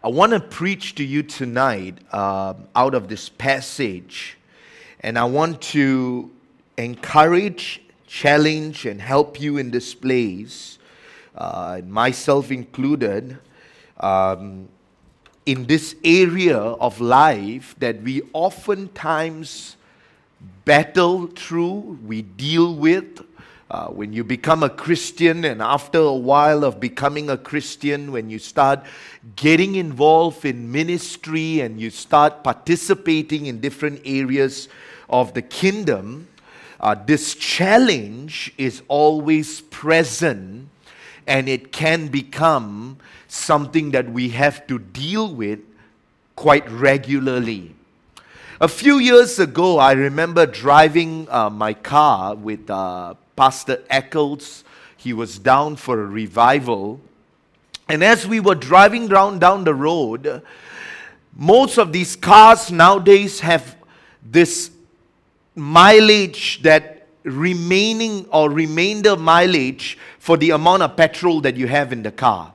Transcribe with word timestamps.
I 0.00 0.06
want 0.06 0.30
to 0.30 0.38
preach 0.38 0.94
to 0.94 1.04
you 1.04 1.24
tonight 1.24 1.98
uh, 2.12 2.54
out 2.76 2.94
of 2.94 3.08
this 3.08 3.28
passage, 3.28 4.38
and 5.00 5.18
I 5.18 5.24
want 5.24 5.60
to 5.72 6.30
encourage, 6.76 7.82
challenge, 8.06 8.86
and 8.86 9.00
help 9.00 9.40
you 9.40 9.56
in 9.56 9.72
this 9.72 9.96
place, 9.96 10.78
uh, 11.34 11.80
myself 11.84 12.52
included, 12.52 13.38
um, 13.98 14.68
in 15.46 15.66
this 15.66 15.96
area 16.04 16.58
of 16.58 17.00
life 17.00 17.74
that 17.80 18.00
we 18.00 18.22
oftentimes 18.32 19.76
battle 20.64 21.26
through, 21.26 21.98
we 22.06 22.22
deal 22.22 22.72
with, 22.76 23.26
uh, 23.70 23.88
when 23.88 24.12
you 24.12 24.24
become 24.24 24.62
a 24.62 24.70
Christian, 24.70 25.44
and 25.44 25.60
after 25.60 25.98
a 25.98 26.12
while 26.12 26.64
of 26.64 26.80
becoming 26.80 27.28
a 27.28 27.36
Christian, 27.36 28.12
when 28.12 28.30
you 28.30 28.38
start 28.38 28.84
getting 29.36 29.74
involved 29.74 30.44
in 30.44 30.72
ministry 30.72 31.60
and 31.60 31.78
you 31.78 31.90
start 31.90 32.42
participating 32.42 33.46
in 33.46 33.60
different 33.60 34.00
areas 34.06 34.68
of 35.10 35.34
the 35.34 35.42
kingdom, 35.42 36.28
uh, 36.80 36.94
this 36.94 37.34
challenge 37.34 38.54
is 38.56 38.82
always 38.88 39.60
present 39.62 40.68
and 41.26 41.48
it 41.48 41.70
can 41.72 42.08
become 42.08 42.96
something 43.26 43.90
that 43.90 44.10
we 44.10 44.30
have 44.30 44.66
to 44.66 44.78
deal 44.78 45.34
with 45.34 45.60
quite 46.36 46.68
regularly. 46.70 47.74
A 48.60 48.68
few 48.68 48.98
years 48.98 49.38
ago, 49.38 49.78
I 49.78 49.92
remember 49.92 50.46
driving 50.46 51.28
uh, 51.30 51.50
my 51.50 51.74
car 51.74 52.34
with 52.34 52.70
uh, 52.70 53.14
Pastor 53.38 53.84
Eccles. 53.88 54.64
He 54.96 55.12
was 55.12 55.38
down 55.38 55.76
for 55.76 56.02
a 56.02 56.06
revival. 56.06 57.00
And 57.88 58.02
as 58.02 58.26
we 58.26 58.40
were 58.40 58.56
driving 58.56 59.06
down, 59.06 59.38
down 59.38 59.62
the 59.62 59.74
road, 59.74 60.42
most 61.36 61.78
of 61.78 61.92
these 61.92 62.16
cars 62.16 62.72
nowadays 62.72 63.38
have 63.40 63.76
this 64.22 64.72
mileage 65.54 66.62
that 66.62 67.06
remaining 67.22 68.26
or 68.32 68.50
remainder 68.50 69.16
mileage 69.16 69.96
for 70.18 70.36
the 70.36 70.50
amount 70.50 70.82
of 70.82 70.96
petrol 70.96 71.40
that 71.40 71.56
you 71.56 71.68
have 71.68 71.92
in 71.92 72.02
the 72.02 72.10
car. 72.10 72.52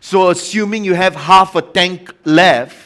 So, 0.00 0.30
assuming 0.30 0.84
you 0.84 0.94
have 0.94 1.14
half 1.14 1.54
a 1.54 1.62
tank 1.62 2.12
left, 2.24 2.85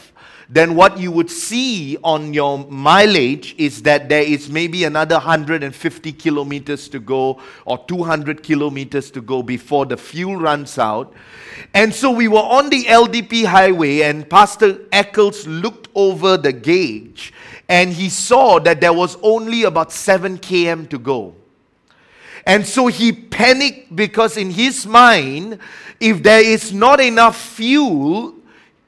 then 0.53 0.75
what 0.75 0.97
you 0.97 1.13
would 1.13 1.29
see 1.29 1.97
on 2.03 2.33
your 2.33 2.67
mileage 2.67 3.55
is 3.57 3.81
that 3.83 4.09
there 4.09 4.21
is 4.21 4.49
maybe 4.49 4.83
another 4.83 5.15
150 5.15 6.11
kilometers 6.11 6.89
to 6.89 6.99
go 6.99 7.39
or 7.63 7.77
200 7.87 8.43
kilometers 8.43 9.09
to 9.11 9.21
go 9.21 9.41
before 9.41 9.85
the 9.85 9.95
fuel 9.95 10.35
runs 10.35 10.77
out. 10.77 11.13
And 11.73 11.95
so 11.95 12.11
we 12.11 12.27
were 12.27 12.39
on 12.39 12.69
the 12.69 12.83
LDP 12.83 13.45
highway, 13.45 14.01
and 14.01 14.29
Pastor 14.29 14.79
Eccles 14.91 15.47
looked 15.47 15.87
over 15.95 16.35
the 16.35 16.51
gauge 16.51 17.31
and 17.69 17.93
he 17.93 18.09
saw 18.09 18.59
that 18.59 18.81
there 18.81 18.91
was 18.91 19.17
only 19.23 19.63
about 19.63 19.93
7 19.93 20.37
km 20.39 20.89
to 20.89 20.99
go. 20.99 21.33
And 22.45 22.67
so 22.67 22.87
he 22.87 23.13
panicked 23.13 23.95
because, 23.95 24.35
in 24.35 24.51
his 24.51 24.85
mind, 24.85 25.59
if 26.01 26.21
there 26.21 26.43
is 26.43 26.73
not 26.73 26.99
enough 26.99 27.37
fuel, 27.37 28.35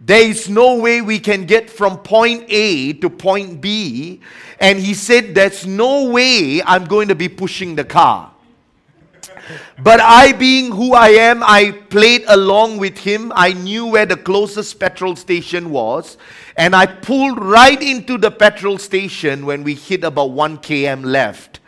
there 0.05 0.21
is 0.21 0.49
no 0.49 0.75
way 0.75 1.01
we 1.01 1.17
can 1.17 1.45
get 1.45 1.69
from 1.69 1.97
point 1.97 2.45
A 2.49 2.91
to 2.93 3.09
point 3.09 3.61
B. 3.61 4.19
And 4.59 4.77
he 4.77 4.93
said, 4.93 5.33
There's 5.33 5.65
no 5.65 6.09
way 6.09 6.61
I'm 6.61 6.85
going 6.85 7.07
to 7.07 7.15
be 7.15 7.29
pushing 7.29 7.75
the 7.75 7.85
car. 7.85 8.31
But 9.81 10.01
I, 10.01 10.33
being 10.33 10.71
who 10.71 10.93
I 10.93 11.09
am, 11.09 11.41
I 11.41 11.71
played 11.89 12.25
along 12.27 12.77
with 12.77 12.97
him. 12.97 13.31
I 13.35 13.53
knew 13.53 13.85
where 13.85 14.05
the 14.05 14.17
closest 14.17 14.77
petrol 14.77 15.15
station 15.15 15.69
was. 15.69 16.17
And 16.57 16.75
I 16.75 16.85
pulled 16.85 17.41
right 17.41 17.81
into 17.81 18.17
the 18.17 18.31
petrol 18.31 18.77
station 18.77 19.45
when 19.45 19.63
we 19.63 19.73
hit 19.73 20.03
about 20.03 20.31
1 20.31 20.57
km 20.59 21.05
left. 21.05 21.61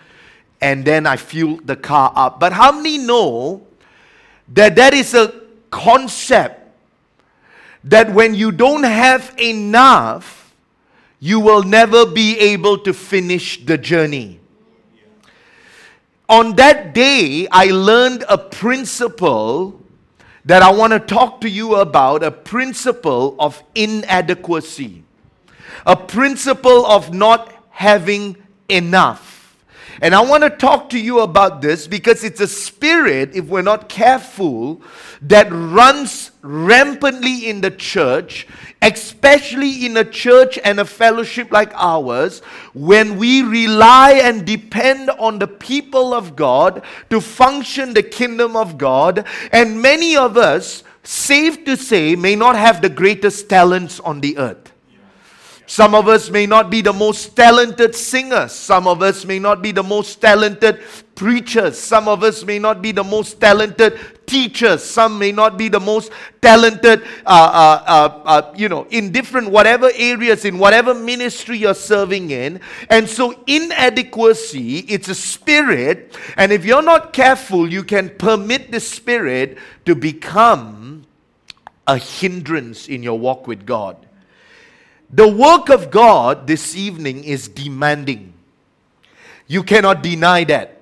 And 0.60 0.84
then 0.84 1.06
I 1.06 1.16
fueled 1.16 1.68
the 1.68 1.76
car 1.76 2.12
up. 2.16 2.40
But 2.40 2.54
how 2.54 2.74
many 2.74 2.98
know 2.98 3.66
that 4.50 4.76
that 4.76 4.94
is 4.94 5.14
a 5.14 5.34
concept 5.72 6.65
that 7.86 8.12
when 8.12 8.34
you 8.34 8.52
don't 8.52 8.84
have 8.84 9.34
enough, 9.40 10.54
you 11.20 11.40
will 11.40 11.64
never 11.64 12.06
be 12.06 12.38
able 12.40 12.80
to 12.80 12.94
finish 12.94 13.64
the 13.66 13.78
journey. 13.78 14.40
On 16.28 16.56
that 16.56 16.94
day, 16.96 17.48
I 17.52 17.66
learned 17.68 18.26
a 18.28 18.38
principle 18.38 19.80
that 20.46 20.64
I 20.64 20.72
want 20.72 20.94
to 20.94 21.00
talk 21.00 21.42
to 21.42 21.50
you 21.50 21.76
about 21.76 22.24
a 22.24 22.32
principle 22.32 23.36
of 23.40 23.64
inadequacy, 23.76 25.04
a 25.86 25.96
principle 25.96 26.86
of 26.88 27.14
not 27.14 27.54
having 27.70 28.36
enough. 28.68 29.25
And 30.02 30.14
I 30.14 30.22
want 30.22 30.44
to 30.44 30.50
talk 30.50 30.90
to 30.90 31.00
you 31.00 31.20
about 31.22 31.62
this 31.62 31.88
because 31.88 32.24
it's 32.24 32.42
a 32.42 32.48
spirit, 32.48 33.36
if 33.36 33.46
we're 33.46 33.62
not 33.62 33.88
careful, 33.88 34.82
that 35.22 35.48
runs 35.52 36.32
rampantly 36.42 37.48
in 37.50 37.62
the 37.62 37.72
church, 37.72 38.48
especially 38.82 39.86
in 39.86 39.98
a 39.98 40.04
church 40.04 40.60
and 40.64 40.80
a 40.80 40.86
fellowship 40.86 41.52
like 41.52 41.72
ours, 41.76 42.42
when 42.74 43.18
we 43.18 43.42
rely 43.42 44.20
and 44.24 44.46
depend 44.46 45.10
on 45.12 45.40
the 45.40 45.48
people 45.48 46.14
of 46.14 46.36
God 46.36 46.84
to 47.10 47.22
function 47.22 47.94
the 47.94 48.04
kingdom 48.04 48.56
of 48.56 48.78
God. 48.78 49.26
And 49.52 49.82
many 49.82 50.18
of 50.18 50.38
us, 50.38 50.84
safe 51.04 51.64
to 51.66 51.78
say, 51.78 52.16
may 52.16 52.36
not 52.36 52.56
have 52.56 52.82
the 52.82 52.90
greatest 52.90 53.50
talents 53.50 54.00
on 54.02 54.22
the 54.22 54.38
earth. 54.38 54.74
Some 55.68 55.96
of 55.96 56.08
us 56.08 56.30
may 56.30 56.46
not 56.46 56.70
be 56.70 56.82
the 56.82 56.94
most 56.94 57.36
talented 57.36 57.96
singers. 57.96 58.52
Some 58.52 58.88
of 58.88 59.02
us 59.02 59.26
may 59.26 59.40
not 59.40 59.62
be 59.62 59.72
the 59.72 59.84
most 59.84 60.22
talented 60.22 60.80
preachers. 61.16 61.80
Some 61.80 62.08
of 62.08 62.24
us 62.24 62.44
may 62.44 62.60
not 62.60 62.82
be 62.82 62.92
the 62.92 63.04
most 63.04 63.40
talented 63.42 63.98
teachers. 64.28 64.84
Some 64.84 65.18
may 65.18 65.32
not 65.32 65.58
be 65.58 65.70
the 65.70 65.80
most 65.80 66.12
talented, 66.42 67.04
uh, 67.26 67.30
uh, 67.30 67.84
uh, 67.88 68.22
uh, 68.26 68.54
you 68.56 68.70
know, 68.70 68.86
in 68.90 69.12
different 69.12 69.50
whatever 69.50 69.90
areas, 69.96 70.46
in 70.46 70.60
whatever 70.60 70.94
ministry 70.94 71.58
you're 71.58 71.74
serving 71.74 72.32
in. 72.32 72.60
And 72.90 73.10
so, 73.10 73.44
inadequacy, 73.48 74.80
it's 74.80 75.08
a 75.08 75.16
spirit. 75.16 76.16
And 76.38 76.52
if 76.52 76.66
you're 76.66 76.84
not 76.84 77.14
careful, 77.14 77.72
you 77.72 77.84
can 77.84 78.10
permit 78.10 78.72
the 78.72 78.80
spirit 78.80 79.58
to 79.86 79.96
become 79.96 81.06
a 81.88 81.98
hindrance 81.98 82.88
in 82.88 83.02
your 83.04 83.18
walk 83.18 83.48
with 83.48 83.66
God. 83.66 84.05
The 85.16 85.30
work 85.30 85.70
of 85.70 85.92
God 85.92 86.46
this 86.46 86.76
evening 86.76 87.24
is 87.24 87.48
demanding. 87.48 88.34
You 89.48 89.64
cannot 89.64 90.04
deny 90.04 90.44
that. 90.44 90.82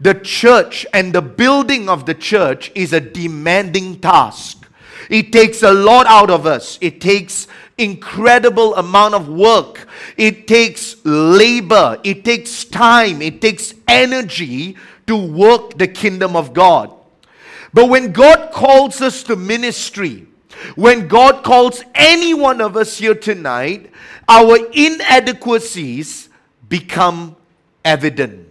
The 0.00 0.14
church 0.14 0.86
and 0.94 1.12
the 1.12 1.20
building 1.20 1.90
of 1.90 2.06
the 2.06 2.14
church 2.14 2.72
is 2.74 2.94
a 2.94 3.00
demanding 3.00 4.00
task. 4.00 4.66
It 5.10 5.32
takes 5.32 5.62
a 5.62 5.70
lot 5.70 6.06
out 6.06 6.30
of 6.30 6.46
us. 6.46 6.78
It 6.80 7.02
takes 7.02 7.46
incredible 7.76 8.74
amount 8.76 9.16
of 9.16 9.28
work. 9.28 9.86
It 10.16 10.48
takes 10.48 10.96
labor. 11.04 12.00
It 12.04 12.24
takes 12.24 12.64
time. 12.64 13.20
It 13.20 13.42
takes 13.42 13.74
energy 13.86 14.78
to 15.08 15.14
work 15.14 15.76
the 15.76 15.88
kingdom 15.88 16.36
of 16.36 16.54
God. 16.54 16.90
But 17.74 17.90
when 17.90 18.12
God 18.12 18.50
calls 18.50 19.02
us 19.02 19.22
to 19.24 19.36
ministry, 19.36 20.26
when 20.74 21.08
God 21.08 21.44
calls 21.44 21.82
any 21.94 22.34
one 22.34 22.60
of 22.60 22.76
us 22.76 22.98
here 22.98 23.14
tonight, 23.14 23.90
our 24.28 24.56
inadequacies 24.72 26.28
become 26.68 27.36
evident. 27.84 28.48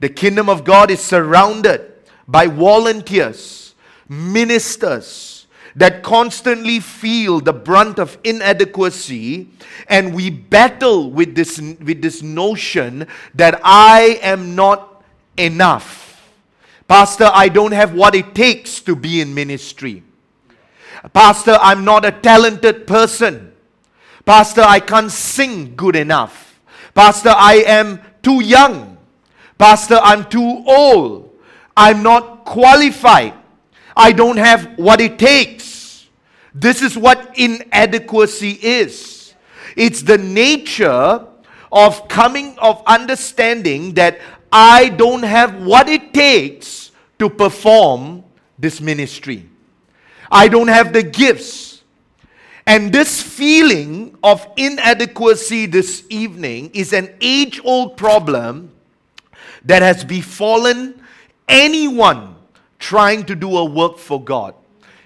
The 0.00 0.08
kingdom 0.08 0.48
of 0.48 0.64
God 0.64 0.90
is 0.90 1.00
surrounded 1.00 1.92
by 2.26 2.46
volunteers, 2.46 3.74
ministers 4.08 5.46
that 5.76 6.02
constantly 6.02 6.80
feel 6.80 7.40
the 7.40 7.52
brunt 7.52 7.98
of 7.98 8.18
inadequacy, 8.24 9.48
and 9.88 10.14
we 10.14 10.30
battle 10.30 11.10
with 11.10 11.34
this, 11.34 11.60
with 11.60 12.02
this 12.02 12.22
notion 12.22 13.06
that 13.34 13.60
I 13.62 14.18
am 14.22 14.54
not 14.54 15.02
enough. 15.36 16.28
Pastor, 16.88 17.30
I 17.32 17.48
don't 17.48 17.72
have 17.72 17.94
what 17.94 18.14
it 18.14 18.34
takes 18.34 18.80
to 18.80 18.96
be 18.96 19.20
in 19.20 19.32
ministry. 19.32 20.02
Pastor, 21.12 21.58
I'm 21.60 21.84
not 21.84 22.04
a 22.04 22.12
talented 22.12 22.86
person. 22.86 23.52
Pastor, 24.24 24.62
I 24.62 24.80
can't 24.80 25.10
sing 25.10 25.74
good 25.74 25.96
enough. 25.96 26.60
Pastor, 26.94 27.32
I 27.34 27.64
am 27.66 28.00
too 28.22 28.42
young. 28.42 28.98
Pastor, 29.58 29.98
I'm 30.02 30.28
too 30.28 30.62
old. 30.66 31.30
I'm 31.76 32.02
not 32.02 32.44
qualified. 32.44 33.34
I 33.96 34.12
don't 34.12 34.36
have 34.36 34.78
what 34.78 35.00
it 35.00 35.18
takes. 35.18 36.08
This 36.54 36.82
is 36.82 36.96
what 36.96 37.38
inadequacy 37.38 38.58
is. 38.62 39.34
It's 39.76 40.02
the 40.02 40.18
nature 40.18 41.26
of 41.72 42.08
coming, 42.08 42.58
of 42.58 42.82
understanding 42.86 43.94
that 43.94 44.20
I 44.52 44.88
don't 44.88 45.22
have 45.22 45.62
what 45.62 45.88
it 45.88 46.12
takes 46.12 46.90
to 47.18 47.28
perform 47.28 48.24
this 48.58 48.80
ministry. 48.80 49.49
I 50.30 50.48
don't 50.48 50.68
have 50.68 50.92
the 50.92 51.02
gifts. 51.02 51.82
And 52.66 52.92
this 52.92 53.20
feeling 53.20 54.16
of 54.22 54.46
inadequacy 54.56 55.66
this 55.66 56.04
evening 56.08 56.70
is 56.72 56.92
an 56.92 57.12
age 57.20 57.60
old 57.64 57.96
problem 57.96 58.70
that 59.64 59.82
has 59.82 60.04
befallen 60.04 61.02
anyone 61.48 62.36
trying 62.78 63.24
to 63.24 63.34
do 63.34 63.56
a 63.56 63.64
work 63.64 63.98
for 63.98 64.22
God. 64.22 64.54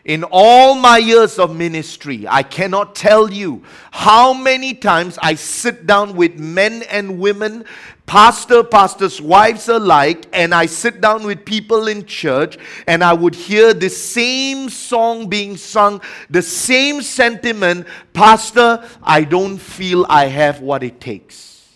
In 0.04 0.22
all 0.30 0.74
my 0.74 0.98
years 0.98 1.38
of 1.38 1.56
ministry, 1.56 2.26
I 2.28 2.42
cannot 2.42 2.94
tell 2.94 3.32
you 3.32 3.62
how 3.90 4.34
many 4.34 4.74
times 4.74 5.18
I 5.22 5.34
sit 5.34 5.86
down 5.86 6.14
with 6.14 6.38
men 6.38 6.82
and 6.90 7.18
women, 7.18 7.64
pastor, 8.04 8.62
pastors' 8.62 9.22
wives 9.22 9.66
alike, 9.70 10.26
and 10.34 10.54
I 10.54 10.66
sit 10.66 11.00
down 11.00 11.24
with 11.24 11.46
people 11.46 11.88
in 11.88 12.04
church 12.04 12.58
and 12.86 13.02
I 13.02 13.14
would 13.14 13.34
hear 13.34 13.72
the 13.72 13.88
same 13.88 14.68
song 14.68 15.30
being 15.30 15.56
sung, 15.56 16.02
the 16.28 16.42
same 16.42 17.00
sentiment 17.00 17.86
Pastor, 18.12 18.86
I 19.02 19.24
don't 19.24 19.56
feel 19.58 20.04
I 20.10 20.26
have 20.26 20.60
what 20.60 20.82
it 20.82 21.00
takes. 21.00 21.66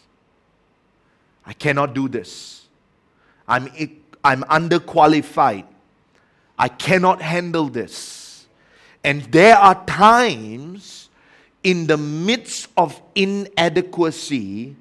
I 1.47 1.55
cannot 1.55 1.95
do 1.95 2.09
this. 2.09 2.67
I'm, 3.49 3.69
I'm 4.23 4.43
underqualified. 4.43 5.65
I 6.59 6.69
cannot 6.69 7.23
handle 7.23 7.69
this. 7.69 8.18
And 9.05 9.23
there 9.25 9.56
are 9.56 9.85
times 9.87 11.09
in 11.62 11.87
the 11.87 11.97
midst 11.97 12.69
of 12.77 13.00
inadequacy, 13.15 14.77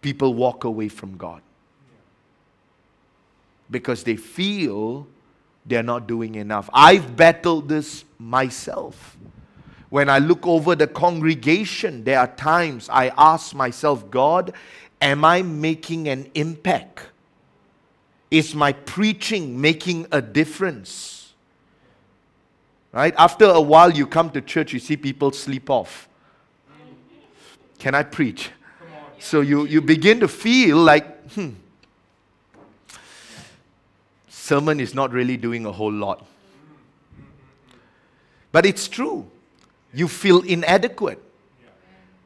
people 0.00 0.34
walk 0.34 0.64
away 0.64 0.88
from 0.88 1.16
God 1.16 1.42
because 3.70 4.04
they 4.04 4.16
feel 4.16 5.06
they're 5.64 5.82
not 5.82 6.06
doing 6.06 6.36
enough. 6.36 6.70
I've 6.72 7.16
battled 7.16 7.68
this 7.68 8.04
myself. 8.18 9.16
When 9.88 10.08
I 10.08 10.18
look 10.18 10.46
over 10.46 10.74
the 10.74 10.86
congregation, 10.86 12.04
there 12.04 12.18
are 12.18 12.28
times 12.28 12.88
I 12.88 13.12
ask 13.16 13.54
myself, 13.54 14.10
God, 14.10 14.52
am 15.00 15.24
I 15.24 15.42
making 15.42 16.08
an 16.08 16.30
impact? 16.34 17.00
Is 18.30 18.54
my 18.54 18.72
preaching 18.72 19.60
making 19.60 20.06
a 20.10 20.20
difference? 20.20 21.25
Right? 22.96 23.14
After 23.18 23.44
a 23.44 23.60
while, 23.60 23.90
you 23.90 24.06
come 24.06 24.30
to 24.30 24.40
church, 24.40 24.72
you 24.72 24.78
see 24.78 24.96
people 24.96 25.30
sleep 25.30 25.68
off. 25.68 26.08
Can 27.78 27.94
I 27.94 28.02
preach? 28.02 28.48
So 29.18 29.42
you, 29.42 29.66
you 29.66 29.82
begin 29.82 30.18
to 30.20 30.28
feel 30.28 30.78
like, 30.78 31.30
hmm, 31.32 31.50
sermon 34.30 34.80
is 34.80 34.94
not 34.94 35.12
really 35.12 35.36
doing 35.36 35.66
a 35.66 35.72
whole 35.72 35.92
lot. 35.92 36.24
But 38.50 38.64
it's 38.64 38.88
true. 38.88 39.30
You 39.92 40.08
feel 40.08 40.40
inadequate. 40.40 41.22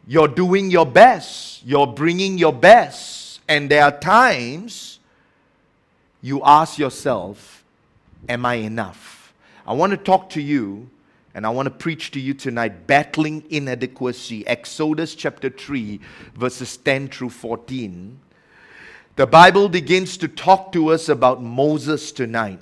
You're 0.07 0.29
doing 0.29 0.71
your 0.71 0.87
best. 0.87 1.67
You're 1.67 1.89
bringing 1.89 2.39
your 2.39 2.53
best. 2.53 3.41
And 3.49 3.69
there 3.69 3.83
are 3.83 3.99
times 3.99 5.01
you 6.23 6.41
ask 6.45 6.79
yourself, 6.79 7.65
Am 8.29 8.47
I 8.47 8.55
enough? 8.55 9.20
I 9.71 9.73
want 9.73 9.93
to 9.93 9.97
talk 9.97 10.31
to 10.31 10.43
you 10.43 10.91
and 11.33 11.47
I 11.47 11.51
want 11.51 11.67
to 11.67 11.71
preach 11.71 12.11
to 12.11 12.19
you 12.19 12.35
tonight 12.35 12.89
battling 12.89 13.45
inadequacy. 13.51 14.45
Exodus 14.49 15.15
chapter 15.15 15.49
3, 15.49 16.01
verses 16.35 16.77
10 16.79 17.07
through 17.07 17.31
14. 17.31 18.19
The 19.15 19.29
Bible 19.29 19.69
begins 19.69 20.17
to 20.17 20.27
talk 20.27 20.73
to 20.73 20.89
us 20.89 21.09
about 21.09 21.41
Moses 21.41 22.11
tonight. 22.11 22.59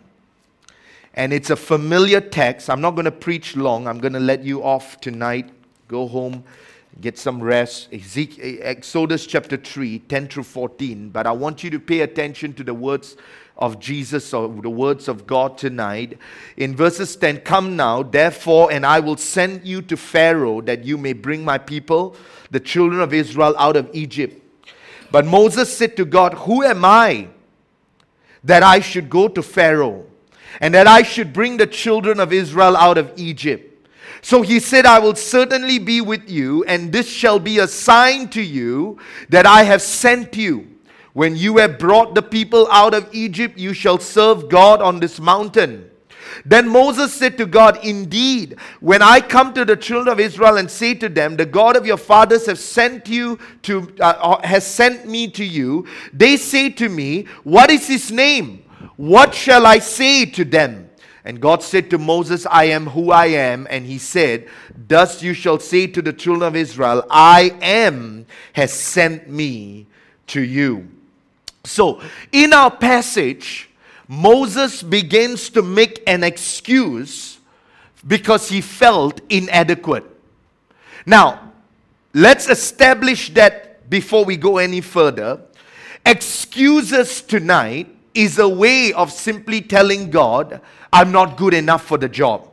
And 1.14 1.32
it's 1.32 1.48
a 1.48 1.56
familiar 1.56 2.20
text. 2.20 2.68
I'm 2.68 2.82
not 2.82 2.90
going 2.90 3.06
to 3.06 3.10
preach 3.10 3.56
long. 3.56 3.88
I'm 3.88 4.00
going 4.00 4.12
to 4.12 4.20
let 4.20 4.44
you 4.44 4.62
off 4.62 5.00
tonight. 5.00 5.48
Go 5.88 6.06
home, 6.08 6.44
get 7.00 7.16
some 7.16 7.42
rest. 7.42 7.88
Exodus 7.90 9.26
chapter 9.26 9.56
3, 9.56 10.00
10 10.00 10.28
through 10.28 10.42
14. 10.42 11.08
But 11.08 11.26
I 11.26 11.32
want 11.32 11.64
you 11.64 11.70
to 11.70 11.80
pay 11.80 12.00
attention 12.00 12.52
to 12.52 12.62
the 12.62 12.74
words 12.74 13.16
of 13.58 13.80
Jesus 13.80 14.32
or 14.32 14.48
the 14.48 14.70
words 14.70 15.08
of 15.08 15.26
God 15.26 15.58
tonight. 15.58 16.18
In 16.56 16.76
verses 16.76 17.16
10, 17.16 17.38
come 17.38 17.76
now, 17.76 18.02
therefore, 18.02 18.70
and 18.70 18.86
I 18.86 19.00
will 19.00 19.16
send 19.16 19.66
you 19.66 19.82
to 19.82 19.96
Pharaoh 19.96 20.60
that 20.62 20.84
you 20.84 20.96
may 20.96 21.12
bring 21.12 21.44
my 21.44 21.58
people, 21.58 22.16
the 22.50 22.60
children 22.60 23.00
of 23.00 23.12
Israel, 23.12 23.54
out 23.58 23.76
of 23.76 23.90
Egypt. 23.92 24.42
But 25.10 25.26
Moses 25.26 25.76
said 25.76 25.96
to 25.96 26.04
God, 26.04 26.34
Who 26.34 26.62
am 26.62 26.84
I 26.84 27.28
that 28.44 28.62
I 28.62 28.80
should 28.80 29.10
go 29.10 29.26
to 29.26 29.42
Pharaoh 29.42 30.06
and 30.60 30.72
that 30.74 30.86
I 30.86 31.02
should 31.02 31.32
bring 31.32 31.56
the 31.56 31.66
children 31.66 32.20
of 32.20 32.32
Israel 32.32 32.76
out 32.76 32.96
of 32.96 33.12
Egypt? 33.16 33.64
So 34.20 34.42
he 34.42 34.60
said, 34.60 34.86
I 34.86 34.98
will 34.98 35.14
certainly 35.14 35.78
be 35.78 36.00
with 36.00 36.28
you, 36.28 36.64
and 36.64 36.92
this 36.92 37.08
shall 37.08 37.38
be 37.38 37.58
a 37.58 37.68
sign 37.68 38.28
to 38.30 38.42
you 38.42 38.98
that 39.28 39.46
I 39.46 39.62
have 39.62 39.82
sent 39.82 40.36
you. 40.36 40.77
When 41.12 41.36
you 41.36 41.56
have 41.56 41.78
brought 41.78 42.14
the 42.14 42.22
people 42.22 42.68
out 42.70 42.94
of 42.94 43.08
Egypt, 43.12 43.58
you 43.58 43.72
shall 43.72 43.98
serve 43.98 44.48
God 44.48 44.82
on 44.82 45.00
this 45.00 45.18
mountain. 45.18 45.90
Then 46.44 46.68
Moses 46.68 47.12
said 47.12 47.36
to 47.38 47.46
God, 47.46 47.84
Indeed, 47.84 48.56
when 48.80 49.02
I 49.02 49.20
come 49.20 49.52
to 49.54 49.64
the 49.64 49.76
children 49.76 50.12
of 50.12 50.20
Israel 50.20 50.58
and 50.58 50.70
say 50.70 50.94
to 50.94 51.08
them, 51.08 51.36
The 51.36 51.46
God 51.46 51.76
of 51.76 51.86
your 51.86 51.96
fathers 51.96 52.46
has 52.46 52.62
sent 52.62 53.08
you 53.08 53.38
to 53.62 53.92
uh, 54.00 54.04
uh, 54.04 54.46
has 54.46 54.66
sent 54.66 55.06
me 55.06 55.28
to 55.30 55.44
you, 55.44 55.86
they 56.12 56.36
say 56.36 56.70
to 56.70 56.88
me, 56.88 57.24
What 57.44 57.70
is 57.70 57.86
his 57.86 58.10
name? 58.12 58.64
What 58.96 59.34
shall 59.34 59.66
I 59.66 59.78
say 59.78 60.26
to 60.26 60.44
them? 60.44 60.90
And 61.24 61.40
God 61.40 61.62
said 61.62 61.90
to 61.90 61.98
Moses, 61.98 62.46
I 62.46 62.64
am 62.64 62.86
who 62.86 63.10
I 63.10 63.26
am. 63.26 63.66
And 63.68 63.84
he 63.84 63.98
said, 63.98 64.48
Thus 64.88 65.22
you 65.22 65.34
shall 65.34 65.58
say 65.58 65.86
to 65.86 66.00
the 66.00 66.12
children 66.12 66.48
of 66.48 66.56
Israel, 66.56 67.04
I 67.10 67.54
am 67.60 68.26
has 68.54 68.72
sent 68.72 69.28
me 69.28 69.86
to 70.28 70.40
you. 70.40 70.88
So, 71.68 72.00
in 72.32 72.52
our 72.52 72.70
passage, 72.70 73.68
Moses 74.08 74.82
begins 74.82 75.50
to 75.50 75.62
make 75.62 76.02
an 76.06 76.24
excuse 76.24 77.38
because 78.06 78.48
he 78.48 78.60
felt 78.60 79.20
inadequate. 79.28 80.04
Now, 81.04 81.52
let's 82.14 82.48
establish 82.48 83.34
that 83.34 83.88
before 83.90 84.24
we 84.24 84.36
go 84.36 84.58
any 84.58 84.80
further. 84.80 85.40
Excuses 86.06 87.20
tonight 87.20 87.94
is 88.14 88.38
a 88.38 88.48
way 88.48 88.92
of 88.94 89.12
simply 89.12 89.60
telling 89.60 90.10
God, 90.10 90.60
I'm 90.92 91.12
not 91.12 91.36
good 91.36 91.52
enough 91.52 91.84
for 91.84 91.98
the 91.98 92.08
job. 92.08 92.48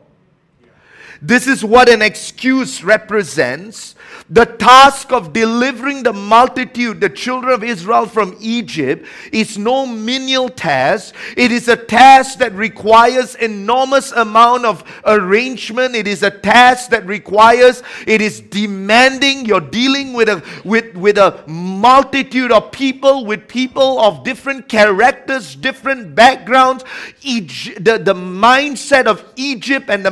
This 1.28 1.48
is 1.48 1.66
what 1.66 1.90
an 1.90 2.04
excuse 2.04 2.84
represents 2.84 3.96
the 4.30 4.46
task 4.46 5.12
of 5.12 5.34
delivering 5.34 6.02
the 6.02 6.14
multitude, 6.14 7.00
the 7.00 7.10
children 7.10 7.54
of 7.54 7.64
Israel 7.64 8.08
from 8.08 8.36
Egypt, 8.40 9.06
is 9.32 9.56
no 9.56 9.86
menial 9.86 10.50
task. 10.50 11.14
It 11.38 11.52
is 11.52 11.68
a 11.68 11.76
task 11.76 12.40
that 12.40 12.52
requires 12.54 13.36
enormous 13.36 14.12
amount 14.12 14.66
of 14.66 14.84
arrangement. 15.06 15.96
It 15.96 16.08
is 16.08 16.24
a 16.24 16.32
task 16.32 16.90
that 16.90 17.06
requires, 17.06 17.84
it 18.08 18.20
is 18.20 18.42
demanding. 18.42 19.46
You're 19.46 19.60
dealing 19.60 20.14
with 20.14 20.30
a 20.30 20.44
with, 20.64 20.96
with 20.96 21.20
a 21.20 21.44
multitude 21.46 22.52
of 22.52 22.72
people, 22.72 23.26
with 23.26 23.48
people 23.48 24.00
of 24.00 24.24
different 24.24 24.68
characters, 24.68 25.56
different 25.56 26.16
backgrounds. 26.16 26.84
Each, 27.22 27.72
the, 27.76 28.00
the 28.00 28.16
mindset 28.16 29.06
of 29.06 29.24
Egypt 29.36 29.90
and 29.90 30.04
the 30.04 30.10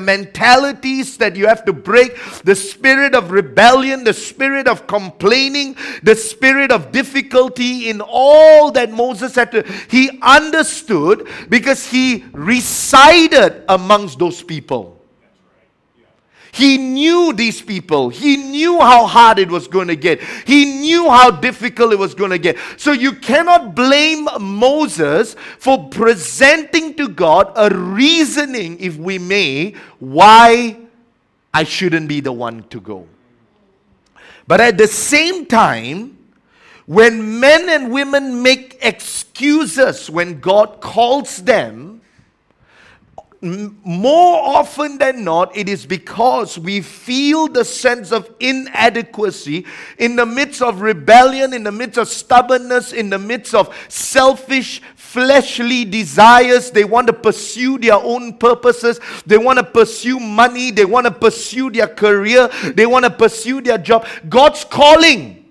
mentalities 1.04 1.18
that 1.18 1.36
you 1.36 1.48
have 1.48 1.66
to 1.66 1.74
break, 1.74 2.16
the 2.44 2.56
spirit 2.56 3.16
of 3.16 3.32
rebellion 3.32 4.04
the 4.04 4.14
spirit 4.14 4.68
of 4.68 4.88
complaining, 4.88 5.76
the 6.04 6.16
spirit 6.16 6.72
of 6.72 6.92
difficulty 6.92 7.90
in 7.90 8.02
all 8.02 8.72
that 8.72 8.92
Moses 8.92 9.36
had 9.36 9.52
to. 9.52 9.64
He 9.90 10.20
understood 10.22 11.28
because 11.50 11.88
he 11.88 12.26
resided 12.32 13.64
amongst 13.70 14.20
those 14.20 14.44
people. 14.44 15.00
He 16.54 16.78
knew 16.78 17.34
these 17.34 17.64
people. 17.64 18.10
He 18.10 18.38
knew 18.38 18.80
how 18.80 19.08
hard 19.08 19.40
it 19.40 19.50
was 19.50 19.68
going 19.68 19.88
to 19.88 19.96
get. 19.96 20.22
He 20.46 20.66
knew 20.66 21.10
how 21.10 21.32
difficult 21.32 21.94
it 21.94 21.98
was 21.98 22.14
going 22.14 22.30
to 22.30 22.38
get. 22.38 22.58
So 22.78 22.92
you 22.92 23.14
cannot 23.14 23.74
blame 23.74 24.28
Moses 24.40 25.36
for 25.58 25.90
presenting 25.90 26.94
to 26.94 27.10
God 27.10 27.52
a 27.56 27.76
reasoning, 27.76 28.80
if 28.80 28.98
we 28.98 29.18
may, 29.18 29.74
why 29.98 30.83
I 31.54 31.64
shouldn't 31.64 32.08
be 32.08 32.20
the 32.20 32.32
one 32.32 32.64
to 32.70 32.80
go. 32.80 33.08
But 34.48 34.60
at 34.60 34.78
the 34.78 34.88
same 34.88 35.46
time, 35.46 36.18
when 36.86 37.40
men 37.40 37.70
and 37.70 37.92
women 37.94 38.42
make 38.42 38.78
excuses 38.82 40.10
when 40.10 40.40
God 40.40 40.82
calls 40.82 41.38
them, 41.38 41.93
more 43.44 44.40
often 44.58 44.98
than 44.98 45.26
not, 45.26 45.56
it 45.56 45.68
is 45.68 45.86
because 45.86 46.58
we 46.58 46.80
feel 46.80 47.50
the 47.50 47.66
sense 47.66 48.14
of 48.14 48.34
inadequacy 48.40 49.66
in 49.98 50.16
the 50.16 50.26
midst 50.26 50.62
of 50.62 50.80
rebellion, 50.80 51.54
in 51.54 51.64
the 51.64 51.72
midst 51.72 51.98
of 51.98 52.08
stubbornness, 52.08 52.94
in 52.94 53.10
the 53.10 53.20
midst 53.20 53.54
of 53.54 53.76
selfish, 53.90 54.82
fleshly 54.96 55.84
desires. 55.84 56.72
They 56.72 56.86
want 56.86 57.08
to 57.08 57.14
pursue 57.14 57.78
their 57.78 57.96
own 57.96 58.38
purposes. 58.38 59.02
They 59.26 59.38
want 59.38 59.60
to 59.60 59.66
pursue 59.66 60.22
money. 60.22 60.72
They 60.72 60.86
want 60.86 61.06
to 61.06 61.12
pursue 61.12 61.70
their 61.70 61.88
career. 61.88 62.48
They 62.74 62.86
want 62.86 63.04
to 63.04 63.12
pursue 63.12 63.60
their 63.60 63.78
job. 63.78 64.08
God's 64.30 64.64
calling. 64.64 65.44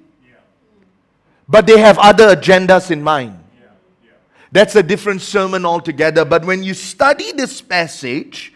But 1.47 1.67
they 1.67 1.79
have 1.79 1.99
other 1.99 2.35
agendas 2.35 2.91
in 2.91 3.03
mind. 3.03 3.42
That's 4.53 4.77
a 4.77 4.83
different 4.83 5.23
sermon 5.23 5.65
altogether. 5.65 6.25
But 6.25 6.45
when 6.45 6.63
you 6.63 6.75
study 6.75 7.33
this 7.33 7.61
passage, 7.61 8.53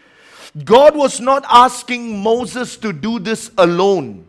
God 0.63 0.95
was 0.95 1.19
not 1.19 1.43
asking 1.49 2.21
Moses 2.21 2.77
to 2.77 2.93
do 2.93 3.19
this 3.19 3.51
alone. 3.57 4.27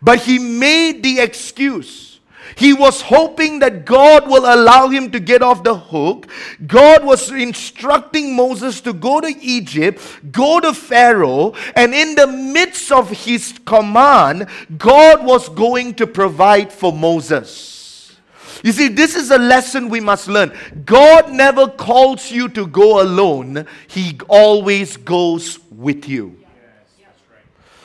But 0.00 0.20
he 0.20 0.38
made 0.38 1.02
the 1.02 1.18
excuse. 1.20 2.20
He 2.56 2.72
was 2.72 3.00
hoping 3.00 3.58
that 3.60 3.84
God 3.84 4.28
will 4.28 4.44
allow 4.44 4.88
him 4.88 5.10
to 5.10 5.18
get 5.18 5.42
off 5.42 5.64
the 5.64 5.76
hook. 5.76 6.28
God 6.66 7.04
was 7.04 7.30
instructing 7.30 8.36
Moses 8.36 8.80
to 8.82 8.92
go 8.92 9.20
to 9.20 9.34
Egypt, 9.40 10.00
go 10.30 10.60
to 10.60 10.74
Pharaoh, 10.74 11.54
and 11.74 11.94
in 11.94 12.14
the 12.14 12.26
midst 12.26 12.92
of 12.92 13.10
his 13.10 13.58
command, 13.64 14.46
God 14.76 15.24
was 15.24 15.48
going 15.48 15.94
to 15.94 16.06
provide 16.06 16.72
for 16.72 16.92
Moses. 16.92 17.73
You 18.64 18.72
see, 18.72 18.88
this 18.88 19.14
is 19.14 19.30
a 19.30 19.36
lesson 19.36 19.90
we 19.90 20.00
must 20.00 20.26
learn. 20.26 20.56
God 20.86 21.30
never 21.30 21.68
calls 21.68 22.32
you 22.32 22.48
to 22.48 22.66
go 22.66 23.02
alone, 23.02 23.66
He 23.88 24.18
always 24.26 24.96
goes 24.96 25.58
with 25.70 26.08
you. 26.08 26.38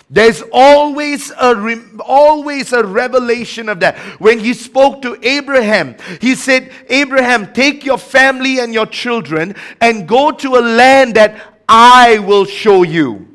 There's 0.09 0.41
always 0.53 1.31
a 1.37 1.53
re- 1.53 1.83
always 1.99 2.71
a 2.71 2.83
revelation 2.83 3.67
of 3.67 3.81
that. 3.81 3.97
When 4.19 4.39
he 4.39 4.55
spoke 4.55 5.03
to 5.03 5.19
Abraham, 5.21 5.97
he 6.19 6.33
said, 6.33 6.71
"Abraham, 6.87 7.53
take 7.53 7.85
your 7.85 7.99
family 7.99 8.59
and 8.59 8.73
your 8.73 8.87
children 8.87 9.55
and 9.81 10.07
go 10.07 10.31
to 10.31 10.55
a 10.55 10.63
land 10.63 11.13
that 11.13 11.35
I 11.67 12.19
will 12.19 12.45
show 12.45 12.81
you." 12.81 13.27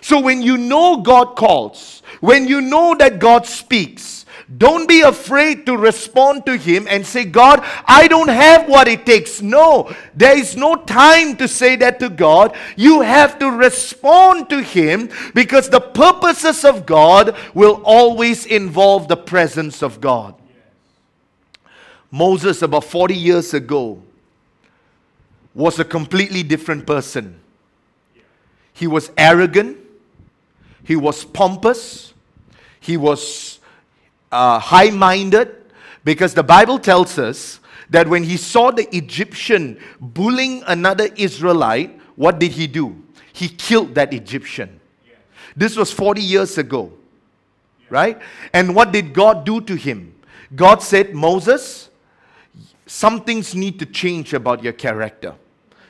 So 0.00 0.20
when 0.20 0.40
you 0.40 0.56
know 0.56 0.98
God 0.98 1.36
calls, 1.36 2.02
when 2.20 2.48
you 2.48 2.62
know 2.62 2.94
that 2.94 3.18
God 3.18 3.46
speaks, 3.46 4.21
don't 4.58 4.88
be 4.88 5.00
afraid 5.00 5.64
to 5.66 5.76
respond 5.76 6.44
to 6.46 6.56
Him 6.56 6.86
and 6.88 7.06
say, 7.06 7.24
God, 7.24 7.60
I 7.86 8.08
don't 8.08 8.28
have 8.28 8.68
what 8.68 8.88
it 8.88 9.06
takes. 9.06 9.40
No, 9.40 9.94
there 10.14 10.36
is 10.36 10.56
no 10.56 10.76
time 10.76 11.36
to 11.36 11.48
say 11.48 11.76
that 11.76 11.98
to 12.00 12.10
God. 12.10 12.56
You 12.76 13.00
have 13.00 13.38
to 13.38 13.50
respond 13.50 14.50
to 14.50 14.62
Him 14.62 15.10
because 15.34 15.70
the 15.70 15.80
purposes 15.80 16.64
of 16.64 16.84
God 16.84 17.36
will 17.54 17.80
always 17.84 18.44
involve 18.44 19.08
the 19.08 19.16
presence 19.16 19.82
of 19.82 20.00
God. 20.00 20.34
Moses, 22.10 22.60
about 22.60 22.84
40 22.84 23.14
years 23.14 23.54
ago, 23.54 24.02
was 25.54 25.78
a 25.78 25.84
completely 25.84 26.42
different 26.42 26.86
person. 26.86 27.38
He 28.74 28.86
was 28.86 29.10
arrogant, 29.16 29.78
he 30.84 30.96
was 30.96 31.24
pompous, 31.24 32.12
he 32.80 32.96
was 32.96 33.51
uh, 34.32 34.58
high 34.58 34.90
minded 34.90 35.54
because 36.04 36.34
the 36.34 36.42
Bible 36.42 36.78
tells 36.78 37.18
us 37.18 37.60
that 37.90 38.08
when 38.08 38.24
he 38.24 38.36
saw 38.36 38.70
the 38.70 38.94
Egyptian 38.96 39.78
bullying 40.00 40.62
another 40.66 41.08
Israelite, 41.16 42.00
what 42.16 42.38
did 42.38 42.52
he 42.52 42.66
do? 42.66 43.02
He 43.32 43.48
killed 43.48 43.94
that 43.94 44.12
Egyptian. 44.12 44.80
This 45.54 45.76
was 45.76 45.92
40 45.92 46.22
years 46.22 46.56
ago, 46.58 46.92
right? 47.90 48.18
And 48.52 48.74
what 48.74 48.92
did 48.92 49.12
God 49.12 49.44
do 49.44 49.60
to 49.60 49.74
him? 49.74 50.14
God 50.54 50.82
said, 50.82 51.14
Moses, 51.14 51.90
some 52.86 53.22
things 53.22 53.54
need 53.54 53.78
to 53.78 53.86
change 53.86 54.32
about 54.32 54.62
your 54.62 54.72
character. 54.72 55.34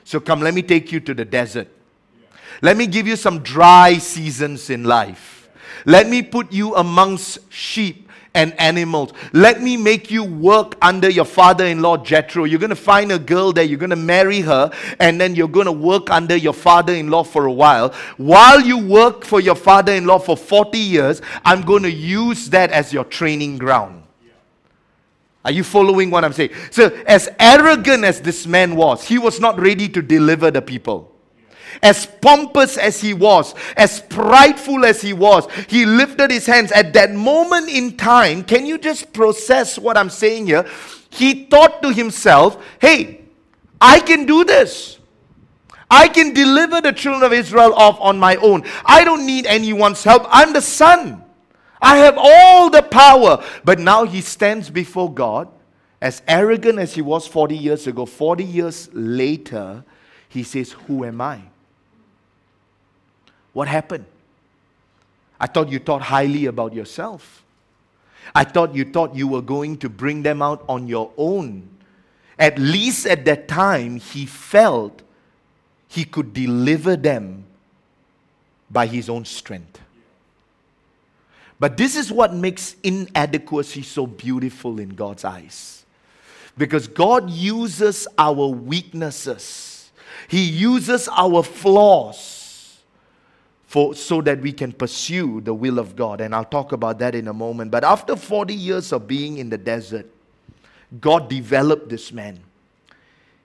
So 0.05 0.21
come, 0.21 0.41
let 0.41 0.55
me 0.55 0.63
take 0.63 0.91
you 0.91 1.01
to 1.01 1.15
the 1.15 1.25
desert. 1.25 1.69
Let 2.61 2.77
me 2.77 2.87
give 2.87 3.07
you 3.07 3.17
some 3.17 3.41
dry 3.41 3.99
seasons 3.99 4.71
in 4.71 4.85
life. 4.85 5.49
Let 5.85 6.09
me 6.09 6.23
put 6.23 6.53
you 6.53 6.75
amongst 6.75 7.53
sheep 7.53 8.02
and 8.35 8.59
animals. 8.59 9.13
Let 9.33 9.61
me 9.63 9.77
make 9.77 10.11
you 10.11 10.25
work 10.25 10.77
under 10.81 11.09
your 11.09 11.25
father 11.25 11.67
in 11.67 11.83
law 11.83 11.97
Jethro. 11.97 12.45
You're 12.45 12.59
going 12.59 12.71
to 12.71 12.77
find 12.77 13.13
a 13.13 13.19
girl 13.19 13.53
there, 13.53 13.65
you're 13.65 13.79
going 13.79 13.91
to 13.91 13.97
marry 13.97 14.41
her, 14.41 14.71
and 14.99 15.21
then 15.21 15.35
you're 15.35 15.49
going 15.49 15.67
to 15.67 15.73
work 15.73 16.11
under 16.11 16.37
your 16.37 16.55
father 16.55 16.95
in 16.95 17.09
law 17.09 17.25
for 17.25 17.47
a 17.47 17.53
while. 17.53 17.93
While 18.17 18.61
you 18.61 18.79
work 18.79 19.25
for 19.25 19.41
your 19.41 19.55
father 19.55 19.93
in 19.93 20.07
law 20.07 20.19
for 20.19 20.37
40 20.37 20.79
years, 20.79 21.21
I'm 21.45 21.63
going 21.63 21.83
to 21.83 21.91
use 21.91 22.51
that 22.51 22.71
as 22.71 22.93
your 22.93 23.05
training 23.05 23.59
ground. 23.59 24.03
Are 25.45 25.51
you 25.51 25.65
following 25.65 26.11
what 26.11 26.25
I'm 26.25 26.33
saying? 26.33 26.51
So, 26.71 26.87
as 27.05 27.29
arrogant 27.41 28.05
as 28.05 28.21
this 28.21 28.47
man 28.47 28.77
was, 28.77 29.03
he 29.03 29.19
was 29.19 29.41
not 29.41 29.59
ready 29.59 29.89
to 29.89 30.01
deliver 30.01 30.53
the 30.53 30.63
people 30.63 31.12
as 31.83 32.07
pompous 32.07 32.77
as 32.77 33.01
he 33.01 33.15
was, 33.15 33.55
as 33.77 34.01
prideful 34.01 34.85
as 34.85 35.01
he 35.01 35.13
was, 35.13 35.47
he 35.69 35.87
lifted 35.87 36.31
his 36.31 36.47
hands. 36.47 36.73
At 36.73 36.93
that 36.95 37.13
moment 37.13 37.69
in 37.69 37.97
time, 37.97 38.45
can 38.45 38.67
you 38.67 38.79
just 38.79 39.13
process 39.13 39.79
what 39.79 39.97
I'm 39.97 40.11
saying 40.11 40.47
here? 40.47 40.67
He 41.11 41.45
thought 41.45 41.83
to 41.83 41.93
himself, 41.93 42.63
hey, 42.81 43.23
I 43.81 44.01
can 44.01 44.27
do 44.27 44.45
this. 44.45 44.99
I 45.91 46.09
can 46.09 46.33
deliver 46.33 46.81
the 46.81 46.93
children 46.93 47.23
of 47.23 47.35
Israel 47.35 47.75
off 47.75 48.01
on 48.01 48.19
my 48.19 48.37
own. 48.37 48.65
I 48.87 49.05
don't 49.05 49.27
need 49.27 49.45
anyone's 49.45 50.03
help. 50.03 50.25
I'm 50.29 50.55
the 50.55 50.63
son. 50.63 51.23
I 51.83 51.99
have 51.99 52.15
all 52.17 52.71
the 52.71 52.83
power. 52.83 53.45
But 53.63 53.79
now 53.79 54.05
he 54.05 54.23
stands 54.23 54.71
before 54.71 55.13
God, 55.13 55.49
as 56.01 56.23
arrogant 56.27 56.79
as 56.79 56.95
he 56.95 57.03
was 57.03 57.27
40 57.27 57.57
years 57.57 57.87
ago. 57.87 58.07
40 58.07 58.43
years 58.43 58.89
later, 58.95 59.85
he 60.29 60.45
says, 60.45 60.73
Who 60.73 61.05
am 61.05 61.21
I? 61.21 61.43
What 63.53 63.69
happened? 63.69 64.07
I 65.41 65.47
thought 65.47 65.69
you 65.69 65.79
thought 65.79 66.03
highly 66.03 66.47
about 66.47 66.73
yourself. 66.73 67.43
I 68.35 68.45
thought 68.45 68.75
you 68.75 68.85
thought 68.85 69.15
you 69.15 69.27
were 69.27 69.43
going 69.43 69.77
to 69.79 69.89
bring 69.89 70.23
them 70.23 70.41
out 70.41 70.65
on 70.69 70.87
your 70.87 71.11
own. 71.17 71.69
At 72.39 72.59
least 72.59 73.07
at 73.07 73.25
that 73.25 73.49
time, 73.49 73.97
he 73.97 74.27
felt 74.27 75.03
he 75.89 76.05
could 76.05 76.33
deliver 76.33 76.97
them 76.97 77.45
by 78.71 78.87
his 78.87 79.11
own 79.11 79.25
strength. 79.25 79.81
But 81.61 81.77
this 81.77 81.95
is 81.95 82.11
what 82.11 82.35
makes 82.35 82.77
inadequacy 82.83 83.83
so 83.83 84.07
beautiful 84.07 84.81
in 84.81 84.91
God's 84.91 85.25
eyes. 85.25 85.85
Because 86.57 86.89
God 86.89 87.31
uses 87.31 88.09
our 88.19 88.47
weaknesses, 88.49 89.91
He 90.29 90.43
uses 90.43 91.09
our 91.09 91.43
flaws 91.43 92.42
for, 93.73 93.95
so 93.95 94.21
that 94.21 94.39
we 94.43 94.53
can 94.53 94.71
pursue 94.71 95.41
the 95.41 95.55
will 95.55 95.79
of 95.79 95.97
God. 95.97 96.21
And 96.21 96.35
I'll 96.35 96.45
talk 96.45 96.73
about 96.73 96.99
that 96.99 97.15
in 97.15 97.27
a 97.27 97.33
moment. 97.33 97.71
But 97.71 97.85
after 97.85 98.17
40 98.17 98.55
years 98.55 98.93
of 98.93 99.09
being 99.09 99.39
in 99.39 99.49
the 99.49 99.57
desert, 99.57 100.07
God 101.01 101.31
developed 101.31 101.89
this 101.89 102.13
man. 102.13 102.39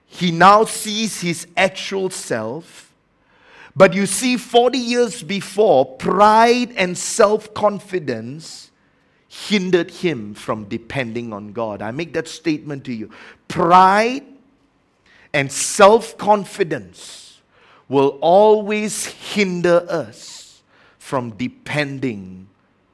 He 0.04 0.30
now 0.30 0.66
sees 0.66 1.22
his 1.22 1.46
actual 1.56 2.10
self. 2.10 2.92
But 3.74 3.94
you 3.94 4.04
see, 4.04 4.36
40 4.36 4.76
years 4.76 5.22
before, 5.22 5.96
pride 5.96 6.72
and 6.76 6.98
self 6.98 7.54
confidence 7.54 8.70
hindered 9.28 9.90
him 9.90 10.34
from 10.34 10.64
depending 10.64 11.32
on 11.32 11.54
God. 11.54 11.80
I 11.80 11.90
make 11.90 12.12
that 12.12 12.28
statement 12.28 12.84
to 12.84 12.92
you. 12.92 13.08
Pride 13.48 14.26
and 15.32 15.50
self 15.50 16.18
confidence 16.18 17.27
will 17.88 18.18
always 18.20 19.06
hinder 19.06 19.84
us 19.88 20.62
from 20.98 21.30
depending 21.30 22.48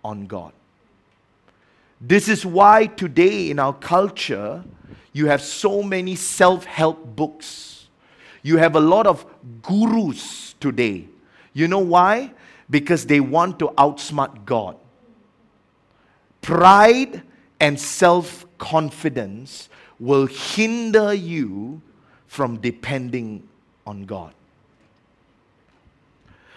on 0.05 0.27
God. 0.27 0.53
This 2.01 2.29
is 2.29 2.45
why 2.45 2.87
today 2.87 3.51
in 3.51 3.59
our 3.59 3.73
culture, 3.73 4.63
you 5.13 5.27
have 5.27 5.41
so 5.41 5.83
many 5.83 6.15
self 6.17 6.65
help 6.65 7.17
books. 7.17 7.89
You 8.43 8.59
have 8.59 8.77
a 8.77 8.81
lot 8.81 9.07
of 9.07 9.25
gurus 9.63 10.55
today. 10.61 11.09
You 11.55 11.67
know 11.67 11.79
why? 11.79 12.33
Because 12.69 13.07
they 13.07 13.21
want 13.21 13.59
to 13.61 13.69
outsmart 13.79 14.45
God. 14.45 14.77
Pride 16.43 17.23
and 17.59 17.81
self 17.81 18.45
confidence 18.59 19.69
will 19.99 20.27
hinder 20.27 21.15
you 21.15 21.81
from 22.27 22.59
depending 22.61 23.49
on 23.87 24.05
God. 24.05 24.35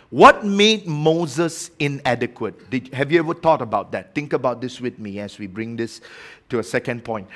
What 0.09 0.45
made 0.45 0.87
Moses 0.87 1.69
inadequate? 1.79 2.69
Did, 2.69 2.93
have 2.93 3.11
you 3.11 3.19
ever 3.19 3.33
thought 3.33 3.61
about 3.61 3.91
that? 3.91 4.15
Think 4.15 4.33
about 4.33 4.61
this 4.61 4.79
with 4.79 4.99
me 4.99 5.19
as 5.19 5.37
we 5.37 5.47
bring 5.47 5.75
this 5.75 5.99
to 6.49 6.59
a 6.59 6.63
second 6.63 7.03
point. 7.03 7.27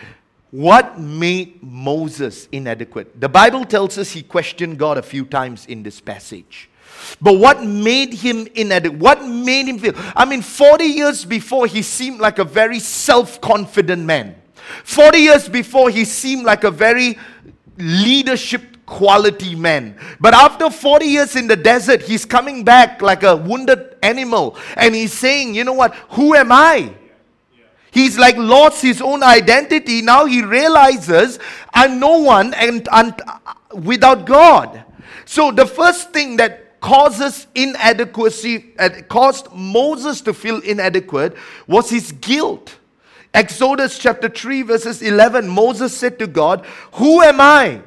What 0.51 0.99
made 0.99 1.61
Moses 1.61 2.47
inadequate? 2.51 3.19
The 3.19 3.29
Bible 3.29 3.65
tells 3.65 3.97
us 3.97 4.11
he 4.11 4.23
questioned 4.23 4.77
God 4.77 4.97
a 4.97 5.01
few 5.01 5.25
times 5.25 5.65
in 5.65 5.83
this 5.83 5.99
passage. 5.99 6.69
But 7.21 7.37
what 7.37 7.63
made 7.63 8.13
him 8.13 8.47
inadequate? 8.55 8.99
What 8.99 9.25
made 9.25 9.67
him 9.67 9.79
feel? 9.79 9.93
I 10.15 10.25
mean, 10.25 10.41
40 10.41 10.83
years 10.83 11.25
before, 11.25 11.67
he 11.67 11.81
seemed 11.81 12.19
like 12.19 12.39
a 12.39 12.43
very 12.43 12.79
self 12.79 13.39
confident 13.41 14.03
man. 14.03 14.35
40 14.83 15.17
years 15.17 15.49
before, 15.49 15.89
he 15.89 16.05
seemed 16.05 16.45
like 16.45 16.63
a 16.63 16.71
very 16.71 17.17
leadership 17.77 18.70
quality 18.91 19.55
man. 19.55 19.97
But 20.19 20.33
after 20.33 20.69
40 20.69 21.05
years 21.05 21.35
in 21.37 21.47
the 21.47 21.55
desert, 21.55 22.01
he's 22.01 22.25
coming 22.25 22.65
back 22.65 23.01
like 23.01 23.23
a 23.23 23.37
wounded 23.37 23.95
animal. 24.03 24.57
And 24.75 24.93
he's 24.93 25.13
saying, 25.13 25.55
You 25.55 25.63
know 25.63 25.73
what? 25.73 25.95
Who 26.11 26.35
am 26.35 26.51
I? 26.51 26.93
He's 27.91 28.17
like 28.17 28.35
lost 28.37 28.81
his 28.81 29.01
own 29.01 29.23
identity. 29.23 30.01
Now 30.01 30.25
he 30.25 30.43
realizes 30.43 31.39
I'm 31.73 31.99
no 31.99 32.19
one 32.19 32.53
and, 32.53 32.87
and 32.91 33.21
without 33.83 34.25
God. 34.25 34.83
So 35.25 35.51
the 35.51 35.65
first 35.65 36.11
thing 36.11 36.37
that 36.37 36.79
causes 36.81 37.47
inadequacy, 37.55 38.73
uh, 38.77 38.89
caused 39.07 39.53
Moses 39.53 40.19
to 40.21 40.33
feel 40.33 40.59
inadequate 40.59 41.35
was 41.67 41.89
his 41.89 42.11
guilt. 42.11 42.77
Exodus 43.33 43.97
chapter 43.97 44.27
3, 44.27 44.63
verses 44.63 45.01
11, 45.01 45.47
Moses 45.47 45.95
said 45.95 46.19
to 46.19 46.27
God, 46.27 46.65
Who 46.93 47.21
am 47.21 47.39
I? 47.39 47.81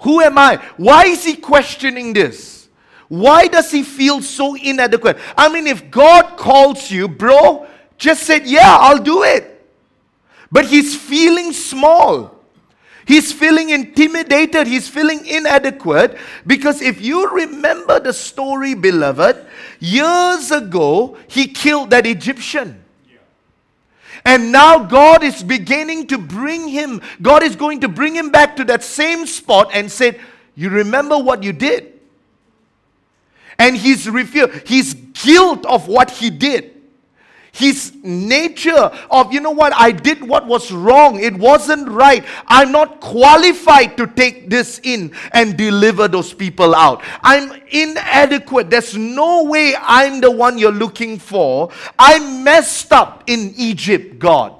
Who 0.00 0.20
am 0.20 0.38
I? 0.38 0.56
Why 0.76 1.04
is 1.04 1.24
he 1.24 1.36
questioning 1.36 2.12
this? 2.12 2.68
Why 3.08 3.46
does 3.46 3.70
he 3.70 3.82
feel 3.82 4.20
so 4.20 4.54
inadequate? 4.56 5.18
I 5.36 5.48
mean, 5.48 5.66
if 5.66 5.90
God 5.90 6.36
calls 6.36 6.90
you, 6.90 7.08
bro, 7.08 7.66
just 7.98 8.24
said, 8.24 8.46
Yeah, 8.46 8.76
I'll 8.80 9.02
do 9.02 9.22
it. 9.22 9.52
But 10.50 10.66
he's 10.66 10.96
feeling 10.96 11.52
small. 11.52 12.36
He's 13.06 13.32
feeling 13.32 13.70
intimidated. 13.70 14.66
He's 14.66 14.88
feeling 14.88 15.24
inadequate. 15.26 16.18
Because 16.46 16.82
if 16.82 17.00
you 17.00 17.30
remember 17.30 18.00
the 18.00 18.12
story, 18.12 18.74
beloved, 18.74 19.46
years 19.78 20.50
ago, 20.50 21.16
he 21.28 21.46
killed 21.46 21.90
that 21.90 22.04
Egyptian. 22.04 22.82
And 24.26 24.50
now 24.50 24.80
God 24.80 25.22
is 25.22 25.40
beginning 25.40 26.08
to 26.08 26.18
bring 26.18 26.66
him, 26.66 27.00
God 27.22 27.44
is 27.44 27.54
going 27.54 27.80
to 27.82 27.88
bring 27.88 28.16
him 28.16 28.30
back 28.30 28.56
to 28.56 28.64
that 28.64 28.82
same 28.82 29.24
spot 29.24 29.70
and 29.72 29.90
said, 29.90 30.20
You 30.56 30.68
remember 30.68 31.16
what 31.16 31.44
you 31.44 31.52
did? 31.52 31.92
And 33.56 33.76
he's 33.76 34.10
refused, 34.10 34.68
his 34.68 34.94
guilt 35.12 35.64
of 35.64 35.86
what 35.86 36.10
he 36.10 36.28
did 36.30 36.75
his 37.56 37.94
nature 38.02 38.90
of, 39.10 39.32
you 39.32 39.40
know 39.40 39.50
what, 39.50 39.72
I 39.74 39.90
did 39.90 40.22
what 40.22 40.46
was 40.46 40.70
wrong. 40.70 41.18
It 41.18 41.34
wasn't 41.34 41.88
right. 41.88 42.22
I'm 42.46 42.70
not 42.70 43.00
qualified 43.00 43.96
to 43.96 44.06
take 44.06 44.50
this 44.50 44.78
in 44.82 45.14
and 45.32 45.56
deliver 45.56 46.06
those 46.06 46.34
people 46.34 46.74
out. 46.74 47.02
I'm 47.22 47.58
inadequate. 47.70 48.68
There's 48.68 48.94
no 48.94 49.44
way 49.44 49.74
I'm 49.80 50.20
the 50.20 50.30
one 50.30 50.58
you're 50.58 50.70
looking 50.70 51.18
for. 51.18 51.70
I 51.98 52.18
messed 52.42 52.92
up 52.92 53.24
in 53.26 53.54
Egypt, 53.56 54.18
God. 54.18 54.54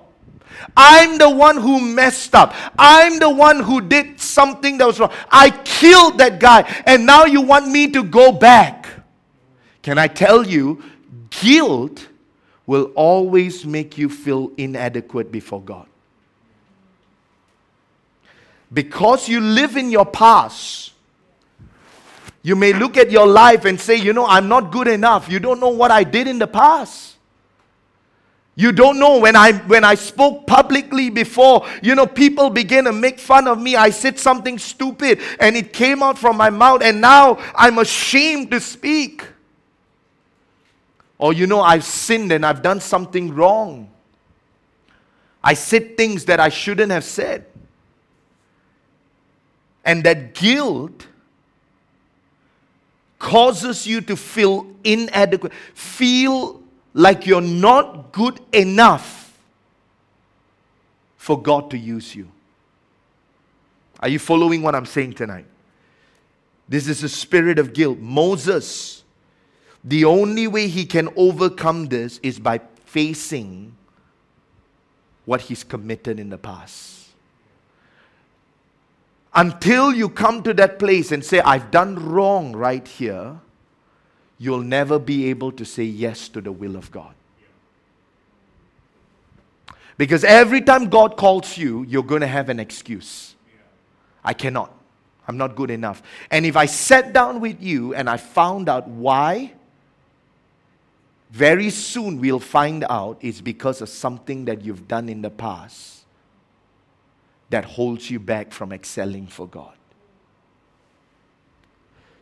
I'm 0.75 1.19
the 1.19 1.29
one 1.29 1.59
who 1.59 1.81
messed 1.81 2.35
up. 2.35 2.55
I'm 2.79 3.19
the 3.19 3.29
one 3.29 3.61
who 3.61 3.83
did 3.83 4.19
something 4.19 4.79
that 4.79 4.87
was 4.87 4.99
wrong. 4.99 5.13
I 5.31 5.51
killed 5.51 6.17
that 6.17 6.41
guy, 6.41 6.63
and 6.87 7.05
now 7.05 7.27
you 7.27 7.43
want 7.43 7.69
me 7.69 7.91
to 7.91 8.03
go 8.03 8.33
back. 8.33 8.89
Can 9.83 9.99
I 9.99 10.09
tell 10.09 10.47
you, 10.47 10.83
guilt 11.29 12.09
will 12.67 12.93
always 12.95 13.65
make 13.65 13.97
you 13.97 14.09
feel 14.09 14.51
inadequate 14.57 15.31
before 15.31 15.63
God. 15.63 15.87
Because 18.73 19.29
you 19.29 19.41
live 19.41 19.77
in 19.77 19.91
your 19.91 20.07
past, 20.07 20.93
you 22.43 22.57
may 22.57 22.73
look 22.73 22.97
at 22.97 23.11
your 23.11 23.27
life 23.27 23.65
and 23.65 23.81
say, 23.81 23.97
You 23.97 24.13
know, 24.13 24.27
I'm 24.27 24.49
not 24.49 24.73
good 24.73 24.89
enough. 24.89 25.29
You 25.31 25.39
don't 25.39 25.61
know 25.61 25.69
what 25.69 25.91
I 25.91 26.03
did 26.05 26.27
in 26.27 26.39
the 26.39 26.47
past. 26.47 27.17
You 28.59 28.73
don't 28.73 28.99
know 28.99 29.19
when 29.19 29.37
I 29.37 29.53
when 29.53 29.85
I 29.85 29.95
spoke 29.97 30.47
publicly 30.47 31.11
before, 31.11 31.67
you 31.83 31.95
know, 31.95 32.07
people 32.07 32.49
began 32.49 32.85
to 32.85 32.93
make 32.93 33.19
fun 33.19 33.47
of 33.47 33.61
me. 33.61 33.77
I 33.77 33.91
said 33.91 34.19
something 34.19 34.59
stupid 34.59 35.21
and 35.39 35.57
it 35.57 35.75
came 35.75 36.03
out 36.03 36.17
from 36.17 36.39
my 36.39 36.49
mouth 36.49 36.83
and 36.83 37.01
now 37.01 37.39
I'm 37.55 37.79
ashamed 37.79 38.51
to 38.53 38.61
speak. 38.61 39.25
Or, 41.19 41.33
you 41.33 41.47
know, 41.47 41.61
I've 41.61 41.85
sinned 41.85 42.33
and 42.33 42.45
I've 42.45 42.63
done 42.63 42.81
something 42.81 43.35
wrong. 43.35 43.91
I 45.43 45.55
said 45.55 45.97
things 45.97 46.25
that 46.27 46.41
I 46.41 46.49
shouldn't 46.49 46.93
have 46.93 47.05
said. 47.05 47.47
And 49.85 50.03
that 50.05 50.35
guilt 50.35 51.07
causes 53.19 53.87
you 53.87 54.01
to 54.03 54.17
feel 54.17 54.67
inadequate, 54.85 55.53
feel 55.75 56.61
like 56.93 57.27
you're 57.27 57.41
not 57.41 58.13
good 58.13 58.41
enough 58.53 59.39
for 61.17 61.41
God 61.41 61.71
to 61.71 61.79
use 61.79 62.15
you. 62.15 62.29
Are 64.01 64.09
you 64.09 64.19
following 64.19 64.63
what 64.63 64.75
I'm 64.75 64.87
saying 64.87 65.15
tonight? 65.15 65.47
This 66.69 66.89
is 66.89 67.03
a 67.03 67.09
spirit 67.09 67.59
of 67.59 67.73
guilt. 67.73 67.99
Moses 67.99 69.05
the 69.87 70.05
only 70.05 70.49
way 70.49 70.67
he 70.67 70.85
can 70.85 71.09
overcome 71.15 71.87
this 71.87 72.19
is 72.19 72.41
by 72.41 72.61
facing 72.87 73.77
what 75.25 75.43
he's 75.43 75.63
committed 75.63 76.19
in 76.19 76.29
the 76.29 76.39
past. 76.39 77.09
Until 79.33 79.95
you 79.95 80.09
come 80.09 80.43
to 80.43 80.53
that 80.55 80.81
place 80.81 81.13
and 81.13 81.25
say, 81.25 81.39
I've 81.41 81.71
done 81.71 81.95
wrong 82.11 82.57
right 82.57 82.87
here, 82.87 83.39
you'll 84.39 84.63
never 84.63 84.99
be 84.99 85.31
able 85.31 85.53
to 85.53 85.65
say 85.65 85.85
yes 85.85 86.29
to 86.31 86.41
the 86.41 86.51
will 86.51 86.75
of 86.75 86.91
God. 86.91 87.15
Because 89.97 90.25
every 90.25 90.63
time 90.63 90.89
God 90.89 91.17
calls 91.17 91.57
you, 91.57 91.85
you're 91.85 92.03
going 92.03 92.23
to 92.23 92.27
have 92.27 92.49
an 92.49 92.59
excuse. 92.59 93.35
I 94.25 94.33
cannot. 94.33 94.73
I'm 95.29 95.37
not 95.37 95.55
good 95.55 95.71
enough. 95.71 96.03
And 96.31 96.45
if 96.45 96.57
I 96.57 96.67
sat 96.67 97.13
down 97.13 97.41
with 97.41 97.63
you 97.63 97.95
and 97.95 98.11
I 98.11 98.17
found 98.17 98.69
out 98.69 98.89
why 98.89 99.53
very 101.31 101.71
soon 101.71 102.21
we'll 102.21 102.41
find 102.41 102.85
out 102.89 103.19
it's 103.21 103.41
because 103.41 103.81
of 103.81 103.89
something 103.89 104.45
that 104.45 104.63
you've 104.63 104.87
done 104.87 105.09
in 105.09 105.23
the 105.23 105.31
past 105.31 106.05
that 107.51 107.65
holds 107.65 108.11
you 108.11 108.19
back 108.19 108.53
from 108.53 108.73
excelling 108.73 109.27
for 109.27 109.47
God. 109.47 109.75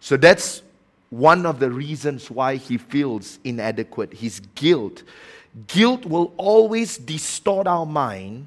So 0.00 0.16
that's 0.16 0.62
one 1.10 1.46
of 1.46 1.60
the 1.60 1.70
reasons 1.70 2.30
why 2.30 2.56
he 2.56 2.76
feels 2.76 3.38
inadequate. 3.44 4.12
His 4.12 4.40
guilt. 4.54 5.02
Guilt 5.66 6.04
will 6.04 6.34
always 6.36 6.98
distort 6.98 7.66
our 7.66 7.86
mind. 7.86 8.46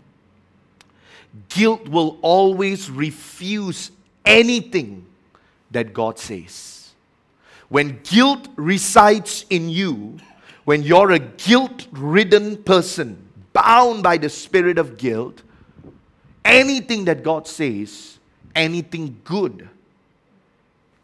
Guilt 1.49 1.87
will 1.87 2.19
always 2.21 2.91
refuse 2.91 3.91
anything 4.25 5.05
that 5.71 5.93
God 5.93 6.19
says. 6.19 6.91
When 7.69 7.99
guilt 8.03 8.47
resides 8.55 9.45
in 9.49 9.69
you, 9.69 10.19
when 10.67 10.83
you're 10.83 11.11
a 11.11 11.19
guilt 11.19 11.87
ridden 11.93 12.61
person, 12.61 13.29
bound 13.53 14.03
by 14.03 14.17
the 14.17 14.27
spirit 14.27 14.77
of 14.77 14.97
guilt, 14.97 15.41
anything 16.43 17.05
that 17.05 17.23
God 17.23 17.47
says, 17.47 18.19
anything 18.53 19.17
good, 19.23 19.69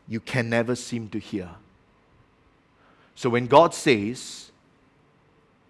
you 0.06 0.20
can 0.20 0.50
never 0.50 0.76
seem 0.76 1.08
to 1.08 1.18
hear. 1.18 1.50
So 3.16 3.30
when 3.30 3.48
God 3.48 3.74
says, 3.74 4.52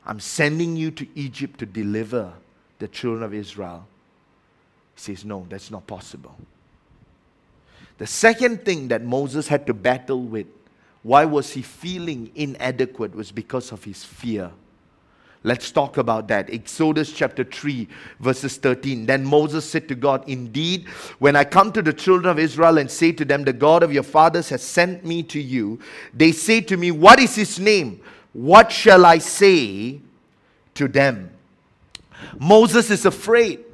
I'm 0.08 0.20
sending 0.20 0.76
you 0.76 0.90
to 0.90 1.08
Egypt 1.14 1.60
to 1.60 1.68
deliver 1.68 2.34
the 2.80 2.88
children 2.88 3.22
of 3.22 3.32
Israel, 3.32 3.86
he 4.96 5.02
says, 5.02 5.24
No, 5.24 5.46
that's 5.48 5.70
not 5.70 5.86
possible. 5.86 6.36
The 8.00 8.08
second 8.08 8.66
thing 8.66 8.88
that 8.88 9.04
Moses 9.04 9.50
had 9.50 9.68
to 9.68 9.74
battle 9.76 10.24
with 10.24 10.48
why 11.04 11.26
was 11.26 11.52
he 11.52 11.62
feeling 11.62 12.32
inadequate? 12.34 13.14
Was 13.14 13.32
because 13.32 13.72
of 13.72 13.84
his 13.84 14.04
fear. 14.04 14.52
Let's 15.46 15.72
talk 15.72 15.98
about 15.98 16.30
that. 16.30 16.50
Exodus 16.50 17.12
chapter 17.12 17.44
3, 17.44 17.86
verses 18.22 18.56
13. 18.56 19.06
Then 19.06 19.26
Moses 19.26 19.70
said 19.70 19.90
to 19.90 19.96
God, 19.96 20.24
Indeed, 20.28 20.88
when 21.20 21.36
I 21.36 21.44
come 21.44 21.74
to 21.74 21.82
the 21.82 21.92
children 21.92 22.32
of 22.32 22.40
Israel 22.40 22.78
and 22.78 22.90
say 22.90 23.12
to 23.12 23.26
them, 23.26 23.44
The 23.44 23.52
God 23.52 23.84
of 23.84 23.92
your 23.92 24.04
fathers 24.04 24.48
has 24.50 24.64
sent 24.64 25.04
me 25.04 25.22
to 25.24 25.42
you, 25.42 25.80
they 26.14 26.32
say 26.32 26.62
to 26.62 26.78
me, 26.78 26.92
What 26.92 27.20
is 27.20 27.36
his 27.36 27.60
name? 27.60 28.00
What 28.32 28.72
shall 28.72 29.06
I 29.06 29.18
say 29.18 30.00
to 30.76 30.88
them? 30.88 31.30
Moses 32.40 32.90
is 32.90 33.06
afraid. 33.06 33.66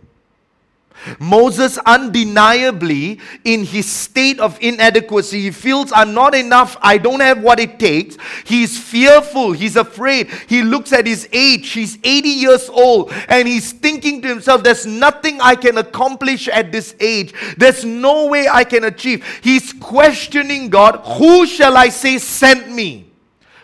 Moses 1.20 1.78
undeniably, 1.86 3.20
in 3.44 3.64
his 3.64 3.90
state 3.90 4.40
of 4.40 4.58
inadequacy, 4.62 5.42
he 5.42 5.52
feels, 5.52 5.92
I'm 5.94 6.14
not 6.14 6.36
enough, 6.36 6.78
I 6.82 6.98
don't 6.98 7.22
have 7.22 7.42
what 7.42 7.60
it 7.60 7.80
takes. 7.80 8.18
He's 8.44 8.78
fearful, 8.78 9.54
he's 9.54 9.76
afraid. 9.76 10.30
He 10.48 10.62
looks 10.62 10.92
at 10.92 11.08
his 11.08 11.28
age, 11.32 11.70
he's 11.72 11.98
80 12.04 12.30
years 12.30 12.70
old, 12.70 13.12
and 13.30 13.48
he's 13.48 13.72
thinking 13.72 14.22
to 14.22 14.28
himself, 14.28 14.64
There's 14.64 14.86
nothing 14.86 15.40
I 15.42 15.56
can 15.56 15.78
accomplish 15.78 16.48
at 16.48 16.72
this 16.72 16.96
age, 17.00 17.34
there's 17.58 17.86
no 17.86 18.28
way 18.28 18.48
I 18.52 18.64
can 18.64 18.84
achieve. 18.84 19.26
He's 19.42 19.72
questioning 19.74 20.70
God, 20.70 21.02
Who 21.18 21.46
shall 21.46 21.78
I 21.78 21.90
say 21.90 22.18
sent 22.18 22.70
me? 22.70 23.12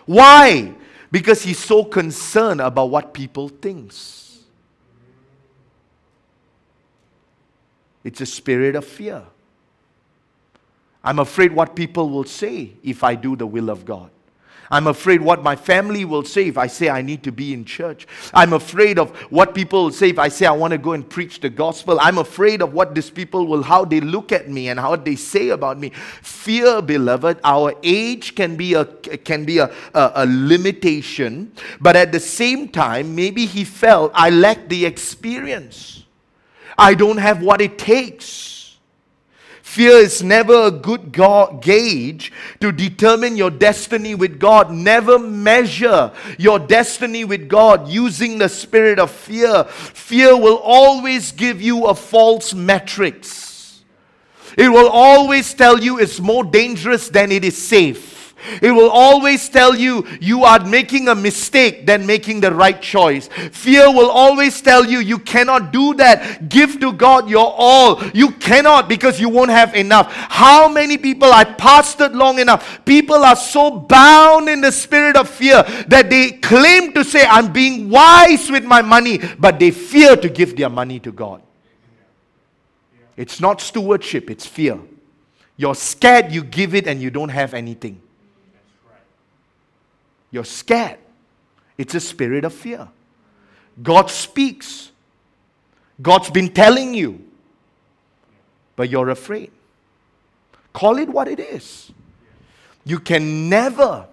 Why? 0.05 0.73
Because 1.11 1.43
he's 1.43 1.59
so 1.59 1.83
concerned 1.83 2.61
about 2.61 2.89
what 2.89 3.13
people 3.13 3.49
thinks. 3.49 4.24
It's 8.05 8.21
a 8.21 8.25
spirit 8.25 8.75
of 8.75 8.85
fear. 8.85 9.23
I'm 11.03 11.19
afraid 11.19 11.51
what 11.51 11.75
people 11.75 12.09
will 12.09 12.23
say 12.23 12.71
if 12.83 13.03
I 13.03 13.15
do 13.15 13.35
the 13.35 13.47
will 13.47 13.69
of 13.69 13.83
God. 13.83 14.11
I'm 14.69 14.87
afraid 14.87 15.21
what 15.21 15.43
my 15.43 15.55
family 15.55 16.05
will 16.05 16.23
say 16.23 16.47
if 16.47 16.57
I 16.57 16.67
say 16.67 16.89
I 16.89 17.01
need 17.01 17.23
to 17.23 17.31
be 17.31 17.53
in 17.53 17.65
church. 17.65 18.07
I'm 18.33 18.53
afraid 18.53 18.97
of 18.97 19.15
what 19.31 19.53
people 19.53 19.85
will 19.85 19.91
say 19.91 20.09
if 20.09 20.19
I 20.19 20.27
say 20.29 20.45
I 20.45 20.51
want 20.51 20.71
to 20.71 20.77
go 20.77 20.93
and 20.93 21.07
preach 21.07 21.39
the 21.39 21.49
gospel. 21.49 21.99
I'm 21.99 22.17
afraid 22.17 22.61
of 22.61 22.73
what 22.73 22.95
these 22.95 23.09
people 23.09 23.47
will, 23.47 23.63
how 23.63 23.85
they 23.85 24.01
look 24.01 24.31
at 24.31 24.49
me 24.49 24.69
and 24.69 24.79
how 24.79 24.95
they 24.95 25.15
say 25.15 25.49
about 25.49 25.79
me. 25.79 25.89
Fear, 25.89 26.83
beloved, 26.83 27.39
our 27.43 27.73
age 27.83 28.35
can 28.35 28.55
be 28.55 28.73
a, 28.73 28.85
can 28.85 29.45
be 29.45 29.59
a, 29.59 29.71
a, 29.93 30.11
a 30.15 30.25
limitation, 30.27 31.51
but 31.79 31.95
at 31.95 32.11
the 32.11 32.19
same 32.19 32.67
time, 32.69 33.15
maybe 33.15 33.45
he 33.45 33.63
felt 33.63 34.11
I 34.13 34.29
lack 34.29 34.67
the 34.67 34.85
experience. 34.85 36.04
I 36.77 36.93
don't 36.93 37.17
have 37.17 37.41
what 37.41 37.61
it 37.61 37.77
takes. 37.77 38.55
Fear 39.61 39.97
is 39.97 40.23
never 40.23 40.67
a 40.67 40.71
good 40.71 41.11
gauge 41.11 42.31
to 42.61 42.71
determine 42.71 43.35
your 43.35 43.49
destiny 43.49 44.15
with 44.15 44.39
God. 44.39 44.71
Never 44.71 45.19
measure 45.19 46.13
your 46.38 46.59
destiny 46.59 47.25
with 47.25 47.49
God 47.49 47.89
using 47.89 48.38
the 48.38 48.47
spirit 48.47 48.99
of 48.99 49.11
fear. 49.11 49.65
Fear 49.65 50.38
will 50.38 50.59
always 50.59 51.33
give 51.33 51.61
you 51.61 51.88
a 51.88 51.95
false 51.95 52.53
metrics. 52.53 53.83
It 54.57 54.69
will 54.69 54.88
always 54.88 55.53
tell 55.53 55.81
you 55.81 55.99
it's 55.99 56.21
more 56.21 56.45
dangerous 56.45 57.09
than 57.09 57.31
it 57.31 57.43
is 57.43 57.57
safe. 57.61 58.14
It 58.61 58.71
will 58.71 58.89
always 58.89 59.49
tell 59.49 59.75
you 59.75 60.05
you 60.19 60.43
are 60.43 60.63
making 60.63 61.07
a 61.07 61.15
mistake 61.15 61.85
than 61.85 62.05
making 62.05 62.41
the 62.41 62.53
right 62.53 62.79
choice. 62.79 63.27
Fear 63.51 63.91
will 63.91 64.09
always 64.09 64.61
tell 64.61 64.85
you 64.85 64.99
you 64.99 65.19
cannot 65.19 65.71
do 65.71 65.93
that. 65.95 66.49
Give 66.49 66.79
to 66.79 66.91
God 66.93 67.29
your 67.29 67.53
all. 67.57 68.05
You 68.09 68.31
cannot 68.31 68.87
because 68.87 69.19
you 69.19 69.29
won't 69.29 69.51
have 69.51 69.73
enough. 69.73 70.11
How 70.11 70.67
many 70.67 70.97
people 70.97 71.31
I 71.31 71.43
pastored 71.45 72.13
long 72.13 72.39
enough? 72.39 72.85
People 72.85 73.23
are 73.23 73.35
so 73.35 73.71
bound 73.71 74.49
in 74.49 74.61
the 74.61 74.71
spirit 74.71 75.15
of 75.15 75.29
fear 75.29 75.63
that 75.87 76.09
they 76.09 76.33
claim 76.33 76.93
to 76.93 77.03
say, 77.03 77.25
I'm 77.25 77.51
being 77.51 77.89
wise 77.89 78.51
with 78.51 78.63
my 78.63 78.81
money, 78.81 79.19
but 79.39 79.59
they 79.59 79.71
fear 79.71 80.15
to 80.17 80.29
give 80.29 80.55
their 80.55 80.69
money 80.69 80.99
to 80.99 81.11
God. 81.11 81.41
It's 83.17 83.39
not 83.39 83.61
stewardship, 83.61 84.29
it's 84.29 84.45
fear. 84.45 84.77
You're 85.57 85.75
scared 85.75 86.31
you 86.31 86.43
give 86.43 86.75
it 86.75 86.85
and 86.85 87.01
you 87.01 87.09
don't 87.09 87.29
have 87.29 87.53
anything. 87.53 88.01
You're 90.35 90.43
scared. 90.43 90.97
It's 91.77 91.95
a 91.95 91.99
spirit 92.01 92.43
of 92.43 92.53
fear. 92.53 92.89
God 93.81 94.11
speaks. 94.11 94.91
God's 96.01 96.29
been 96.29 96.49
telling 96.49 96.93
you, 96.93 97.23
but 98.75 98.89
you're 98.89 99.11
afraid. 99.11 99.49
Call 100.73 100.97
it 100.97 101.07
what 101.07 101.29
it 101.29 101.39
is. 101.39 101.89
You 102.83 102.99
can 102.99 103.47
never, 103.47 104.07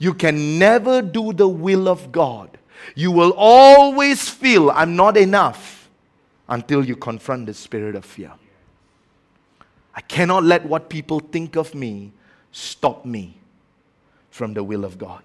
you 0.00 0.12
can 0.12 0.58
never 0.58 1.02
do 1.02 1.32
the 1.32 1.46
will 1.46 1.88
of 1.88 2.10
God. 2.10 2.58
You 2.96 3.12
will 3.12 3.32
always 3.36 4.28
feel, 4.28 4.72
I'm 4.72 4.96
not 4.96 5.16
enough 5.16 5.88
until 6.48 6.84
you 6.84 6.96
confront 6.96 7.46
the 7.46 7.54
spirit 7.54 7.94
of 7.94 8.04
fear. 8.04 8.32
I 9.94 10.00
cannot 10.00 10.42
let 10.42 10.66
what 10.66 10.90
people 10.90 11.20
think 11.20 11.54
of 11.54 11.76
me 11.76 12.10
stop 12.50 13.06
me 13.06 13.37
from 14.38 14.54
the 14.54 14.62
will 14.62 14.84
of 14.84 14.96
God. 14.96 15.22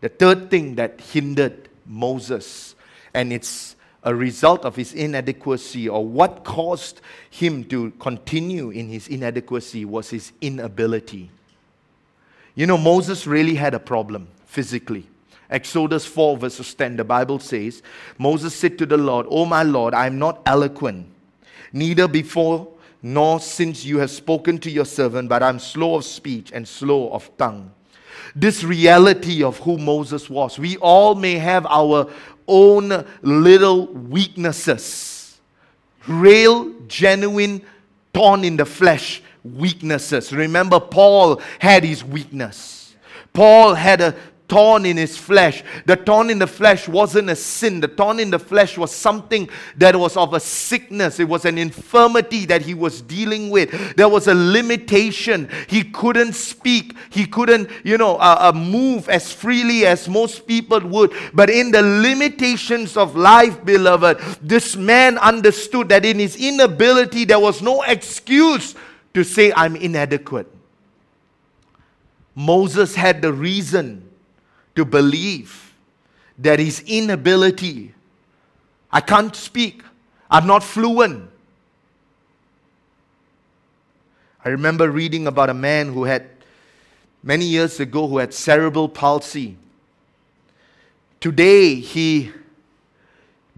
The 0.00 0.08
third 0.08 0.50
thing 0.50 0.76
that 0.76 1.00
hindered 1.00 1.68
Moses, 1.86 2.74
and 3.12 3.32
it's 3.32 3.76
a 4.02 4.14
result 4.14 4.64
of 4.64 4.74
his 4.74 4.94
inadequacy, 4.94 5.88
or 5.88 6.04
what 6.04 6.42
caused 6.42 7.02
him 7.30 7.64
to 7.64 7.90
continue 8.00 8.70
in 8.70 8.88
his 8.88 9.08
inadequacy, 9.08 9.84
was 9.84 10.08
his 10.08 10.32
inability. 10.40 11.30
You 12.54 12.66
know, 12.66 12.78
Moses 12.78 13.26
really 13.26 13.54
had 13.54 13.74
a 13.74 13.78
problem 13.78 14.28
physically. 14.46 15.06
Exodus 15.50 16.06
4, 16.06 16.38
verses 16.38 16.72
10, 16.74 16.96
the 16.96 17.04
Bible 17.04 17.38
says, 17.38 17.82
Moses 18.16 18.54
said 18.54 18.78
to 18.78 18.86
the 18.86 18.96
Lord, 18.96 19.26
O 19.28 19.44
my 19.44 19.62
Lord, 19.62 19.92
I 19.92 20.06
am 20.06 20.18
not 20.18 20.40
eloquent, 20.46 21.06
neither 21.72 22.08
before 22.08 22.68
nor 23.02 23.38
since 23.38 23.84
you 23.84 23.98
have 23.98 24.10
spoken 24.10 24.58
to 24.58 24.70
your 24.70 24.86
servant, 24.86 25.28
but 25.28 25.42
I'm 25.42 25.58
slow 25.58 25.96
of 25.96 26.06
speech 26.06 26.50
and 26.54 26.66
slow 26.66 27.10
of 27.10 27.30
tongue 27.36 27.70
this 28.34 28.64
reality 28.64 29.42
of 29.42 29.58
who 29.58 29.78
Moses 29.78 30.28
was. 30.30 30.58
We 30.58 30.76
all 30.78 31.14
may 31.14 31.34
have 31.34 31.66
our 31.66 32.10
own 32.46 33.04
little 33.22 33.86
weaknesses, 33.86 35.40
real, 36.06 36.72
genuine, 36.86 37.62
torn 38.12 38.44
in 38.44 38.56
the 38.56 38.64
flesh 38.64 39.22
weaknesses. 39.42 40.32
Remember, 40.32 40.80
Paul 40.80 41.40
had 41.58 41.84
his 41.84 42.04
weakness. 42.04 42.94
Paul 43.32 43.74
had 43.74 44.00
a 44.00 44.14
thorn 44.48 44.84
in 44.84 44.96
his 44.96 45.16
flesh. 45.16 45.62
The 45.86 45.96
thorn 45.96 46.30
in 46.30 46.38
the 46.38 46.46
flesh 46.46 46.86
wasn't 46.86 47.30
a 47.30 47.36
sin. 47.36 47.80
The 47.80 47.88
thorn 47.88 48.20
in 48.20 48.30
the 48.30 48.38
flesh 48.38 48.76
was 48.76 48.94
something 48.94 49.48
that 49.76 49.96
was 49.96 50.16
of 50.16 50.34
a 50.34 50.40
sickness. 50.40 51.18
It 51.18 51.28
was 51.28 51.44
an 51.44 51.56
infirmity 51.56 52.44
that 52.46 52.62
he 52.62 52.74
was 52.74 53.00
dealing 53.00 53.50
with. 53.50 53.96
There 53.96 54.08
was 54.08 54.28
a 54.28 54.34
limitation. 54.34 55.48
He 55.66 55.84
couldn't 55.84 56.34
speak. 56.34 56.94
He 57.10 57.26
couldn't, 57.26 57.70
you 57.84 57.96
know, 57.96 58.16
uh, 58.16 58.52
uh, 58.54 58.58
move 58.58 59.08
as 59.08 59.32
freely 59.32 59.86
as 59.86 60.08
most 60.08 60.46
people 60.46 60.80
would. 60.80 61.12
But 61.32 61.48
in 61.48 61.70
the 61.70 61.82
limitations 61.82 62.96
of 62.96 63.16
life, 63.16 63.64
beloved, 63.64 64.18
this 64.42 64.76
man 64.76 65.16
understood 65.18 65.88
that 65.88 66.04
in 66.04 66.18
his 66.18 66.36
inability, 66.36 67.24
there 67.24 67.40
was 67.40 67.62
no 67.62 67.82
excuse 67.82 68.74
to 69.14 69.24
say, 69.24 69.52
I'm 69.54 69.76
inadequate. 69.76 70.50
Moses 72.34 72.94
had 72.94 73.22
the 73.22 73.32
reason 73.32 74.03
to 74.74 74.84
believe 74.84 75.74
that 76.38 76.58
his 76.58 76.80
inability, 76.86 77.94
I 78.90 79.00
can't 79.00 79.34
speak, 79.34 79.82
I'm 80.30 80.46
not 80.46 80.62
fluent. 80.62 81.30
I 84.44 84.48
remember 84.50 84.90
reading 84.90 85.26
about 85.26 85.48
a 85.48 85.54
man 85.54 85.92
who 85.92 86.04
had, 86.04 86.26
many 87.22 87.44
years 87.44 87.80
ago, 87.80 88.06
who 88.06 88.18
had 88.18 88.34
cerebral 88.34 88.88
palsy. 88.88 89.56
Today, 91.20 91.76
he 91.76 92.32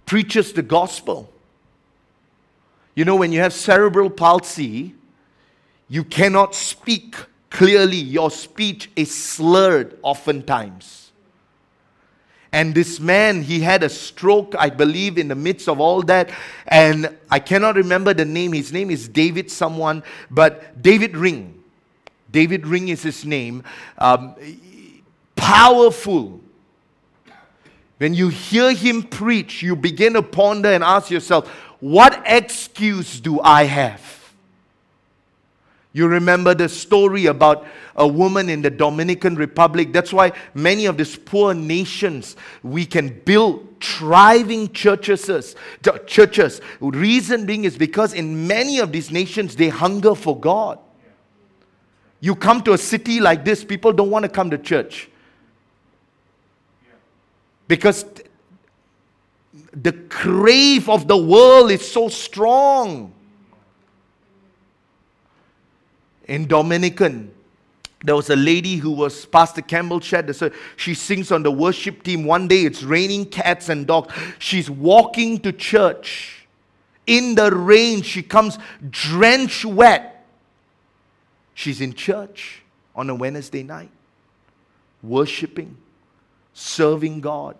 preaches 0.04 0.52
the 0.52 0.62
gospel. 0.62 1.32
You 2.94 3.04
know, 3.04 3.16
when 3.16 3.32
you 3.32 3.40
have 3.40 3.52
cerebral 3.52 4.08
palsy, 4.08 4.94
you 5.88 6.04
cannot 6.04 6.54
speak 6.54 7.16
clearly. 7.50 7.96
Your 7.96 8.30
speech 8.30 8.90
is 8.94 9.12
slurred 9.12 9.98
oftentimes. 10.02 11.05
And 12.56 12.74
this 12.74 12.98
man, 12.98 13.42
he 13.42 13.60
had 13.60 13.82
a 13.82 13.88
stroke, 13.90 14.54
I 14.58 14.70
believe, 14.70 15.18
in 15.18 15.28
the 15.28 15.34
midst 15.34 15.68
of 15.68 15.78
all 15.78 16.00
that. 16.04 16.30
And 16.66 17.14
I 17.30 17.38
cannot 17.38 17.76
remember 17.76 18.14
the 18.14 18.24
name. 18.24 18.54
His 18.54 18.72
name 18.72 18.90
is 18.90 19.08
David, 19.08 19.50
someone, 19.50 20.02
but 20.30 20.80
David 20.80 21.18
Ring. 21.18 21.62
David 22.32 22.66
Ring 22.66 22.88
is 22.88 23.02
his 23.02 23.26
name. 23.26 23.62
Um, 23.98 24.36
powerful. 25.34 26.40
When 27.98 28.14
you 28.14 28.28
hear 28.28 28.72
him 28.72 29.02
preach, 29.02 29.62
you 29.62 29.76
begin 29.76 30.14
to 30.14 30.22
ponder 30.22 30.70
and 30.70 30.82
ask 30.82 31.10
yourself, 31.10 31.48
what 31.80 32.22
excuse 32.24 33.20
do 33.20 33.38
I 33.42 33.64
have? 33.64 34.25
You 35.96 36.08
remember 36.08 36.54
the 36.54 36.68
story 36.68 37.24
about 37.24 37.66
a 37.94 38.06
woman 38.06 38.50
in 38.50 38.60
the 38.60 38.68
Dominican 38.68 39.34
Republic. 39.34 39.94
That's 39.94 40.12
why 40.12 40.32
many 40.52 40.84
of 40.84 40.98
these 40.98 41.16
poor 41.16 41.54
nations 41.54 42.36
we 42.62 42.84
can 42.84 43.22
build 43.24 43.80
thriving 43.80 44.70
churches. 44.72 45.56
Churches. 46.06 46.60
Reason 46.80 47.46
being 47.46 47.64
is 47.64 47.78
because 47.78 48.12
in 48.12 48.46
many 48.46 48.78
of 48.78 48.92
these 48.92 49.10
nations 49.10 49.56
they 49.56 49.70
hunger 49.70 50.14
for 50.14 50.38
God. 50.38 50.78
You 52.20 52.34
come 52.36 52.62
to 52.64 52.74
a 52.74 52.78
city 52.78 53.18
like 53.18 53.46
this, 53.46 53.64
people 53.64 53.94
don't 53.94 54.10
want 54.10 54.24
to 54.24 54.28
come 54.28 54.50
to 54.50 54.58
church 54.58 55.08
because 57.68 58.04
the 59.72 59.92
crave 60.10 60.90
of 60.90 61.08
the 61.08 61.16
world 61.16 61.70
is 61.70 61.90
so 61.90 62.10
strong. 62.10 63.14
In 66.26 66.46
Dominican, 66.46 67.32
there 68.04 68.14
was 68.14 68.30
a 68.30 68.36
lady 68.36 68.76
who 68.76 68.90
was 68.90 69.26
Pastor 69.26 69.62
Campbell 69.62 70.00
shared 70.00 70.26
this. 70.26 70.42
Uh, 70.42 70.50
she 70.76 70.94
sings 70.94 71.32
on 71.32 71.42
the 71.42 71.50
worship 71.50 72.02
team. 72.02 72.24
One 72.24 72.46
day 72.46 72.62
it's 72.62 72.82
raining 72.82 73.26
cats 73.26 73.68
and 73.68 73.86
dogs. 73.86 74.14
She's 74.38 74.70
walking 74.70 75.40
to 75.40 75.52
church. 75.52 76.46
In 77.06 77.34
the 77.34 77.50
rain, 77.50 78.02
she 78.02 78.22
comes 78.22 78.58
drenched 78.90 79.64
wet. 79.64 80.26
She's 81.54 81.80
in 81.80 81.94
church 81.94 82.62
on 82.94 83.08
a 83.08 83.14
Wednesday 83.14 83.62
night, 83.62 83.90
worshiping, 85.02 85.76
serving 86.52 87.20
God. 87.20 87.56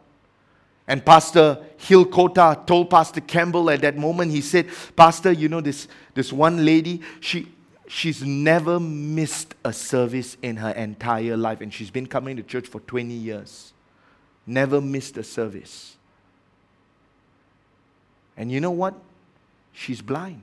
And 0.89 1.05
Pastor 1.05 1.59
Hilkota 1.79 2.67
told 2.67 2.91
Pastor 2.91 3.21
Campbell 3.21 3.71
at 3.71 3.81
that 3.81 3.97
moment, 3.97 4.31
he 4.33 4.41
said, 4.41 4.69
Pastor, 4.95 5.33
you 5.33 5.49
know, 5.49 5.61
this, 5.61 5.89
this 6.15 6.33
one 6.33 6.65
lady, 6.65 7.01
she, 7.21 7.49
she's 7.89 8.23
never 8.23 8.79
missed 8.81 9.55
a 9.65 9.73
service 9.73 10.37
in 10.43 10.57
her 10.57 10.71
entire 10.71 11.37
life. 11.37 11.61
And 11.61 11.73
she's 11.73 11.91
been 11.91 12.07
coming 12.07 12.37
to 12.37 12.43
church 12.43 12.69
for 12.69 12.81
20 12.81 13.13
years. 13.13 13.73
Never 14.47 14.81
missed 14.81 15.17
a 15.17 15.25
service. 15.25 15.97
And 18.37 18.53
you 18.53 18.61
know 18.61 18.71
what? 18.71 18.95
She's 19.73 20.01
blind. 20.01 20.43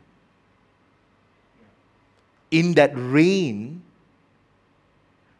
In 2.51 2.73
that 2.75 2.91
rain, 2.95 3.81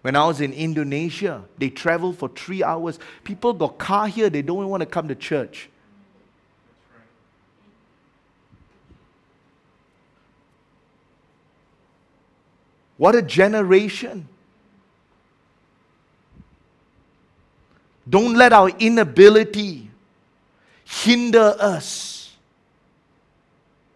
when 0.02 0.16
I 0.16 0.26
was 0.26 0.42
in 0.42 0.52
Indonesia, 0.52 1.44
they 1.58 1.70
traveled 1.70 2.18
for 2.18 2.30
three 2.30 2.64
hours. 2.64 3.00
People 3.24 3.54
got 3.54 3.78
car 3.78 4.08
here, 4.08 4.30
they 4.30 4.42
don't 4.42 4.68
want 4.68 4.82
to 4.82 4.86
come 4.86 5.08
to 5.08 5.16
church. 5.16 5.70
What 13.04 13.16
a 13.16 13.22
generation. 13.22 14.30
Don't 18.10 18.36
let 18.36 18.54
our 18.54 18.70
inability 18.80 19.90
hinder 20.86 21.54
us 21.60 22.34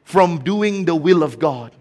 from 0.03 0.39
doing 0.39 0.83
the 0.83 0.93
will 0.93 1.23
of 1.23 1.39
God. 1.39 1.71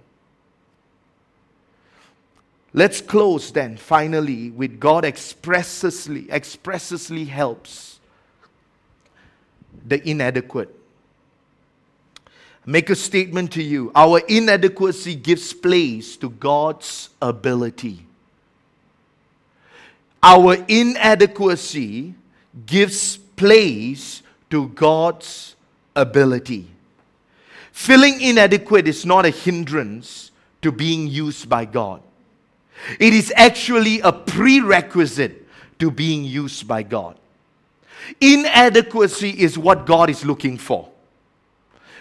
Let's 2.73 3.01
close 3.01 3.51
then, 3.51 3.77
finally, 3.77 4.53
with 4.53 4.79
God 4.79 5.05
expressly, 5.05 6.31
expressly 6.31 7.25
helps 7.25 7.99
the 9.85 10.09
inadequate. 10.09 10.76
Make 12.69 12.91
a 12.91 12.97
statement 12.97 13.53
to 13.53 13.63
you. 13.63 13.93
Our 13.95 14.19
inadequacy 14.27 15.15
gives 15.15 15.53
place 15.53 16.17
to 16.17 16.31
God's 16.31 17.11
ability. 17.23 18.05
Our 20.21 20.57
inadequacy 20.67 22.15
gives 22.67 23.17
place 23.17 24.23
to 24.51 24.67
God's 24.69 25.55
ability. 25.95 26.67
Feeling 27.71 28.21
inadequate 28.21 28.89
is 28.89 29.07
not 29.07 29.25
a 29.25 29.31
hindrance 29.31 30.33
to 30.63 30.73
being 30.73 31.07
used 31.07 31.49
by 31.49 31.67
God. 31.67 32.03
It 32.99 33.15
is 33.15 33.33
actually 33.37 34.01
a 34.01 34.11
prerequisite 34.11 35.47
to 35.79 35.93
being 35.93 36.25
used 36.25 36.67
by 36.67 36.83
God. 36.83 37.17
Inadequacy 38.21 39.31
is 39.31 39.57
what 39.57 39.87
God 39.87 40.11
is 40.11 40.25
looking 40.25 40.59
for. 40.59 40.89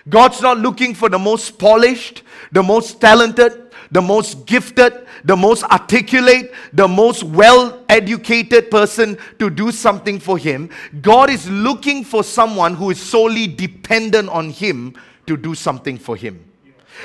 God's 0.07 0.41
not 0.41 0.59
looking 0.59 0.93
for 0.93 1.09
the 1.09 1.19
most 1.19 1.57
polished, 1.57 2.23
the 2.51 2.61
most 2.61 3.01
talented, 3.01 3.73
the 3.91 4.01
most 4.01 4.45
gifted, 4.45 5.07
the 5.23 5.35
most 5.35 5.63
articulate, 5.63 6.53
the 6.73 6.87
most 6.87 7.23
well 7.23 7.83
educated 7.89 8.69
person 8.69 9.17
to 9.39 9.49
do 9.49 9.71
something 9.71 10.19
for 10.19 10.37
Him. 10.37 10.69
God 11.01 11.29
is 11.29 11.49
looking 11.49 12.03
for 12.03 12.23
someone 12.23 12.75
who 12.75 12.91
is 12.91 13.01
solely 13.01 13.47
dependent 13.47 14.29
on 14.29 14.49
Him 14.49 14.95
to 15.27 15.37
do 15.37 15.55
something 15.55 15.97
for 15.97 16.15
Him. 16.15 16.43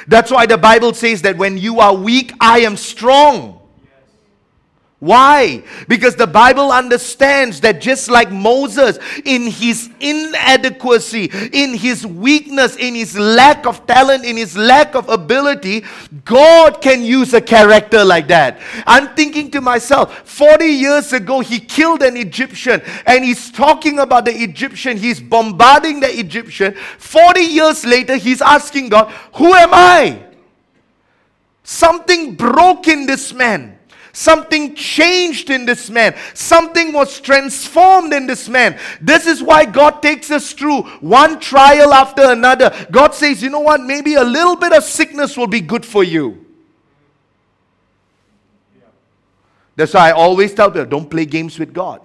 That's 0.07 0.31
why 0.31 0.47
the 0.47 0.59
Bible 0.59 0.95
says 0.95 1.23
that 1.23 1.37
when 1.37 1.59
you 1.59 1.81
are 1.81 1.95
weak, 1.95 2.33
I 2.41 2.61
am 2.61 2.77
strong. 2.77 3.60
Why? 5.01 5.63
Because 5.89 6.15
the 6.15 6.27
Bible 6.27 6.71
understands 6.71 7.59
that 7.63 7.81
just 7.81 8.11
like 8.11 8.31
Moses, 8.31 8.99
in 9.25 9.47
his 9.47 9.89
inadequacy, 9.99 11.31
in 11.55 11.73
his 11.73 12.07
weakness, 12.07 12.77
in 12.77 12.95
his 12.95 13.17
lack 13.19 13.65
of 13.65 13.87
talent, 13.87 14.27
in 14.27 14.37
his 14.37 14.59
lack 14.59 14.95
of 14.95 15.09
ability, 15.09 15.85
God 16.27 16.83
can 16.83 17.03
use 17.03 17.33
a 17.33 17.41
character 17.41 18.05
like 18.05 18.29
that. 18.29 18.61
I'm 18.87 19.09
thinking 19.15 19.51
to 19.53 19.63
myself, 19.63 20.29
40 20.29 20.67
years 20.67 21.15
ago, 21.15 21.41
he 21.41 21.61
killed 21.61 22.03
an 22.03 22.19
Egyptian, 22.19 22.83
and 23.07 23.25
he's 23.25 23.51
talking 23.51 24.01
about 24.01 24.27
the 24.27 24.35
Egyptian, 24.39 24.99
he's 24.99 25.19
bombarding 25.19 26.01
the 26.01 26.19
Egyptian. 26.19 26.75
40 26.99 27.41
years 27.41 27.87
later, 27.87 28.17
he's 28.17 28.43
asking 28.43 28.91
God, 28.91 29.11
Who 29.37 29.55
am 29.55 29.71
I? 29.73 30.27
Something 31.65 32.35
broke 32.35 32.87
in 32.87 33.07
this 33.07 33.33
man. 33.33 33.80
Something 34.12 34.75
changed 34.75 35.51
in 35.51 35.64
this 35.66 35.88
man. 35.88 36.16
Something 36.35 36.92
was 36.92 37.20
transformed 37.20 38.12
in 38.12 38.27
this 38.27 38.49
man. 38.49 38.79
This 39.01 39.27
is 39.27 39.42
why 39.42 39.64
God 39.64 40.03
takes 40.03 40.31
us 40.31 40.53
through 40.53 40.83
one 41.01 41.38
trial 41.38 41.92
after 41.94 42.23
another. 42.23 42.75
God 42.90 43.14
says, 43.14 43.42
you 43.42 43.51
know 43.51 43.61
what? 43.61 43.81
Maybe 43.81 44.14
a 44.14 44.25
little 44.25 44.57
bit 44.57 44.73
of 44.73 44.83
sickness 44.83 45.37
will 45.37 45.46
be 45.46 45.61
good 45.61 45.87
for 45.87 46.03
you. 46.03 46.44
That's 49.77 49.94
why 49.94 50.09
I 50.09 50.12
always 50.12 50.53
tell 50.55 50.70
people 50.70 50.87
don't 50.87 51.09
play 51.09 51.25
games 51.25 51.59
with 51.59 51.73
God. 51.73 52.03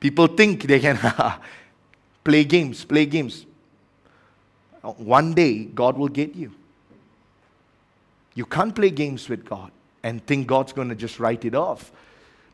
People 0.00 0.26
think 0.26 0.62
they 0.62 0.80
can 0.80 0.98
play 2.24 2.44
games, 2.44 2.84
play 2.84 3.04
games. 3.04 3.44
One 4.82 5.34
day, 5.34 5.64
God 5.64 5.98
will 5.98 6.08
get 6.08 6.34
you. 6.34 6.52
You 8.34 8.46
can't 8.46 8.74
play 8.74 8.90
games 8.90 9.28
with 9.28 9.44
God 9.44 9.70
and 10.02 10.24
think 10.26 10.46
God's 10.46 10.72
going 10.72 10.88
to 10.88 10.94
just 10.94 11.18
write 11.18 11.44
it 11.44 11.54
off. 11.54 11.90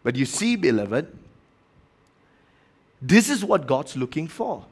But 0.02 0.16
you 0.16 0.26
see, 0.26 0.56
beloved, 0.56 1.06
this 3.00 3.28
is 3.28 3.44
what 3.44 3.66
God's 3.66 3.96
looking 3.96 4.28
for. 4.28 4.64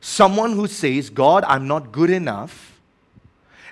Someone 0.00 0.52
who 0.52 0.66
says, 0.66 1.08
God, 1.08 1.44
I'm 1.46 1.66
not 1.66 1.90
good 1.90 2.10
enough. 2.10 2.78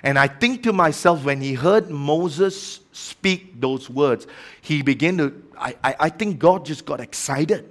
And 0.01 0.19
I 0.19 0.27
think 0.27 0.63
to 0.63 0.73
myself, 0.73 1.23
when 1.23 1.39
he 1.39 1.53
heard 1.53 1.89
Moses 1.89 2.81
speak 2.91 3.61
those 3.61 3.89
words, 3.89 4.27
he 4.61 4.81
began 4.81 5.17
to, 5.17 5.43
I, 5.57 5.75
I, 5.83 5.95
I 5.99 6.09
think 6.09 6.39
God 6.39 6.65
just 6.65 6.85
got 6.85 6.99
excited. 6.99 7.69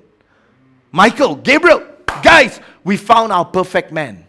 Michael, 0.92 1.36
Gabriel, 1.36 1.86
guys, 2.22 2.60
we 2.84 2.96
found 2.96 3.32
our 3.32 3.44
perfect 3.44 3.92
man. 3.92 4.24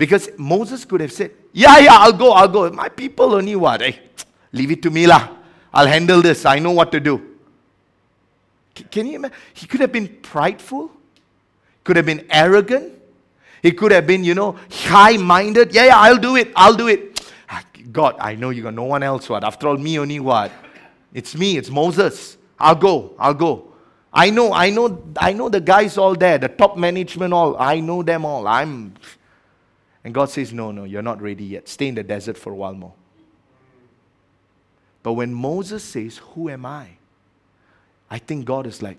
Because 0.00 0.30
Moses 0.38 0.86
could 0.86 1.02
have 1.02 1.12
said, 1.12 1.32
Yeah, 1.52 1.78
yeah, 1.78 1.96
I'll 1.98 2.14
go, 2.14 2.32
I'll 2.32 2.48
go. 2.48 2.70
My 2.70 2.88
people 2.88 3.34
only 3.34 3.54
what? 3.54 3.82
Hey, 3.82 4.00
leave 4.52 4.70
it 4.70 4.80
to 4.84 4.90
me, 4.90 5.06
lah. 5.06 5.28
I'll 5.74 5.86
handle 5.86 6.22
this. 6.22 6.46
I 6.46 6.58
know 6.58 6.70
what 6.70 6.90
to 6.92 7.00
do. 7.00 7.36
C- 8.74 8.84
can 8.84 9.06
you 9.06 9.16
imagine? 9.16 9.36
He 9.52 9.66
could 9.66 9.80
have 9.80 9.92
been 9.92 10.08
prideful, 10.22 10.90
could 11.84 11.96
have 11.96 12.06
been 12.06 12.24
arrogant, 12.30 12.94
he 13.60 13.72
could 13.72 13.92
have 13.92 14.06
been, 14.06 14.24
you 14.24 14.34
know, 14.34 14.56
high 14.70 15.18
minded. 15.18 15.74
Yeah, 15.74 15.84
yeah, 15.84 15.98
I'll 15.98 16.16
do 16.16 16.36
it, 16.36 16.50
I'll 16.56 16.74
do 16.74 16.88
it. 16.88 17.30
Ah, 17.50 17.62
God, 17.92 18.16
I 18.18 18.36
know 18.36 18.48
you 18.48 18.62
got 18.62 18.72
no 18.72 18.84
one 18.84 19.02
else. 19.02 19.28
What? 19.28 19.44
After 19.44 19.68
all, 19.68 19.76
me 19.76 19.98
only 19.98 20.18
what? 20.18 20.50
It's 21.12 21.36
me, 21.36 21.58
it's 21.58 21.68
Moses. 21.68 22.38
I'll 22.58 22.74
go, 22.74 23.14
I'll 23.18 23.34
go. 23.34 23.74
I 24.14 24.30
know, 24.30 24.54
I 24.54 24.70
know, 24.70 25.02
I 25.18 25.34
know 25.34 25.50
the 25.50 25.60
guys 25.60 25.98
all 25.98 26.14
there, 26.14 26.38
the 26.38 26.48
top 26.48 26.78
management 26.78 27.34
all. 27.34 27.54
I 27.58 27.80
know 27.80 28.02
them 28.02 28.24
all. 28.24 28.48
I'm 28.48 28.94
and 30.04 30.14
God 30.14 30.30
says, 30.30 30.52
No, 30.52 30.70
no, 30.70 30.84
you're 30.84 31.02
not 31.02 31.20
ready 31.20 31.44
yet. 31.44 31.68
Stay 31.68 31.88
in 31.88 31.94
the 31.94 32.02
desert 32.02 32.38
for 32.38 32.52
a 32.52 32.56
while 32.56 32.74
more. 32.74 32.94
But 35.02 35.14
when 35.14 35.32
Moses 35.34 35.82
says, 35.84 36.18
Who 36.18 36.48
am 36.48 36.64
I? 36.66 36.88
I 38.10 38.18
think 38.18 38.44
God 38.44 38.66
is 38.66 38.82
like, 38.82 38.98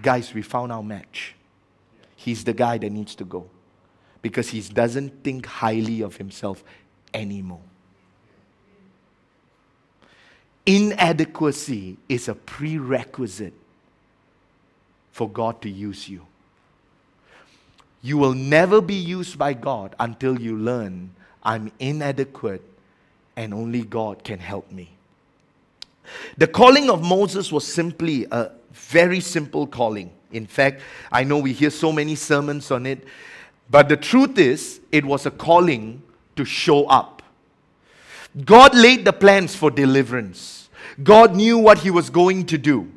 Guys, 0.00 0.32
we 0.32 0.42
found 0.42 0.72
our 0.72 0.82
match. 0.82 1.34
He's 2.16 2.44
the 2.44 2.52
guy 2.52 2.78
that 2.78 2.90
needs 2.90 3.14
to 3.16 3.24
go 3.24 3.48
because 4.22 4.48
he 4.48 4.60
doesn't 4.60 5.24
think 5.24 5.44
highly 5.44 6.02
of 6.02 6.16
himself 6.16 6.62
anymore. 7.12 7.60
Inadequacy 10.64 11.96
is 12.08 12.28
a 12.28 12.34
prerequisite 12.34 13.54
for 15.10 15.28
God 15.28 15.60
to 15.62 15.68
use 15.68 16.08
you. 16.08 16.26
You 18.02 18.18
will 18.18 18.34
never 18.34 18.80
be 18.80 18.94
used 18.94 19.38
by 19.38 19.54
God 19.54 19.94
until 19.98 20.38
you 20.38 20.56
learn 20.56 21.10
I'm 21.42 21.72
inadequate 21.78 22.62
and 23.36 23.52
only 23.52 23.82
God 23.82 24.22
can 24.22 24.38
help 24.38 24.70
me. 24.70 24.90
The 26.36 26.46
calling 26.46 26.90
of 26.90 27.02
Moses 27.02 27.50
was 27.50 27.66
simply 27.66 28.26
a 28.30 28.50
very 28.72 29.20
simple 29.20 29.66
calling. 29.66 30.10
In 30.32 30.46
fact, 30.46 30.82
I 31.10 31.24
know 31.24 31.38
we 31.38 31.52
hear 31.52 31.70
so 31.70 31.92
many 31.92 32.14
sermons 32.14 32.70
on 32.70 32.86
it, 32.86 33.04
but 33.70 33.88
the 33.88 33.96
truth 33.96 34.38
is, 34.38 34.80
it 34.90 35.04
was 35.04 35.26
a 35.26 35.30
calling 35.30 36.02
to 36.36 36.44
show 36.44 36.86
up. 36.86 37.22
God 38.44 38.74
laid 38.74 39.04
the 39.04 39.12
plans 39.12 39.54
for 39.54 39.70
deliverance. 39.70 40.68
God 41.02 41.34
knew 41.34 41.58
what 41.58 41.78
he 41.78 41.90
was 41.90 42.10
going 42.10 42.46
to 42.46 42.58
do. 42.58 42.90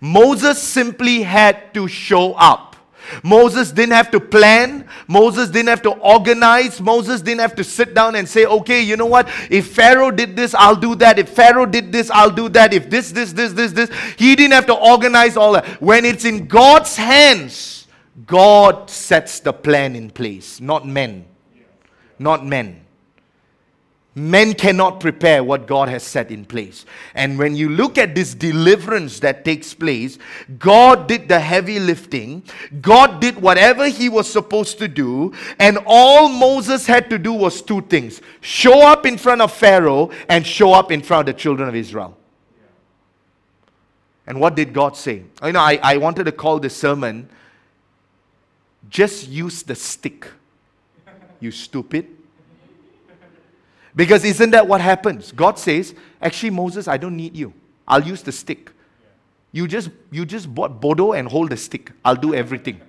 Moses 0.00 0.60
simply 0.62 1.22
had 1.22 1.72
to 1.74 1.88
show 1.88 2.34
up. 2.34 2.73
Moses 3.22 3.72
didn't 3.72 3.92
have 3.92 4.10
to 4.10 4.20
plan. 4.20 4.88
Moses 5.08 5.50
didn't 5.50 5.68
have 5.68 5.82
to 5.82 5.90
organize. 5.90 6.80
Moses 6.80 7.20
didn't 7.20 7.40
have 7.40 7.54
to 7.56 7.64
sit 7.64 7.94
down 7.94 8.14
and 8.16 8.28
say, 8.28 8.46
okay, 8.46 8.82
you 8.82 8.96
know 8.96 9.06
what? 9.06 9.28
If 9.50 9.74
Pharaoh 9.74 10.10
did 10.10 10.36
this, 10.36 10.54
I'll 10.54 10.76
do 10.76 10.94
that. 10.96 11.18
If 11.18 11.30
Pharaoh 11.30 11.66
did 11.66 11.92
this, 11.92 12.10
I'll 12.10 12.30
do 12.30 12.48
that. 12.50 12.72
If 12.72 12.90
this, 12.90 13.12
this, 13.12 13.32
this, 13.32 13.52
this, 13.52 13.72
this. 13.72 13.90
He 14.16 14.36
didn't 14.36 14.52
have 14.52 14.66
to 14.66 14.74
organize 14.74 15.36
all 15.36 15.52
that. 15.52 15.66
When 15.80 16.04
it's 16.04 16.24
in 16.24 16.46
God's 16.46 16.96
hands, 16.96 17.86
God 18.26 18.88
sets 18.88 19.40
the 19.40 19.52
plan 19.52 19.96
in 19.96 20.10
place, 20.10 20.60
not 20.60 20.86
men. 20.86 21.26
Not 22.18 22.46
men. 22.46 22.83
Men 24.16 24.54
cannot 24.54 25.00
prepare 25.00 25.42
what 25.42 25.66
God 25.66 25.88
has 25.88 26.04
set 26.04 26.30
in 26.30 26.44
place. 26.44 26.86
And 27.16 27.36
when 27.36 27.56
you 27.56 27.68
look 27.68 27.98
at 27.98 28.14
this 28.14 28.32
deliverance 28.32 29.18
that 29.20 29.44
takes 29.44 29.74
place, 29.74 30.18
God 30.56 31.08
did 31.08 31.26
the 31.26 31.40
heavy 31.40 31.80
lifting. 31.80 32.44
God 32.80 33.20
did 33.20 33.36
whatever 33.42 33.88
he 33.88 34.08
was 34.08 34.30
supposed 34.30 34.78
to 34.78 34.86
do. 34.86 35.32
And 35.58 35.78
all 35.84 36.28
Moses 36.28 36.86
had 36.86 37.10
to 37.10 37.18
do 37.18 37.32
was 37.32 37.60
two 37.60 37.82
things 37.82 38.20
show 38.40 38.86
up 38.86 39.04
in 39.04 39.18
front 39.18 39.40
of 39.40 39.52
Pharaoh 39.52 40.10
and 40.28 40.46
show 40.46 40.72
up 40.72 40.92
in 40.92 41.02
front 41.02 41.28
of 41.28 41.34
the 41.34 41.40
children 41.40 41.68
of 41.68 41.74
Israel. 41.74 42.16
And 44.28 44.40
what 44.40 44.54
did 44.54 44.72
God 44.72 44.96
say? 44.96 45.24
You 45.42 45.52
know, 45.52 45.60
I, 45.60 45.78
I 45.82 45.96
wanted 45.96 46.24
to 46.24 46.32
call 46.32 46.60
this 46.60 46.76
sermon, 46.76 47.28
Just 48.88 49.28
Use 49.28 49.64
the 49.64 49.74
Stick, 49.74 50.28
you 51.40 51.50
stupid. 51.50 52.13
Because 53.96 54.24
isn't 54.24 54.50
that 54.50 54.66
what 54.66 54.80
happens? 54.80 55.30
God 55.32 55.58
says, 55.58 55.94
actually, 56.20 56.50
Moses, 56.50 56.88
I 56.88 56.96
don't 56.96 57.16
need 57.16 57.36
you. 57.36 57.52
I'll 57.86 58.02
use 58.02 58.22
the 58.22 58.32
stick. 58.32 58.70
You 59.52 59.68
just, 59.68 59.90
you 60.10 60.26
just 60.26 60.52
bought 60.52 60.80
Bodo 60.80 61.12
and 61.12 61.28
hold 61.28 61.50
the 61.50 61.56
stick. 61.56 61.92
I'll 62.04 62.16
do 62.16 62.34
everything. 62.34 62.80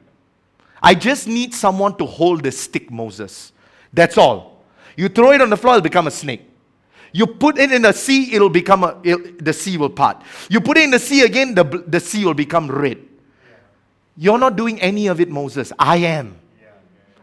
I 0.82 0.96
just 0.96 1.28
need 1.28 1.54
someone 1.54 1.96
to 1.98 2.06
hold 2.06 2.44
the 2.44 2.52
stick, 2.52 2.90
Moses. 2.90 3.52
That's 3.94 4.18
all. 4.18 4.64
You 4.98 5.10
throw 5.10 5.32
it 5.32 5.42
on 5.42 5.50
the 5.50 5.58
floor, 5.58 5.76
it'll 5.76 5.84
become 5.84 6.08
a 6.08 6.12
snake. 6.12 6.50
You 7.12 7.28
put 7.28 7.58
it 7.58 7.72
in 7.72 7.84
the 7.84 7.94
sea, 7.94 8.34
it'll 8.34 8.50
become 8.50 8.84
a, 8.84 9.00
it, 9.04 9.44
the 9.44 9.54
sea 9.54 9.78
will 9.78 9.90
part. 9.90 10.22
You 10.50 10.60
put 10.60 10.78
it 10.78 10.84
in 10.84 10.92
the 10.92 11.00
sea 11.00 11.24
again, 11.24 11.56
the, 11.56 11.64
the 11.64 12.00
sea 12.00 12.26
will 12.26 12.34
become 12.34 12.70
red. 12.70 12.98
You're 14.18 14.38
not 14.38 14.56
doing 14.56 14.82
any 14.82 15.08
of 15.08 15.22
it, 15.22 15.30
Moses. 15.30 15.72
I 15.78 15.98
am. 15.98 16.38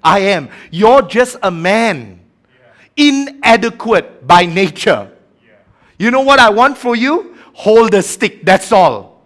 I 0.03 0.21
am. 0.21 0.49
You're 0.71 1.03
just 1.03 1.37
a 1.43 1.51
man 1.51 2.22
inadequate 2.97 4.27
by 4.27 4.47
nature. 4.47 5.11
You 5.99 6.11
know 6.11 6.21
what 6.21 6.41
I 6.41 6.51
want 6.51 6.79
for 6.79 6.97
you? 6.97 7.37
Hold 7.55 7.93
the 7.93 8.03
stick, 8.03 8.45
that's 8.45 8.73
all. 8.73 9.23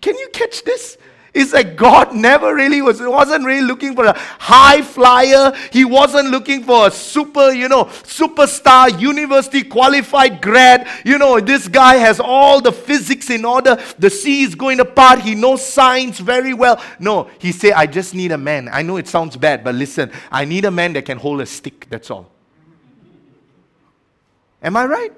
Can 0.00 0.18
you 0.18 0.28
catch 0.32 0.64
this? 0.64 0.98
It's 1.34 1.54
like 1.54 1.76
God 1.76 2.14
never 2.14 2.54
really 2.54 2.82
was, 2.82 3.00
wasn't 3.00 3.46
really 3.46 3.66
looking 3.66 3.94
for 3.94 4.04
a 4.04 4.18
high 4.18 4.82
flyer. 4.82 5.52
He 5.72 5.82
wasn't 5.82 6.28
looking 6.28 6.62
for 6.62 6.88
a 6.88 6.90
super, 6.90 7.52
you 7.52 7.68
know, 7.68 7.86
superstar, 7.86 9.00
university 9.00 9.62
qualified 9.62 10.42
grad. 10.42 10.86
You 11.06 11.16
know, 11.16 11.40
this 11.40 11.68
guy 11.68 11.94
has 11.94 12.20
all 12.20 12.60
the 12.60 12.70
physics 12.70 13.30
in 13.30 13.46
order. 13.46 13.82
The 13.98 14.10
sea 14.10 14.42
is 14.42 14.54
going 14.54 14.80
apart. 14.80 15.20
He 15.20 15.34
knows 15.34 15.66
science 15.66 16.18
very 16.18 16.52
well. 16.52 16.82
No, 16.98 17.30
he 17.38 17.50
said, 17.50 17.72
I 17.72 17.86
just 17.86 18.14
need 18.14 18.32
a 18.32 18.38
man. 18.38 18.68
I 18.70 18.82
know 18.82 18.98
it 18.98 19.08
sounds 19.08 19.34
bad, 19.38 19.64
but 19.64 19.74
listen, 19.74 20.12
I 20.30 20.44
need 20.44 20.66
a 20.66 20.70
man 20.70 20.92
that 20.92 21.06
can 21.06 21.16
hold 21.16 21.40
a 21.40 21.46
stick. 21.46 21.86
That's 21.88 22.10
all. 22.10 22.30
Am 24.62 24.76
I 24.76 24.84
right? 24.84 25.12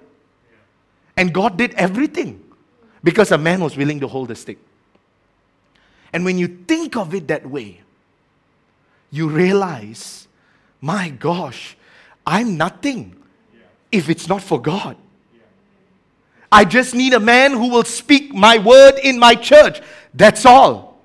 And 1.16 1.34
God 1.34 1.56
did 1.56 1.74
everything 1.74 2.40
because 3.02 3.32
a 3.32 3.38
man 3.38 3.60
was 3.60 3.76
willing 3.76 3.98
to 3.98 4.06
hold 4.06 4.28
the 4.28 4.36
stick. 4.36 4.58
And 6.14 6.24
when 6.24 6.38
you 6.38 6.46
think 6.46 6.96
of 6.96 7.12
it 7.12 7.26
that 7.26 7.44
way, 7.44 7.80
you 9.10 9.28
realize, 9.28 10.28
my 10.80 11.10
gosh, 11.10 11.76
I'm 12.24 12.56
nothing 12.56 13.16
if 13.90 14.08
it's 14.08 14.28
not 14.28 14.40
for 14.40 14.62
God. 14.62 14.96
I 16.52 16.64
just 16.66 16.94
need 16.94 17.14
a 17.14 17.20
man 17.20 17.50
who 17.50 17.68
will 17.68 17.82
speak 17.82 18.32
my 18.32 18.58
word 18.58 19.00
in 19.02 19.18
my 19.18 19.34
church. 19.34 19.80
That's 20.14 20.46
all. 20.46 21.00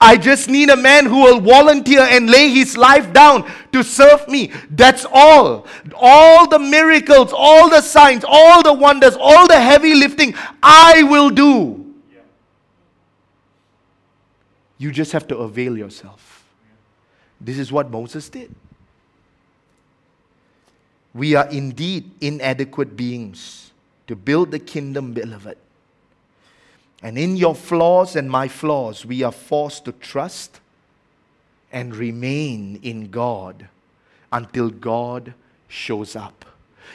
I 0.00 0.16
just 0.16 0.48
need 0.48 0.68
a 0.68 0.76
man 0.76 1.06
who 1.06 1.22
will 1.22 1.38
volunteer 1.38 2.00
and 2.00 2.28
lay 2.28 2.48
his 2.48 2.76
life 2.76 3.12
down 3.12 3.48
to 3.70 3.84
serve 3.84 4.26
me. 4.26 4.50
That's 4.68 5.06
all. 5.12 5.68
All 5.94 6.48
the 6.48 6.58
miracles, 6.58 7.32
all 7.32 7.70
the 7.70 7.82
signs, 7.82 8.24
all 8.26 8.64
the 8.64 8.72
wonders, 8.72 9.16
all 9.20 9.46
the 9.46 9.60
heavy 9.60 9.94
lifting, 9.94 10.34
I 10.60 11.04
will 11.04 11.30
do. 11.30 11.83
You 14.78 14.90
just 14.90 15.12
have 15.12 15.26
to 15.28 15.38
avail 15.38 15.76
yourself. 15.78 16.44
This 17.40 17.58
is 17.58 17.70
what 17.70 17.90
Moses 17.90 18.28
did. 18.28 18.54
We 21.12 21.34
are 21.36 21.48
indeed 21.48 22.10
inadequate 22.20 22.96
beings 22.96 23.70
to 24.06 24.16
build 24.16 24.50
the 24.50 24.58
kingdom, 24.58 25.12
beloved. 25.12 25.56
And 27.02 27.18
in 27.18 27.36
your 27.36 27.54
flaws 27.54 28.16
and 28.16 28.30
my 28.30 28.48
flaws, 28.48 29.04
we 29.04 29.22
are 29.22 29.32
forced 29.32 29.84
to 29.84 29.92
trust 29.92 30.60
and 31.70 31.94
remain 31.94 32.80
in 32.82 33.10
God 33.10 33.68
until 34.32 34.70
God 34.70 35.34
shows 35.68 36.16
up. 36.16 36.44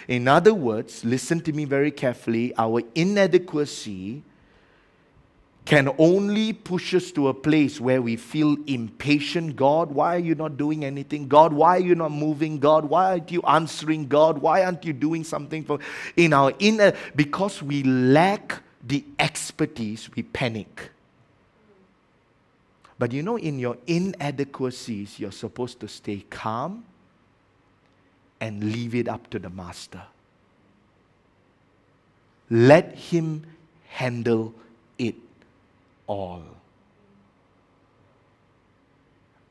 In 0.08 0.28
other 0.28 0.54
words, 0.54 1.06
listen 1.06 1.42
to 1.42 1.54
me 1.54 1.66
very 1.66 1.92
carefully. 1.92 2.54
Our 2.58 2.82
inadequacy 2.96 4.24
can 5.70 5.94
only 6.00 6.52
push 6.52 6.96
us 6.96 7.12
to 7.12 7.28
a 7.28 7.34
place 7.34 7.80
where 7.80 8.02
we 8.02 8.16
feel 8.16 8.58
impatient. 8.66 9.56
God, 9.56 9.92
why 9.92 10.16
are 10.16 10.20
you 10.20 10.34
not 10.34 10.58
doing 10.58 10.84
anything? 10.84 11.28
God, 11.28 11.54
why 11.54 11.78
are 11.78 11.82
you 11.82 11.94
not 11.94 12.12
moving? 12.12 12.58
God, 12.58 12.86
why 12.86 13.12
aren't 13.12 13.32
you 13.32 13.44
answering? 13.44 14.08
God, 14.08 14.40
why 14.40 14.64
aren't 14.64 14.84
you 14.84 14.94
doing 14.94 15.24
something 15.24 15.64
for 15.64 15.78
in 16.18 16.34
our 16.34 16.54
inner 16.58 16.94
because 17.16 17.62
we 17.62 17.84
lack 17.84 18.64
the 18.84 19.06
expertise, 19.20 20.10
we 20.16 20.24
panic. 20.24 20.90
But 22.98 23.12
you 23.12 23.22
know, 23.22 23.38
in 23.38 23.60
your 23.60 23.78
inadequacies, 23.86 25.20
you're 25.20 25.32
supposed 25.32 25.80
to 25.82 25.88
stay 25.88 26.26
calm 26.32 26.84
and 28.42 28.64
leave 28.64 28.96
it 28.96 29.08
up 29.08 29.30
to 29.30 29.38
the 29.38 29.52
master. 29.52 30.02
Let 32.50 32.96
him 32.96 33.46
handle 33.90 34.56
all. 36.10 36.44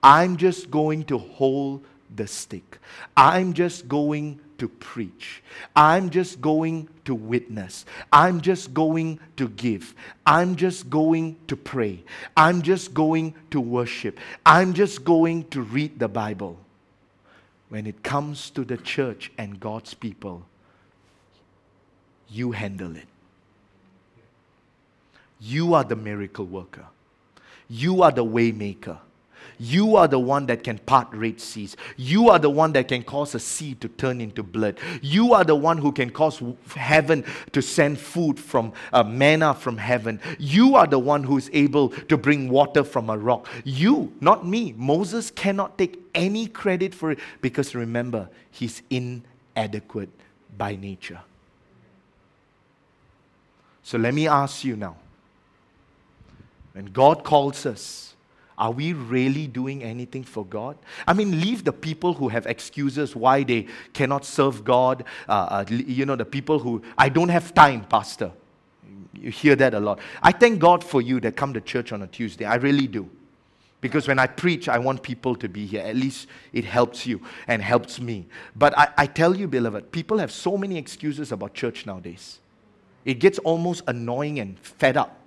I'm 0.03 0.37
just 0.37 0.71
going 0.71 1.05
to 1.05 1.19
hold 1.19 1.85
the 2.15 2.27
stick. 2.27 2.79
I'm 3.17 3.53
just 3.53 3.89
going 3.89 4.41
to 4.59 4.69
preach. 4.69 5.43
I'm 5.77 6.11
just 6.11 6.41
going 6.41 6.89
to 7.05 7.15
witness. 7.15 7.85
I'm 8.13 8.41
just 8.41 8.75
going 8.75 9.21
to 9.37 9.49
give. 9.49 9.95
I'm 10.27 10.57
just 10.57 10.91
going 10.91 11.37
to 11.47 11.57
pray. 11.57 12.03
I'm 12.37 12.63
just 12.63 12.93
going 12.93 13.35
to 13.51 13.61
worship. 13.61 14.19
I'm 14.45 14.75
just 14.75 15.05
going 15.05 15.45
to 15.51 15.63
read 15.63 15.99
the 15.99 16.09
Bible. 16.09 16.59
When 17.69 17.87
it 17.87 18.03
comes 18.03 18.51
to 18.51 18.65
the 18.65 18.79
church 18.79 19.31
and 19.39 19.61
God's 19.61 19.95
people, 19.95 20.45
you 22.29 22.53
handle 22.53 22.97
it. 22.97 23.07
You 25.41 25.75
are 25.75 25.85
the 25.85 25.97
miracle 25.97 26.47
worker. 26.47 26.87
You 27.69 28.03
are 28.03 28.11
the 28.11 28.25
waymaker. 28.25 28.99
You 29.61 29.97
are 29.97 30.07
the 30.07 30.21
one 30.21 30.47
that 30.47 30.63
can 30.63 30.79
part 30.79 31.09
Red 31.13 31.41
Seas. 31.41 31.77
You 31.97 32.31
are 32.31 32.39
the 32.39 32.51
one 32.51 32.73
that 32.75 32.87
can 32.87 33.03
cause 33.03 33.35
a 33.35 33.41
sea 33.41 33.75
to 33.77 33.89
turn 33.89 34.21
into 34.21 34.45
blood. 34.45 34.79
You 35.03 35.35
are 35.35 35.43
the 35.43 35.57
one 35.57 35.79
who 35.79 35.91
can 35.91 36.11
cause 36.11 36.41
heaven 36.77 37.25
to 37.53 37.61
send 37.61 37.99
food 37.99 38.39
from 38.39 38.73
uh, 38.93 39.03
manna 39.03 39.55
from 39.55 39.77
heaven. 39.77 40.21
You 40.39 40.77
are 40.77 40.87
the 40.87 41.01
one 41.01 41.25
who 41.25 41.37
is 41.37 41.51
able 41.53 41.89
to 41.89 42.17
bring 42.17 42.49
water 42.49 42.85
from 42.85 43.11
a 43.11 43.19
rock. 43.19 43.49
You, 43.65 44.13
not 44.21 44.47
me. 44.47 44.75
Moses 44.77 45.33
cannot 45.33 45.77
take 45.77 45.99
any 46.15 46.47
credit 46.47 46.95
for 46.95 47.11
it 47.11 47.19
because 47.41 47.75
remember, 47.75 48.29
he's 48.53 48.83
inadequate 48.91 50.11
by 50.57 50.77
nature. 50.77 51.21
So 53.83 53.99
let 53.99 54.15
me 54.15 54.29
ask 54.29 54.65
you 54.65 54.77
now 54.77 54.97
when 56.79 56.87
God 56.87 57.25
calls 57.25 57.67
us, 57.67 58.15
are 58.57 58.71
we 58.71 58.93
really 58.93 59.49
doing 59.49 59.83
anything 59.83 60.23
for 60.23 60.47
God? 60.47 60.79
I 61.09 61.13
mean, 61.13 61.41
leave 61.41 61.65
the 61.65 61.73
people 61.73 62.15
who 62.15 62.29
have 62.29 62.47
excuses 62.47 63.17
why 63.17 63.43
they 63.43 63.67
cannot 63.93 64.25
serve 64.25 64.63
God. 64.63 65.03
Uh, 65.29 65.33
uh, 65.33 65.65
you 65.69 66.07
know, 66.07 66.15
the 66.15 66.25
people 66.25 66.61
who, 66.61 66.81
I 66.97 67.09
don't 67.09 67.31
have 67.31 67.53
time, 67.53 67.85
Pastor. 67.87 68.31
You 69.13 69.33
hear 69.33 69.57
that 69.57 69.75
a 69.75 69.81
lot. 69.81 69.99
I 70.23 70.31
thank 70.31 70.61
God 70.61 70.85
for 70.85 71.03
you 71.03 71.19
that 71.19 71.35
come 71.35 71.53
to 71.55 71.61
church 71.61 71.91
on 71.91 72.03
a 72.03 72.07
Tuesday. 72.07 72.45
I 72.45 72.55
really 72.55 72.87
do. 72.87 73.11
Because 73.81 74.07
when 74.07 74.21
I 74.21 74.29
preach, 74.29 74.69
I 74.69 74.79
want 74.79 75.03
people 75.03 75.35
to 75.35 75.49
be 75.49 75.67
here. 75.67 75.83
At 75.83 75.97
least 75.97 76.29
it 76.53 76.65
helps 76.65 77.07
you 77.07 77.21
and 77.49 77.61
helps 77.61 77.99
me. 78.01 78.29
But 78.55 78.79
I, 78.79 78.89
I 78.97 79.07
tell 79.07 79.37
you, 79.37 79.49
beloved, 79.49 79.91
people 79.91 80.19
have 80.19 80.31
so 80.31 80.57
many 80.57 80.79
excuses 80.79 81.33
about 81.33 81.55
church 81.55 81.87
nowadays. 81.87 82.39
It 83.05 83.15
gets 83.15 83.41
almost 83.41 83.83
annoying 83.89 84.39
and 84.39 84.57
fed 84.61 84.97
up. 84.97 85.18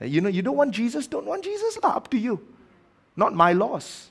You 0.00 0.20
know, 0.20 0.28
you 0.28 0.42
don't 0.42 0.56
want 0.56 0.72
Jesus, 0.72 1.06
don't 1.06 1.26
want 1.26 1.44
Jesus, 1.44 1.78
up 1.82 2.08
to 2.10 2.18
you. 2.18 2.40
Not 3.16 3.34
my 3.34 3.52
loss. 3.52 4.10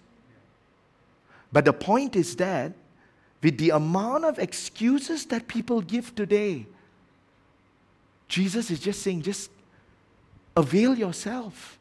But 1.52 1.66
the 1.66 1.74
point 1.74 2.16
is 2.16 2.36
that 2.38 2.74
with 3.42 3.58
the 3.58 3.70
amount 3.70 4.26
of 4.26 4.40
excuses 4.40 5.26
that 5.28 5.48
people 5.48 5.82
give 5.82 6.14
today, 6.14 6.66
Jesus 8.28 8.70
is 8.70 8.80
just 8.80 9.02
saying, 9.02 9.22
just 9.22 9.50
avail 10.58 10.98
yourself. 10.98 11.80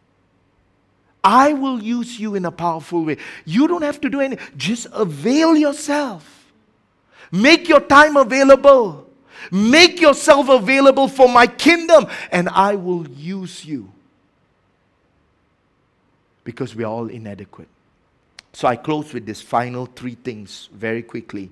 I 1.24 1.54
will 1.54 1.82
use 1.82 2.20
you 2.20 2.36
in 2.36 2.44
a 2.44 2.52
powerful 2.52 3.04
way. 3.04 3.16
You 3.44 3.66
don't 3.66 3.82
have 3.82 4.00
to 4.02 4.09
do 4.09 4.20
anything. 4.20 4.46
Just 4.57 4.86
avail 4.92 5.57
yourself. 5.57 6.52
Make 7.32 7.68
your 7.68 7.80
time 7.80 8.16
available. 8.16 9.11
Make 9.50 10.00
yourself 10.00 10.48
available 10.48 11.09
for 11.09 11.28
my 11.28 11.48
kingdom, 11.48 12.07
and 12.30 12.48
I 12.48 12.76
will 12.76 13.09
use 13.09 13.64
you. 13.64 13.90
Because 16.47 16.76
we 16.76 16.84
are 16.84 16.92
all 16.92 17.09
inadequate. 17.09 17.68
So 18.53 18.68
I 18.68 18.76
close 18.76 19.12
with 19.12 19.26
this 19.26 19.42
final 19.42 19.84
three 19.84 20.14
things 20.14 20.70
very 20.72 21.03
quickly. 21.03 21.51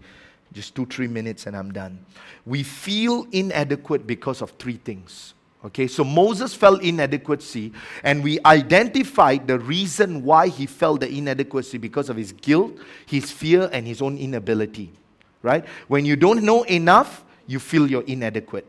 Just 0.52 0.76
two, 0.76 0.86
three 0.86 1.08
minutes, 1.08 1.46
and 1.46 1.56
I'm 1.56 1.72
done. 1.72 1.98
We 2.46 2.62
feel 2.62 3.26
inadequate 3.32 4.06
because 4.06 4.40
of 4.40 4.52
three 4.52 4.76
things. 4.76 5.34
Okay, 5.64 5.88
so 5.88 6.04
Moses 6.04 6.54
felt 6.54 6.82
inadequacy, 6.82 7.72
and 8.04 8.22
we 8.22 8.38
identified 8.46 9.48
the 9.48 9.58
reason 9.58 10.22
why 10.22 10.48
he 10.48 10.66
felt 10.66 11.00
the 11.00 11.08
inadequacy 11.08 11.78
because 11.78 12.08
of 12.08 12.16
his 12.16 12.32
guilt, 12.32 12.72
his 13.06 13.30
fear, 13.30 13.68
and 13.72 13.86
his 13.86 14.00
own 14.00 14.16
inability. 14.16 14.92
Right? 15.42 15.64
When 15.88 16.04
you 16.04 16.16
don't 16.16 16.42
know 16.44 16.62
enough, 16.64 17.24
you 17.46 17.58
feel 17.58 17.90
you're 17.90 18.04
inadequate. 18.04 18.66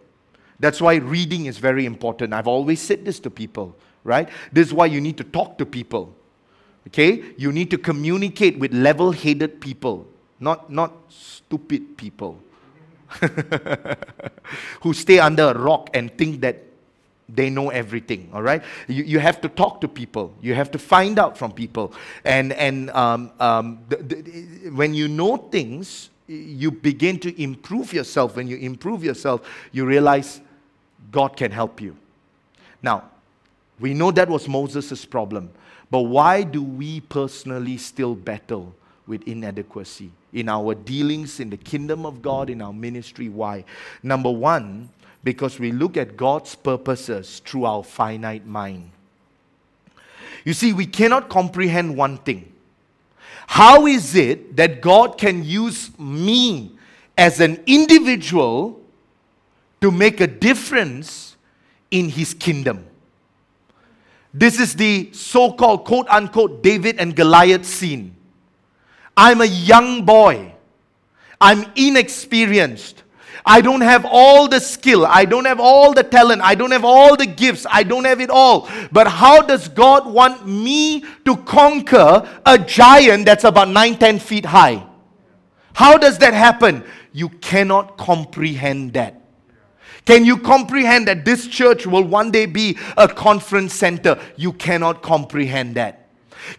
That's 0.60 0.82
why 0.82 0.96
reading 0.96 1.46
is 1.46 1.58
very 1.58 1.86
important. 1.86 2.34
I've 2.34 2.48
always 2.48 2.82
said 2.82 3.06
this 3.06 3.20
to 3.22 3.30
people, 3.30 3.76
right? 4.06 4.30
This 4.54 4.68
is 4.68 4.74
why 4.74 4.86
you 4.86 5.02
need 5.02 5.18
to 5.18 5.26
talk 5.26 5.58
to 5.58 5.66
people. 5.66 6.16
Okay? 6.88 7.24
You 7.36 7.52
need 7.52 7.70
to 7.72 7.78
communicate 7.78 8.58
with 8.58 8.74
level 8.74 9.12
headed 9.12 9.60
people, 9.60 10.08
not, 10.40 10.72
not 10.72 10.94
stupid 11.10 11.98
people 11.98 12.40
who 14.82 14.94
stay 14.94 15.20
under 15.20 15.50
a 15.50 15.58
rock 15.58 15.90
and 15.94 16.16
think 16.18 16.42
that 16.42 16.62
they 17.28 17.50
know 17.50 17.70
everything 17.70 18.30
all 18.34 18.44
right 18.44 18.62
you, 18.88 19.04
you 19.04 19.18
have 19.18 19.42
to 19.42 19.50
talk 19.50 19.82
to 19.82 19.88
people 19.88 20.32
you 20.42 20.54
have 20.54 20.70
to 20.70 20.78
find 20.78 21.18
out 21.18 21.36
from 21.36 21.52
people 21.52 21.92
and 22.24 22.54
and 22.54 22.92
um, 22.92 23.32
um, 23.40 23.80
the, 23.90 23.96
the, 23.98 24.70
when 24.70 24.94
you 24.94 25.08
know 25.08 25.36
things 25.36 26.12
you 26.28 26.70
begin 26.70 27.18
to 27.18 27.42
improve 27.42 27.94
yourself 27.94 28.36
when 28.36 28.48
you 28.48 28.58
improve 28.58 29.04
yourself 29.04 29.42
you 29.72 29.88
realize 29.88 30.40
god 31.12 31.36
can 31.36 31.50
help 31.50 31.82
you 31.82 31.98
now 32.84 33.04
we 33.80 33.94
know 33.94 34.12
that 34.12 34.30
was 34.30 34.48
moses' 34.48 35.06
problem 35.06 35.50
but 35.92 36.02
why 36.02 36.44
do 36.44 36.64
we 36.64 37.02
personally 37.02 37.78
still 37.78 38.16
battle 38.16 38.74
with 39.08 39.22
inadequacy 39.28 40.12
in 40.34 40.50
our 40.50 40.74
dealings 40.74 41.40
in 41.40 41.50
the 41.50 41.58
kingdom 41.58 42.06
of 42.06 42.22
god 42.22 42.50
in 42.50 42.62
our 42.62 42.74
ministry 42.74 43.30
why 43.30 43.64
number 44.04 44.32
one 44.32 44.90
because 45.26 45.60
we 45.60 45.72
look 45.72 45.98
at 45.98 46.16
God's 46.16 46.54
purposes 46.54 47.42
through 47.44 47.66
our 47.66 47.84
finite 47.84 48.46
mind. 48.46 48.92
You 50.46 50.54
see, 50.54 50.72
we 50.72 50.86
cannot 50.86 51.30
comprehend 51.30 51.98
one 51.98 52.20
thing. 52.20 52.54
How 53.48 53.88
is 53.88 54.16
it 54.16 54.56
that 54.56 54.82
God 54.82 55.18
can 55.18 55.44
use 55.44 55.90
me 56.00 56.78
as 57.18 57.40
an 57.40 57.62
individual 57.66 58.80
to 59.82 59.90
make 59.92 60.22
a 60.22 60.28
difference 60.28 61.36
in 61.90 62.10
His 62.10 62.36
kingdom? 62.36 62.86
This 64.38 64.60
is 64.60 64.76
the 64.76 65.12
so 65.14 65.54
called 65.54 65.86
quote 65.86 66.08
unquote 66.10 66.62
David 66.62 66.98
and 67.00 67.16
Goliath 67.16 67.66
scene. 67.66 68.18
I'm 69.16 69.40
a 69.40 69.46
young 69.46 70.04
boy, 70.04 70.54
I'm 71.40 71.66
inexperienced. 71.78 73.04
I 73.46 73.62
don't 73.62 73.82
have 73.82 74.06
all 74.10 74.50
the 74.50 74.60
skill. 74.60 75.06
I 75.06 75.24
don't 75.24 75.46
have 75.46 75.60
all 75.60 75.94
the 75.94 76.04
talent. 76.04 76.42
I 76.42 76.56
don't 76.56 76.72
have 76.72 76.84
all 76.84 77.16
the 77.16 77.28
gifts. 77.28 77.66
I 77.70 77.84
don't 77.84 78.04
have 78.04 78.20
it 78.20 78.32
all. 78.32 78.68
But 78.92 79.08
how 79.08 79.42
does 79.42 79.70
God 79.70 80.12
want 80.12 80.48
me 80.48 81.06
to 81.26 81.38
conquer 81.38 82.28
a 82.44 82.58
giant 82.58 83.28
that's 83.28 83.44
about 83.44 83.70
9, 83.70 83.98
10 84.00 84.18
feet 84.20 84.46
high? 84.46 84.84
How 85.74 85.96
does 85.98 86.18
that 86.18 86.34
happen? 86.34 86.84
You 87.14 87.30
cannot 87.30 87.98
comprehend 87.98 88.94
that. 88.94 89.22
Can 90.04 90.26
you 90.26 90.38
comprehend 90.38 91.08
that 91.08 91.24
this 91.24 91.48
church 91.48 91.88
will 91.88 92.04
one 92.04 92.32
day 92.32 92.46
be 92.46 92.78
a 92.98 93.08
conference 93.08 93.74
center? 93.74 94.20
You 94.36 94.54
cannot 94.54 95.02
comprehend 95.02 95.76
that. 95.76 96.06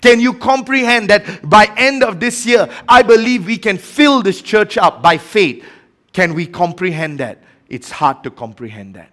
Can 0.01 0.20
you 0.20 0.34
comprehend 0.34 1.11
that 1.11 1.49
by 1.49 1.70
end 1.76 2.03
of 2.03 2.18
this 2.18 2.47
year, 2.47 2.68
I 2.89 3.03
believe 3.03 3.47
we 3.47 3.59
can 3.59 3.78
fill 3.78 4.22
this 4.22 4.43
church 4.43 4.76
up 4.76 5.03
by 5.03 5.18
faith. 5.18 5.64
Can 6.12 6.34
we 6.34 6.47
comprehend 6.47 7.20
that? 7.20 7.43
It's 7.68 7.91
hard 7.91 8.22
to 8.24 8.30
comprehend 8.30 8.95
that. 8.95 9.11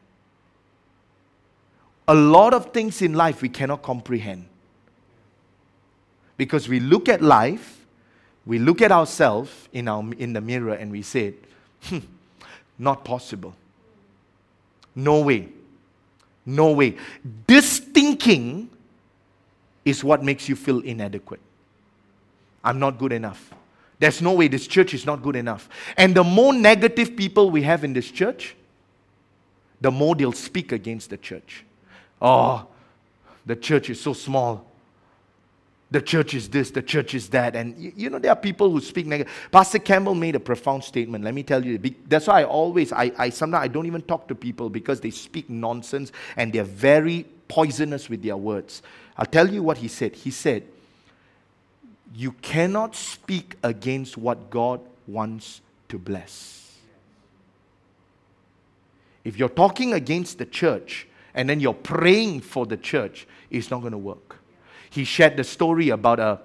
A 2.07 2.15
lot 2.15 2.53
of 2.53 2.73
things 2.73 3.01
in 3.01 3.13
life 3.13 3.41
we 3.41 3.49
cannot 3.49 3.81
comprehend. 3.81 4.45
Because 6.37 6.67
we 6.67 6.79
look 6.79 7.07
at 7.07 7.21
life, 7.21 7.85
we 8.45 8.59
look 8.59 8.81
at 8.81 8.91
ourselves 8.91 9.51
in, 9.71 9.87
our, 9.87 10.03
in 10.17 10.33
the 10.33 10.41
mirror 10.41 10.73
and 10.73 10.91
we 10.91 11.01
say, 11.01 11.35
hmm, 11.83 11.99
not 12.77 13.05
possible. 13.05 13.55
No 14.95 15.21
way. 15.21 15.49
No 16.45 16.71
way. 16.71 16.97
This 17.47 17.79
thinking 17.79 18.69
is 19.85 20.03
what 20.03 20.23
makes 20.23 20.47
you 20.47 20.55
feel 20.55 20.79
inadequate. 20.79 21.39
I'm 22.63 22.79
not 22.79 22.97
good 22.97 23.11
enough. 23.11 23.53
There's 23.99 24.21
no 24.21 24.33
way 24.33 24.47
this 24.47 24.67
church 24.67 24.93
is 24.93 25.05
not 25.05 25.21
good 25.21 25.35
enough. 25.35 25.69
And 25.97 26.15
the 26.15 26.23
more 26.23 26.53
negative 26.53 27.15
people 27.15 27.49
we 27.49 27.61
have 27.63 27.83
in 27.83 27.93
this 27.93 28.09
church, 28.09 28.55
the 29.79 29.91
more 29.91 30.15
they'll 30.15 30.31
speak 30.31 30.71
against 30.71 31.09
the 31.09 31.17
church. 31.17 31.63
Oh, 32.21 32.67
the 33.45 33.55
church 33.55 33.89
is 33.89 33.99
so 33.99 34.13
small. 34.13 34.65
The 35.93 36.01
church 36.01 36.33
is 36.33 36.49
this, 36.49 36.71
the 36.71 36.81
church 36.81 37.13
is 37.13 37.29
that. 37.29 37.55
And 37.55 37.93
you 37.95 38.09
know, 38.09 38.17
there 38.17 38.31
are 38.31 38.35
people 38.35 38.71
who 38.71 38.81
speak 38.81 39.05
negative. 39.05 39.31
Pastor 39.51 39.77
Campbell 39.77 40.15
made 40.15 40.33
a 40.33 40.39
profound 40.39 40.83
statement. 40.83 41.23
Let 41.23 41.35
me 41.35 41.43
tell 41.43 41.63
you. 41.63 41.77
That's 42.07 42.25
why 42.25 42.41
I 42.41 42.45
always, 42.45 42.91
I, 42.91 43.11
I 43.15 43.29
sometimes 43.29 43.63
I 43.63 43.67
don't 43.67 43.85
even 43.85 44.01
talk 44.01 44.27
to 44.29 44.33
people 44.33 44.71
because 44.71 45.01
they 45.01 45.11
speak 45.11 45.51
nonsense 45.51 46.11
and 46.35 46.51
they're 46.51 46.63
very 46.63 47.27
poisonous 47.47 48.09
with 48.09 48.23
their 48.23 48.35
words. 48.35 48.81
I'll 49.15 49.27
tell 49.27 49.47
you 49.47 49.61
what 49.61 49.77
he 49.77 49.87
said. 49.87 50.15
He 50.15 50.31
said, 50.31 50.63
you 52.15 52.31
cannot 52.41 52.95
speak 52.95 53.55
against 53.61 54.17
what 54.17 54.49
God 54.49 54.81
wants 55.05 55.61
to 55.89 55.99
bless. 55.99 56.75
If 59.23 59.37
you're 59.37 59.47
talking 59.47 59.93
against 59.93 60.39
the 60.39 60.47
church 60.47 61.07
and 61.35 61.47
then 61.47 61.59
you're 61.59 61.75
praying 61.75 62.41
for 62.41 62.65
the 62.65 62.77
church, 62.77 63.27
it's 63.51 63.69
not 63.69 63.81
going 63.81 63.91
to 63.91 63.99
work. 63.99 64.32
He 64.93 65.05
shared 65.05 65.37
the 65.37 65.43
story 65.43 65.89
about 65.89 66.19
a 66.19 66.39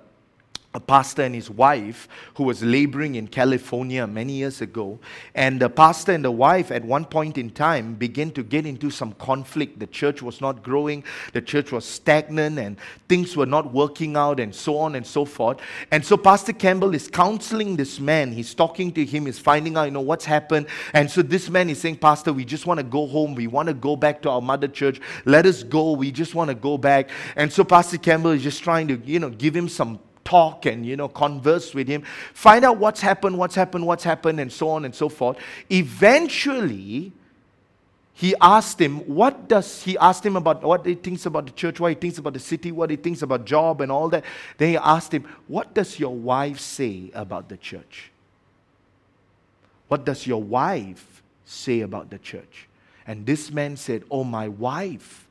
a 0.75 0.81
pastor 0.81 1.23
and 1.23 1.35
his 1.35 1.49
wife 1.49 2.09
who 2.35 2.45
was 2.45 2.63
laboring 2.63 3.15
in 3.15 3.27
California 3.27 4.07
many 4.07 4.35
years 4.35 4.61
ago. 4.61 4.99
And 5.35 5.59
the 5.59 5.71
pastor 5.71 6.13
and 6.13 6.23
the 6.23 6.31
wife, 6.31 6.71
at 6.71 6.85
one 6.85 7.07
point 7.07 7.39
in 7.39 7.49
time, 7.49 7.95
began 7.95 8.31
to 8.33 8.43
get 8.43 8.67
into 8.67 8.91
some 8.91 9.13
conflict. 9.15 9.79
The 9.79 9.87
church 9.87 10.21
was 10.21 10.43
not 10.43 10.63
growing, 10.63 11.05
the 11.33 11.41
church 11.41 11.73
was 11.73 11.87
stagnant, 11.87 12.59
and 12.59 12.77
things 13.09 13.35
were 13.35 13.47
not 13.47 13.73
working 13.73 14.15
out, 14.15 14.41
and 14.41 14.55
so 14.55 14.77
on 14.77 14.95
and 14.95 15.07
so 15.07 15.25
forth. 15.25 15.59
And 15.91 16.05
so, 16.05 16.19
Pastor 16.19 16.53
Campbell 16.53 16.95
is 16.95 17.09
counseling 17.09 17.75
this 17.75 17.99
man. 17.99 18.31
He's 18.31 18.55
talking 18.55 18.93
to 18.93 19.05
him, 19.07 19.25
he's 19.25 19.39
finding 19.39 19.75
out, 19.79 19.85
you 19.85 19.91
know, 19.91 20.03
what's 20.03 20.27
happened. 20.27 20.67
And 20.93 21.11
so, 21.11 21.23
this 21.23 21.49
man 21.49 21.71
is 21.71 21.81
saying, 21.81 21.97
Pastor, 21.97 22.35
we 22.35 22.45
just 22.45 22.67
want 22.67 22.77
to 22.77 22.85
go 22.85 23.07
home. 23.07 23.35
We 23.35 23.47
want 23.47 23.69
to 23.69 23.75
go 23.75 23.97
back 23.97 24.21
to 24.23 24.31
our 24.31 24.43
mother 24.43 24.69
church. 24.69 25.01
Let 25.25 25.47
us 25.47 25.63
go. 25.63 25.93
We 25.93 26.13
just 26.13 26.35
want 26.35 26.49
to 26.49 26.55
go 26.55 26.77
back. 26.77 27.09
And 27.37 27.51
so, 27.51 27.65
Pastor 27.65 27.97
Campbell 27.97 28.33
is 28.33 28.43
just 28.43 28.63
trying 28.63 28.87
to, 28.89 29.01
you 29.07 29.19
know, 29.19 29.31
give 29.31 29.57
him 29.57 29.71
some 29.71 29.99
talk 30.29 30.67
and 30.67 30.85
you 30.85 30.97
know 30.97 31.09
converse 31.09 31.75
with 31.75 31.89
him 31.89 32.03
find 32.35 32.65
out 32.65 32.77
what's 32.77 33.01
happened 33.01 33.39
what's 33.39 33.55
happened 33.55 33.87
what's 33.87 34.05
happened 34.05 34.41
and 34.41 34.53
so 34.53 34.69
on 34.69 34.85
and 34.85 34.95
so 34.95 35.09
forth. 35.09 35.39
Eventually 35.71 37.13
he 38.13 38.35
asked 38.41 38.81
him 38.81 38.99
what 39.21 39.49
does 39.49 39.83
he 39.83 39.97
asked 39.99 40.27
him 40.27 40.37
about 40.37 40.63
what 40.63 40.85
he 40.85 40.95
thinks 40.95 41.25
about 41.27 41.47
the 41.47 41.53
church 41.53 41.81
what 41.81 41.89
he 41.89 41.95
thinks 41.95 42.19
about 42.19 42.35
the 42.35 42.41
city 42.41 42.73
what 42.73 42.91
he 42.91 42.97
thinks 42.97 43.23
about 43.23 43.45
job 43.45 43.81
and 43.81 43.91
all 43.91 44.09
that. 44.09 44.25
Then 44.59 44.71
he 44.71 44.77
asked 44.77 45.13
him 45.13 45.25
what 45.47 45.75
does 45.75 45.99
your 45.99 46.15
wife 46.15 46.61
say 46.61 47.11
about 47.15 47.49
the 47.49 47.57
church? 47.57 48.11
What 49.89 50.05
does 50.05 50.27
your 50.27 50.43
wife 50.43 51.23
say 51.45 51.81
about 51.81 52.11
the 52.11 52.19
church? 52.19 52.69
And 53.07 53.25
this 53.25 53.51
man 53.51 53.77
said, 53.77 54.05
Oh, 54.11 54.23
my 54.23 54.49
wife, 54.49 55.27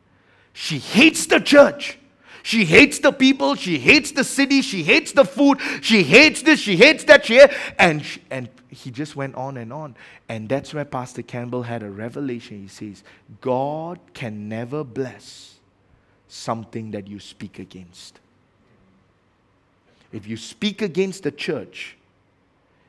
she 0.51 0.79
hates 0.79 1.27
the 1.27 1.39
church. 1.39 1.99
She 2.47 2.63
hates 2.63 2.99
the 2.99 3.11
people. 3.11 3.55
She 3.55 3.77
hates 3.77 4.11
the 4.11 4.23
city. 4.23 4.61
She 4.61 4.81
hates 4.81 5.11
the 5.11 5.25
food. 5.25 5.59
She 5.81 6.01
hates 6.01 6.43
this. 6.43 6.61
She 6.61 6.77
hates 6.77 7.03
that. 7.03 7.25
She 7.25 7.41
and 7.77 8.05
she, 8.05 8.21
and 8.31 8.47
he 8.69 8.89
just 8.89 9.17
went 9.17 9.35
on 9.35 9.57
and 9.57 9.73
on. 9.73 9.97
And 10.29 10.47
that's 10.47 10.73
where 10.73 10.85
Pastor 10.85 11.23
Campbell 11.23 11.63
had 11.63 11.83
a 11.83 11.89
revelation. 11.89 12.61
He 12.61 12.69
says, 12.69 13.03
God 13.41 13.99
can 14.13 14.47
never 14.47 14.85
bless 14.85 15.55
something 16.29 16.91
that 16.91 17.05
you 17.05 17.19
speak 17.19 17.59
against. 17.59 18.21
If 20.13 20.25
you 20.25 20.37
speak 20.37 20.81
against 20.81 21.23
the 21.23 21.31
church, 21.31 21.97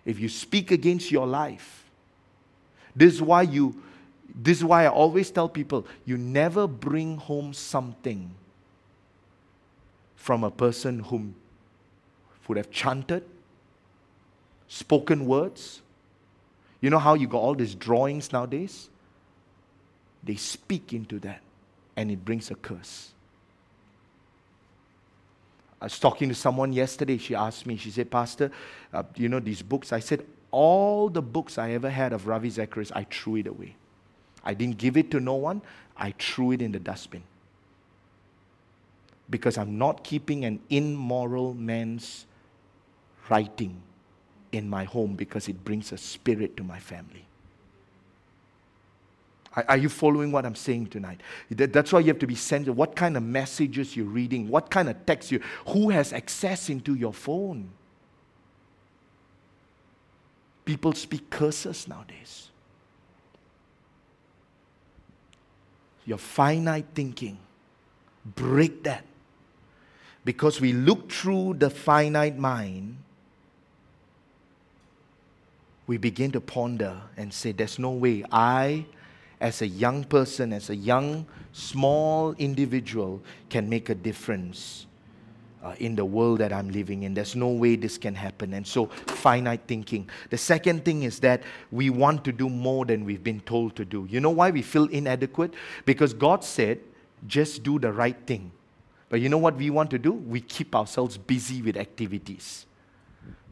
if 0.05 0.21
you 0.21 0.29
speak 0.29 0.71
against 0.71 1.11
your 1.11 1.27
life, 1.27 1.83
this 2.95 3.13
is 3.13 3.21
why 3.21 3.43
you 3.43 3.75
this 4.37 4.59
is 4.59 4.65
why 4.65 4.85
I 4.85 4.89
always 4.89 5.33
tell 5.33 5.49
people 5.49 5.85
you 6.05 6.17
never 6.17 6.69
bring 6.69 7.17
home 7.17 7.53
something 7.53 8.31
from 10.29 10.45
a 10.45 10.51
person 10.51 10.99
whom 10.99 11.35
would 12.47 12.59
have 12.59 12.71
chanted, 12.71 13.25
spoken 14.69 15.25
words. 15.25 15.81
You 16.83 16.91
know 16.91 16.99
how 16.99 17.15
you 17.15 17.27
got 17.27 17.39
all 17.39 17.55
these 17.55 17.75
drawings 17.75 18.31
nowadays? 18.31 18.91
They 20.23 20.37
speak 20.37 20.93
into 20.93 21.19
that 21.21 21.41
and 21.97 22.11
it 22.11 22.27
brings 22.27 22.51
a 22.51 22.57
curse. 22.57 23.13
I 25.81 25.87
was 25.87 25.99
talking 25.99 26.29
to 26.29 26.35
someone 26.35 26.75
yesterday. 26.75 27.17
She 27.17 27.35
asked 27.35 27.65
me, 27.65 27.79
she 27.79 27.91
said, 27.91 28.11
Pastor, 28.11 28.51
uh, 28.93 29.05
you 29.17 29.31
know 29.31 29.41
these 29.41 29.63
books? 29.63 29.95
I 29.95 30.01
said, 30.01 30.27
All 30.51 31.09
the 31.09 31.23
books 31.23 31.57
I 31.57 31.71
ever 31.71 31.89
had 31.89 32.13
of 32.13 32.27
Ravi 32.27 32.51
Zacharias, 32.51 32.93
I 32.95 33.05
threw 33.05 33.37
it 33.37 33.47
away. 33.47 33.77
I 34.45 34.53
didn't 34.53 34.77
give 34.77 34.99
it 34.99 35.11
to 35.13 35.21
no 35.21 35.37
one, 35.37 35.63
I 35.97 36.13
threw 36.19 36.53
it 36.53 36.61
in 36.61 36.73
the 36.73 36.81
dustbin. 36.81 37.23
Because 39.31 39.59
I'm 39.59 39.77
not 39.79 40.05
keeping 40.05 40.45
an 40.45 40.61
immoral 40.71 41.55
man's 41.55 42.27
writing 43.29 43.83
in 44.53 44.69
my 44.69 44.85
home 44.85 45.15
because 45.15 45.49
it 45.49 45.65
brings 45.65 45.93
a 45.93 45.99
spirit 45.99 46.57
to 46.57 46.65
my 46.65 46.79
family. 46.79 47.27
Are, 49.67 49.77
you 49.77 49.89
following 49.89 50.31
what 50.31 50.47
I'm 50.47 50.55
saying 50.55 50.89
tonight? 50.89 51.21
that's 51.51 51.93
why 51.93 52.01
you 52.01 52.09
have 52.09 52.19
to 52.21 52.27
be 52.27 52.35
sensitive. 52.35 52.77
What 52.77 52.95
kind 52.95 53.17
of 53.17 53.23
messages 53.23 53.97
you're 53.97 54.07
reading, 54.07 54.49
what 54.49 54.71
kind 54.71 54.89
of 54.89 55.05
text 55.05 55.33
you, 55.33 55.41
who 55.69 55.91
has 55.91 56.13
access 56.13 56.69
into 56.69 56.95
your 56.95 57.13
phone? 57.13 57.71
People 60.65 60.93
speak 60.93 61.29
curses 61.31 61.89
nowadays. 61.89 62.51
Your 66.05 66.19
finite 66.19 66.87
thinking, 66.95 67.39
break 68.25 68.85
that. 68.85 69.05
Because 70.29 70.61
we 70.61 70.75
look 70.75 71.11
through 71.11 71.55
the 71.55 71.71
finite 71.71 72.37
mind, 72.37 72.99
we 75.87 75.97
begin 75.97 76.31
to 76.33 76.41
ponder 76.43 77.01
and 77.17 77.33
say, 77.33 77.53
There's 77.53 77.79
no 77.79 77.93
way 77.93 78.23
I 78.31 78.85
as 79.41 79.63
a 79.63 79.67
young 79.67 80.05
person, 80.05 80.53
as 80.53 80.69
a 80.69 80.77
young, 80.77 81.25
small 81.53 82.35
individual, 82.35 83.23
can 83.49 83.71
make 83.71 83.89
a 83.89 83.95
difference 83.95 84.85
uh, 85.65 85.75
in 85.79 85.97
the 85.97 86.05
world 86.05 86.41
that 86.41 86.53
I'm 86.53 86.69
living 86.69 87.05
in. 87.05 87.15
There's 87.15 87.35
no 87.35 87.49
way 87.49 87.77
this 87.77 87.97
can 87.97 88.15
happen. 88.15 88.53
And 88.53 88.67
so, 88.67 88.85
finite 89.07 89.63
thinking. 89.67 90.11
The 90.29 90.37
second 90.37 90.85
thing 90.85 91.05
is 91.05 91.21
that 91.21 91.43
we 91.71 91.89
want 91.89 92.23
to 92.27 92.33
do 92.33 92.51
more 92.51 92.85
than 92.85 93.07
we've 93.07 93.25
been 93.25 93.41
told 93.41 93.77
to 93.77 93.85
do. 93.87 94.07
You 94.11 94.21
know 94.21 94.29
why 94.29 94.51
we 94.51 94.61
feel 94.61 94.89
inadequate? 94.89 95.55
Because 95.87 96.13
God 96.13 96.45
said, 96.45 96.81
just 97.27 97.63
do 97.63 97.79
the 97.79 97.91
right 97.91 98.19
thing. 98.27 98.53
But 99.09 99.21
you 99.21 99.29
know 99.29 99.39
what 99.39 99.57
we 99.57 99.71
want 99.71 99.91
to 99.91 99.99
do? 99.99 100.13
We 100.13 100.41
keep 100.41 100.75
ourselves 100.75 101.17
busy 101.17 101.63
with 101.63 101.77
activities. 101.77 102.67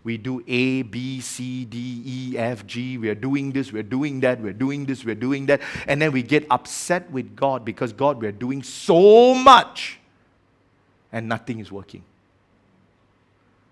We 0.05 0.19
do 0.19 0.45
A, 0.47 0.83
B, 0.83 1.21
C, 1.21 1.65
D, 1.65 2.03
E, 2.07 2.39
F, 2.39 2.65
G. 2.65 2.97
We're 2.97 3.17
doing 3.17 3.51
this, 3.51 3.73
we're 3.73 3.83
doing 3.83 4.21
that, 4.21 4.41
we're 4.41 4.53
doing 4.53 4.87
this, 4.87 5.05
we're 5.05 5.17
doing 5.17 5.47
that. 5.47 5.61
And 5.89 6.01
then 6.01 6.13
we 6.13 6.23
get 6.23 6.47
upset 6.49 7.11
with 7.11 7.35
God 7.35 7.65
because 7.65 7.93
God, 7.93 8.23
we're 8.23 8.31
doing 8.31 8.63
so 8.63 9.35
much 9.35 9.99
and 11.11 11.29
nothing 11.29 11.59
is 11.59 11.73
working. 11.73 12.05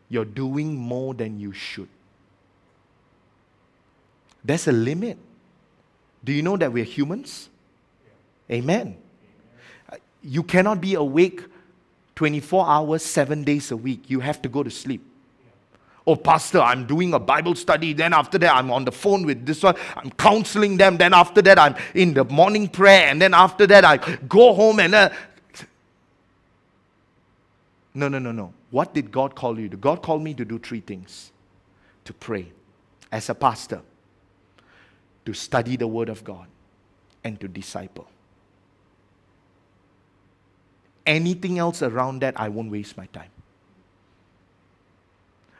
You're 0.08 0.24
doing 0.24 0.74
more 0.74 1.14
than 1.14 1.38
you 1.38 1.52
should. 1.52 1.88
There's 4.44 4.66
a 4.66 4.72
limit. 4.72 5.18
Do 6.24 6.32
you 6.32 6.42
know 6.42 6.56
that 6.56 6.72
we're 6.72 6.84
humans? 6.84 7.48
Amen. 8.50 8.96
You 10.22 10.42
cannot 10.42 10.80
be 10.80 10.94
awake 10.94 11.44
24 12.16 12.66
hours, 12.66 13.02
seven 13.02 13.44
days 13.44 13.70
a 13.70 13.76
week. 13.76 14.08
You 14.08 14.20
have 14.20 14.40
to 14.42 14.48
go 14.48 14.62
to 14.62 14.70
sleep. 14.70 15.04
Oh, 16.06 16.16
Pastor, 16.16 16.60
I'm 16.60 16.86
doing 16.86 17.14
a 17.14 17.18
Bible 17.18 17.54
study. 17.54 17.94
Then 17.94 18.12
after 18.12 18.36
that, 18.38 18.54
I'm 18.54 18.70
on 18.70 18.84
the 18.84 18.92
phone 18.92 19.24
with 19.24 19.46
this 19.46 19.62
one. 19.62 19.74
I'm 19.96 20.10
counseling 20.10 20.76
them. 20.76 20.98
Then 20.98 21.14
after 21.14 21.40
that, 21.42 21.58
I'm 21.58 21.76
in 21.94 22.12
the 22.12 22.24
morning 22.24 22.68
prayer. 22.68 23.08
And 23.08 23.20
then 23.22 23.32
after 23.32 23.66
that, 23.66 23.84
I 23.84 23.96
go 24.28 24.52
home 24.52 24.80
and. 24.80 24.94
Uh... 24.94 25.10
No, 27.94 28.08
no, 28.08 28.18
no, 28.18 28.32
no. 28.32 28.52
What 28.70 28.92
did 28.92 29.10
God 29.10 29.34
call 29.34 29.58
you 29.58 29.68
to? 29.70 29.76
God 29.76 30.02
called 30.02 30.22
me 30.22 30.34
to 30.34 30.44
do 30.44 30.58
three 30.58 30.80
things 30.80 31.32
to 32.04 32.12
pray 32.12 32.48
as 33.10 33.30
a 33.30 33.34
pastor, 33.34 33.80
to 35.24 35.32
study 35.32 35.76
the 35.76 35.86
Word 35.86 36.10
of 36.10 36.22
God, 36.22 36.48
and 37.22 37.40
to 37.40 37.48
disciple. 37.48 38.08
Anything 41.06 41.58
else 41.58 41.82
around 41.82 42.20
that, 42.20 42.38
I 42.38 42.48
won't 42.48 42.70
waste 42.70 42.96
my 42.96 43.06
time 43.06 43.30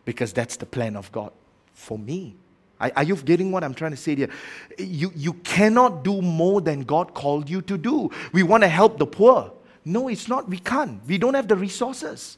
because 0.04 0.32
that's 0.32 0.56
the 0.56 0.66
plan 0.66 0.96
of 0.96 1.10
God 1.12 1.32
for 1.74 1.98
me. 1.98 2.34
Are, 2.80 3.02
you 3.02 3.16
getting 3.16 3.50
what 3.50 3.64
I'm 3.64 3.72
trying 3.72 3.92
to 3.92 3.96
say 3.96 4.14
here? 4.14 4.28
You, 4.76 5.12
you 5.14 5.34
cannot 5.34 6.02
do 6.04 6.20
more 6.20 6.60
than 6.60 6.82
God 6.82 7.14
called 7.14 7.48
you 7.48 7.62
to 7.62 7.78
do. 7.78 8.10
We 8.32 8.42
want 8.42 8.62
to 8.62 8.68
help 8.68 8.98
the 8.98 9.06
poor. 9.06 9.52
No, 9.84 10.08
it's 10.08 10.28
not. 10.28 10.48
We 10.48 10.58
can't. 10.58 11.00
We 11.06 11.16
don't 11.16 11.34
have 11.34 11.48
the 11.48 11.56
resources. 11.56 12.36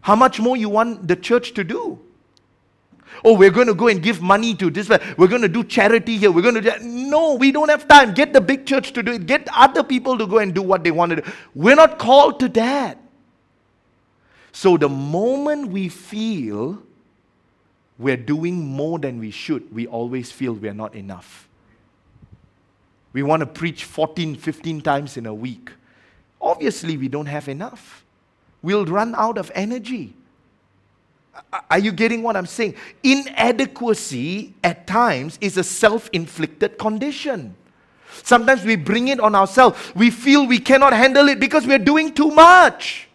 How 0.00 0.16
much 0.16 0.40
more 0.40 0.56
you 0.56 0.68
want 0.68 1.08
the 1.08 1.16
church 1.16 1.54
to 1.54 1.64
do? 1.64 1.98
Oh, 3.24 3.36
we're 3.36 3.50
going 3.50 3.66
to 3.66 3.74
go 3.74 3.88
and 3.88 4.02
give 4.02 4.20
money 4.20 4.54
to 4.54 4.70
this. 4.70 4.88
We're 5.16 5.28
going 5.28 5.42
to 5.42 5.48
do 5.48 5.64
charity 5.64 6.16
here. 6.18 6.30
We're 6.30 6.42
going 6.42 6.54
to 6.54 6.60
do. 6.60 6.72
No, 6.80 7.34
we 7.34 7.52
don't 7.52 7.68
have 7.68 7.88
time. 7.88 8.14
Get 8.14 8.32
the 8.32 8.40
big 8.40 8.66
church 8.66 8.92
to 8.92 9.02
do 9.02 9.12
it. 9.12 9.26
Get 9.26 9.48
other 9.54 9.82
people 9.82 10.16
to 10.18 10.26
go 10.26 10.38
and 10.38 10.54
do 10.54 10.62
what 10.62 10.84
they 10.84 10.90
want 10.90 11.10
to 11.10 11.16
do. 11.16 11.32
We're 11.54 11.76
not 11.76 11.98
called 11.98 12.40
to 12.40 12.48
that. 12.50 12.98
So 14.52 14.76
the 14.76 14.88
moment 14.88 15.68
we 15.68 15.88
feel 15.88 16.82
we're 17.98 18.16
doing 18.16 18.64
more 18.64 18.98
than 18.98 19.18
we 19.18 19.30
should, 19.30 19.72
we 19.74 19.86
always 19.86 20.30
feel 20.30 20.52
we're 20.52 20.72
not 20.72 20.94
enough. 20.94 21.48
We 23.12 23.22
want 23.22 23.40
to 23.40 23.46
preach 23.46 23.84
14, 23.84 24.36
15 24.36 24.80
times 24.80 25.16
in 25.16 25.26
a 25.26 25.34
week. 25.34 25.70
Obviously, 26.40 26.96
we 26.96 27.08
don't 27.08 27.26
have 27.26 27.48
enough. 27.48 28.04
We'll 28.62 28.84
run 28.84 29.14
out 29.16 29.38
of 29.38 29.50
energy. 29.54 30.14
Are 31.70 31.78
you 31.78 31.92
getting 31.92 32.22
what 32.22 32.36
I'm 32.36 32.46
saying? 32.46 32.74
Inadequacy 33.02 34.54
at 34.62 34.86
times 34.86 35.38
is 35.40 35.56
a 35.56 35.64
self 35.64 36.08
inflicted 36.12 36.78
condition. 36.78 37.54
Sometimes 38.22 38.64
we 38.64 38.76
bring 38.76 39.08
it 39.08 39.20
on 39.20 39.34
ourselves. 39.34 39.78
We 39.94 40.10
feel 40.10 40.46
we 40.46 40.58
cannot 40.58 40.92
handle 40.92 41.28
it 41.28 41.40
because 41.40 41.66
we're 41.66 41.78
doing 41.78 42.12
too 42.12 42.30
much. 42.30 43.08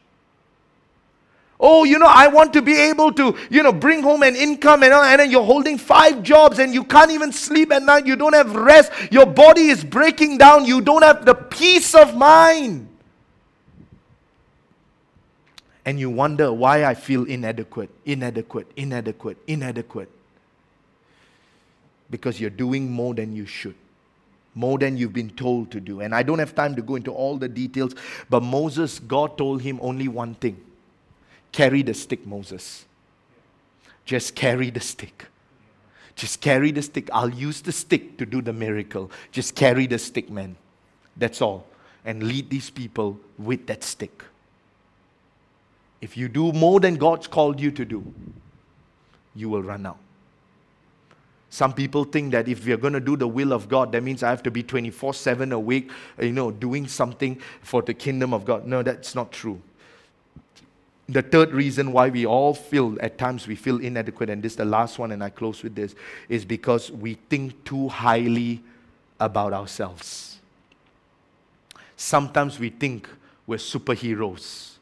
Oh, 1.60 1.86
you 1.86 1.98
know, 1.98 2.08
I 2.10 2.28
want 2.28 2.52
to 2.54 2.62
be 2.62 2.76
able 2.76 3.14
to, 3.14 3.38
you 3.50 3.64
know, 3.64 3.72
bring 3.72 4.04
home 4.04 4.24
an 4.24 4.36
income 4.36 4.84
and, 4.84 4.92
and 4.92 5.20
then 5.22 5.32
you're 5.32 5.46
holding 5.46 5.78
five 5.78 6.22
jobs 6.22 6.60
and 6.60 6.74
you 6.74 6.84
can't 6.84 7.12
even 7.12 7.32
sleep 7.32 7.72
at 7.72 7.84
night. 7.84 8.06
You 8.06 8.16
don't 8.16 8.34
have 8.34 8.54
rest. 8.54 8.92
Your 9.12 9.26
body 9.26 9.68
is 9.68 9.84
breaking 9.84 10.40
down. 10.40 10.66
You 10.66 10.82
don't 10.82 11.04
have 11.04 11.26
the 11.26 11.36
peace 11.36 11.96
of 11.96 12.18
mind. 12.18 12.90
And 15.86 16.00
you 16.00 16.10
wonder 16.10 16.52
why 16.54 16.86
I 16.86 16.94
feel 16.94 17.26
inadequate, 17.26 17.90
inadequate, 18.06 18.68
inadequate, 18.76 19.38
inadequate. 19.48 20.10
Because 22.10 22.40
you're 22.40 22.50
doing 22.50 22.92
more 22.92 23.14
than 23.14 23.36
you 23.36 23.46
should 23.46 23.76
more 24.56 24.78
than 24.78 24.98
you've 24.98 25.14
been 25.14 25.32
told 25.32 25.72
to 25.72 25.80
do. 25.80 26.02
And 26.02 26.14
I 26.14 26.24
don't 26.24 26.40
have 26.40 26.54
time 26.56 26.76
to 26.76 26.82
go 26.82 26.96
into 26.96 27.12
all 27.12 27.38
the 27.38 27.50
details, 27.50 27.96
but 28.30 28.44
Moses, 28.44 29.00
God 29.00 29.38
told 29.38 29.62
him 29.62 29.80
only 29.82 30.08
one 30.08 30.36
thing 30.36 30.60
Carry 31.52 31.84
the 31.84 31.94
stick, 31.94 32.26
Moses. 32.26 32.86
Just 34.06 34.36
carry 34.36 34.72
the 34.72 34.80
stick. 34.80 35.28
Just 36.16 36.42
carry 36.42 36.72
the 36.72 36.82
stick. 36.82 37.10
I'll 37.14 37.30
use 37.30 37.62
the 37.62 37.72
stick 37.72 38.18
to 38.18 38.26
do 38.26 38.42
the 38.42 38.52
miracle. 38.52 39.12
Just 39.32 39.56
carry 39.56 39.88
the 39.88 40.00
stick, 40.00 40.30
man. 40.30 40.56
That's 41.16 41.42
all. 41.42 41.68
And 42.04 42.24
lead 42.24 42.50
these 42.50 42.70
people 42.70 43.20
with 43.38 43.68
that 43.68 43.84
stick. 43.84 44.24
If 46.04 46.18
you 46.18 46.28
do 46.28 46.52
more 46.52 46.82
than 46.82 46.98
God's 46.98 47.28
called 47.28 47.62
you 47.62 47.72
to 47.72 47.86
do, 47.86 48.04
you 49.36 49.48
will 49.48 49.64
run 49.64 49.86
out. 49.86 50.00
Some 51.50 51.72
people 51.72 52.04
think 52.04 52.34
that 52.34 52.50
if 52.50 52.66
we 52.66 52.74
are 52.74 52.78
going 52.78 52.92
to 52.92 53.00
do 53.00 53.16
the 53.16 53.28
will 53.28 53.54
of 53.54 53.70
God, 53.70 53.94
that 53.94 54.04
means 54.04 54.22
I 54.22 54.30
have 54.30 54.44
to 54.44 54.52
be 54.52 54.64
24 54.64 55.14
7 55.14 55.54
awake, 55.54 55.92
you 56.20 56.34
know, 56.34 56.52
doing 56.52 56.90
something 56.90 57.40
for 57.62 57.82
the 57.82 57.94
kingdom 57.94 58.34
of 58.34 58.44
God. 58.44 58.68
No, 58.68 58.84
that's 58.84 59.16
not 59.16 59.32
true. 59.32 59.62
The 61.08 61.22
third 61.22 61.54
reason 61.54 61.94
why 61.94 62.10
we 62.10 62.26
all 62.26 62.54
feel, 62.54 62.98
at 63.00 63.18
times 63.18 63.48
we 63.48 63.56
feel 63.56 63.78
inadequate, 63.78 64.30
and 64.30 64.44
this 64.44 64.54
is 64.54 64.58
the 64.58 64.66
last 64.66 65.00
one, 65.00 65.14
and 65.14 65.24
I 65.24 65.30
close 65.30 65.64
with 65.64 65.74
this, 65.74 65.96
is 66.28 66.44
because 66.44 66.92
we 66.92 67.14
think 67.30 67.64
too 67.64 67.88
highly 67.88 68.62
about 69.22 69.54
ourselves. 69.54 70.40
Sometimes 71.96 72.60
we 72.60 72.72
think 72.72 73.08
we're 73.48 73.56
superheroes. 73.56 74.73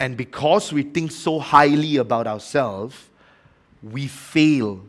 And 0.00 0.16
because 0.16 0.72
we 0.72 0.82
think 0.82 1.12
so 1.12 1.38
highly 1.38 1.96
about 1.96 2.26
ourselves, 2.26 2.96
we 3.82 4.06
fail 4.06 4.80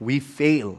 we 0.00 0.20
fail. 0.20 0.78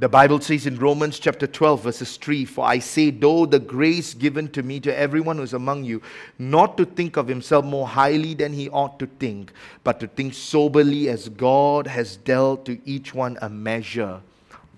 The 0.00 0.08
Bible 0.08 0.40
says 0.40 0.66
in 0.66 0.76
Romans 0.76 1.20
chapter 1.20 1.46
12, 1.46 1.84
verses 1.84 2.16
3 2.16 2.44
For 2.44 2.64
I 2.66 2.80
say, 2.80 3.10
though 3.10 3.46
the 3.46 3.60
grace 3.60 4.12
given 4.12 4.48
to 4.48 4.62
me 4.62 4.80
to 4.80 4.96
everyone 4.96 5.36
who 5.36 5.44
is 5.44 5.54
among 5.54 5.84
you, 5.84 6.02
not 6.38 6.76
to 6.78 6.84
think 6.84 7.16
of 7.16 7.28
himself 7.28 7.64
more 7.64 7.86
highly 7.86 8.34
than 8.34 8.52
he 8.52 8.68
ought 8.70 8.98
to 8.98 9.06
think, 9.06 9.52
but 9.84 10.00
to 10.00 10.08
think 10.08 10.34
soberly 10.34 11.08
as 11.08 11.28
God 11.28 11.86
has 11.86 12.16
dealt 12.16 12.64
to 12.66 12.78
each 12.84 13.14
one 13.14 13.38
a 13.40 13.48
measure 13.48 14.20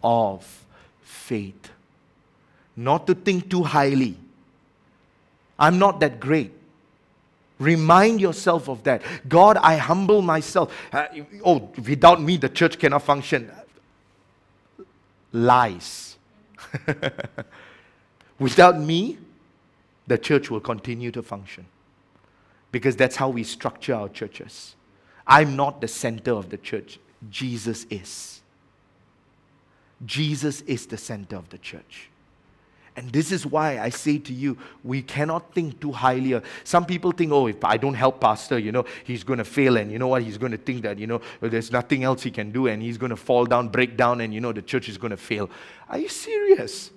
of 0.04 0.64
faith. 1.02 1.70
Not 2.76 3.06
to 3.06 3.14
think 3.14 3.50
too 3.50 3.62
highly. 3.62 4.18
I'm 5.58 5.78
not 5.78 6.00
that 6.00 6.20
great. 6.20 6.52
Remind 7.58 8.20
yourself 8.20 8.68
of 8.68 8.82
that. 8.84 9.02
God, 9.28 9.56
I 9.56 9.76
humble 9.76 10.20
myself. 10.20 10.74
Uh, 10.92 11.06
oh, 11.44 11.70
without 11.86 12.20
me, 12.20 12.36
the 12.36 12.50
church 12.50 12.78
cannot 12.78 13.02
function. 13.02 13.50
Lies. 15.32 16.18
without 18.38 18.78
me, 18.78 19.18
the 20.06 20.18
church 20.18 20.50
will 20.50 20.60
continue 20.60 21.10
to 21.12 21.22
function. 21.22 21.66
Because 22.72 22.94
that's 22.94 23.16
how 23.16 23.30
we 23.30 23.42
structure 23.42 23.94
our 23.94 24.10
churches. 24.10 24.74
I'm 25.26 25.56
not 25.56 25.80
the 25.80 25.88
center 25.88 26.32
of 26.32 26.50
the 26.50 26.58
church, 26.58 26.98
Jesus 27.30 27.86
is. 27.88 28.42
Jesus 30.04 30.60
is 30.62 30.86
the 30.86 30.98
center 30.98 31.36
of 31.36 31.48
the 31.48 31.58
church. 31.58 32.10
And 32.96 33.12
this 33.12 33.30
is 33.30 33.44
why 33.44 33.78
I 33.78 33.90
say 33.90 34.16
to 34.16 34.32
you, 34.32 34.56
we 34.82 35.02
cannot 35.02 35.52
think 35.52 35.80
too 35.80 35.92
highly. 35.92 36.40
Some 36.64 36.86
people 36.86 37.12
think, 37.12 37.30
oh, 37.30 37.46
if 37.46 37.62
I 37.62 37.76
don't 37.76 37.92
help 37.92 38.22
Pastor, 38.22 38.58
you 38.58 38.72
know, 38.72 38.86
he's 39.04 39.22
going 39.22 39.38
to 39.38 39.44
fail. 39.44 39.76
And 39.76 39.92
you 39.92 39.98
know 39.98 40.08
what? 40.08 40.22
He's 40.22 40.38
going 40.38 40.52
to 40.52 40.58
think 40.58 40.82
that, 40.82 40.98
you 40.98 41.06
know, 41.06 41.20
there's 41.40 41.70
nothing 41.70 42.04
else 42.04 42.22
he 42.22 42.30
can 42.30 42.50
do. 42.50 42.68
And 42.68 42.82
he's 42.82 42.96
going 42.96 43.10
to 43.10 43.16
fall 43.16 43.44
down, 43.44 43.68
break 43.68 43.98
down, 43.98 44.22
and, 44.22 44.32
you 44.32 44.40
know, 44.40 44.50
the 44.50 44.62
church 44.62 44.88
is 44.88 44.96
going 44.96 45.10
to 45.10 45.18
fail. 45.18 45.50
Are 45.90 45.98
you 45.98 46.08
serious? 46.08 46.90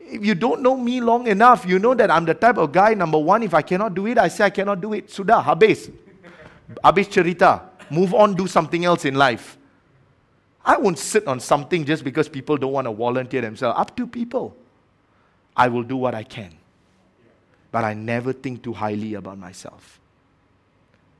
If 0.00 0.24
you 0.24 0.34
don't 0.34 0.62
know 0.62 0.76
me 0.76 1.02
long 1.02 1.26
enough, 1.26 1.66
you 1.66 1.78
know 1.78 1.92
that 1.92 2.10
I'm 2.10 2.24
the 2.24 2.34
type 2.34 2.56
of 2.56 2.72
guy, 2.72 2.94
number 2.94 3.18
one, 3.18 3.42
if 3.42 3.52
I 3.52 3.60
cannot 3.60 3.94
do 3.94 4.06
it, 4.06 4.16
I 4.16 4.28
say 4.28 4.44
I 4.44 4.50
cannot 4.50 4.80
do 4.80 4.94
it. 4.94 5.08
Sudah, 5.08 5.44
habis. 5.44 5.92
Habis 6.82 7.08
cerita. 7.08 7.60
Move 7.90 8.14
on, 8.14 8.34
do 8.34 8.46
something 8.46 8.84
else 8.86 9.04
in 9.04 9.16
life. 9.16 9.55
I 10.66 10.76
won't 10.78 10.98
sit 10.98 11.28
on 11.28 11.38
something 11.38 11.84
just 11.84 12.02
because 12.02 12.28
people 12.28 12.56
don't 12.56 12.72
want 12.72 12.88
to 12.88 12.92
volunteer 12.92 13.40
themselves. 13.40 13.78
Up 13.78 13.96
to 13.96 14.06
people. 14.06 14.56
I 15.56 15.68
will 15.68 15.84
do 15.84 15.96
what 15.96 16.14
I 16.14 16.24
can. 16.24 16.52
But 17.70 17.84
I 17.84 17.94
never 17.94 18.32
think 18.32 18.64
too 18.64 18.72
highly 18.72 19.14
about 19.14 19.38
myself. 19.38 20.00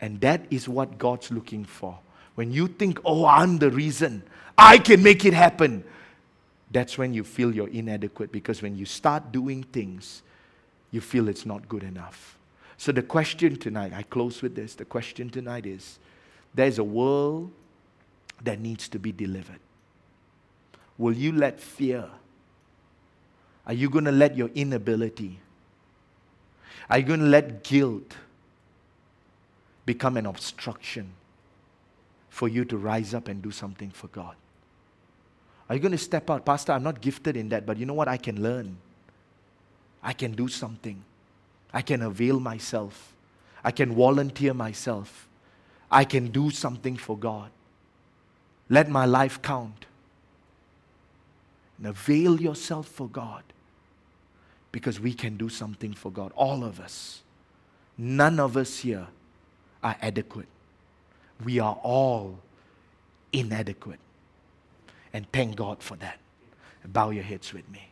And 0.01 0.20
that 0.20 0.44
is 0.51 0.68
what 0.68 0.99
God's 0.99 1.30
looking 1.30 1.64
for. 1.64 1.97
When 2.34 2.53
you 2.53 2.66
think, 2.66 2.99
oh, 3.05 3.24
I'm 3.24 3.59
the 3.59 3.70
reason, 3.70 4.24
I 4.59 4.78
can 4.78 5.03
make 5.03 5.24
it 5.24 5.32
happen, 5.32 5.84
that's 6.70 6.99
when 6.99 7.14
you 7.14 7.22
feel 7.22 7.55
you're 7.55 7.68
inadequate 7.68 8.32
because 8.32 8.61
when 8.61 8.76
you 8.76 8.84
start 8.84 9.30
doing 9.32 9.62
things, 9.62 10.22
you 10.90 11.01
feel 11.01 11.28
it's 11.28 11.47
not 11.47 11.68
good 11.68 11.84
enough. 11.84 12.36
So, 12.76 12.92
the 12.92 13.03
question 13.03 13.57
tonight, 13.57 13.92
I 13.94 14.03
close 14.03 14.42
with 14.42 14.55
this. 14.55 14.74
The 14.74 14.84
question 14.84 15.30
tonight 15.30 15.64
is 15.64 15.99
there's 16.55 16.78
a 16.78 16.84
world 16.84 17.53
that 18.45 18.61
needs 18.61 18.89
to 18.89 18.99
be 18.99 19.12
delivered? 19.12 19.61
Will 20.99 21.14
you 21.14 21.32
let 21.32 21.61
fear? 21.61 22.09
Are 23.66 23.72
you 23.72 23.91
going 23.91 24.05
to 24.05 24.12
let 24.12 24.37
your 24.37 24.49
inability? 24.55 25.41
Are 26.89 26.99
you 26.99 27.05
going 27.05 27.20
to 27.20 27.26
let 27.26 27.64
guilt 27.64 28.16
become 29.84 30.16
an 30.16 30.26
obstruction 30.26 31.12
for 32.30 32.49
you 32.49 32.64
to 32.66 32.76
rise 32.76 33.14
up 33.14 33.28
and 33.28 33.43
do 33.43 33.51
something 33.51 33.91
for 33.91 34.09
God? 34.09 34.37
Are 35.68 35.74
you 35.74 35.80
going 35.80 35.93
to 35.93 35.99
step 35.99 36.30
out? 36.30 36.45
Pastor, 36.45 36.72
I'm 36.72 36.84
not 36.84 37.01
gifted 37.01 37.37
in 37.37 37.49
that, 37.49 37.66
but 37.66 37.76
you 37.76 37.87
know 37.87 37.95
what? 37.95 38.09
I 38.09 38.16
can 38.16 38.43
learn. 38.43 38.76
I 40.03 40.12
can 40.12 40.32
do 40.32 40.47
something. 40.47 41.03
I 41.72 41.82
can 41.82 42.03
avail 42.03 42.39
myself. 42.39 43.12
I 43.64 43.72
can 43.72 43.95
volunteer 43.95 44.55
myself. 44.55 45.26
I 45.91 46.05
can 46.05 46.28
do 46.28 46.51
something 46.51 46.97
for 46.97 47.18
God. 47.18 47.51
Let 48.69 48.89
my 48.89 49.05
life 49.05 49.41
count. 49.43 49.87
And 51.79 51.87
avail 51.87 52.41
yourself 52.41 52.89
for 52.89 53.09
God 53.09 53.43
because 54.73 54.99
we 54.99 55.12
can 55.12 55.37
do 55.37 55.49
something 55.49 55.93
for 55.93 56.11
God. 56.11 56.33
All 56.35 56.64
of 56.64 56.81
us. 56.81 57.23
None 57.99 58.41
of 58.41 58.57
us 58.57 58.79
here 58.79 59.07
are 59.83 59.97
adequate. 60.01 60.49
We 61.45 61.61
are 61.61 61.79
all 61.83 62.39
inadequate. 63.33 64.01
And 65.12 65.31
thank 65.33 65.57
God 65.57 65.83
for 65.83 65.97
that. 65.97 66.19
Bow 66.85 67.11
your 67.11 67.25
heads 67.25 67.53
with 67.53 67.69
me. 67.71 67.91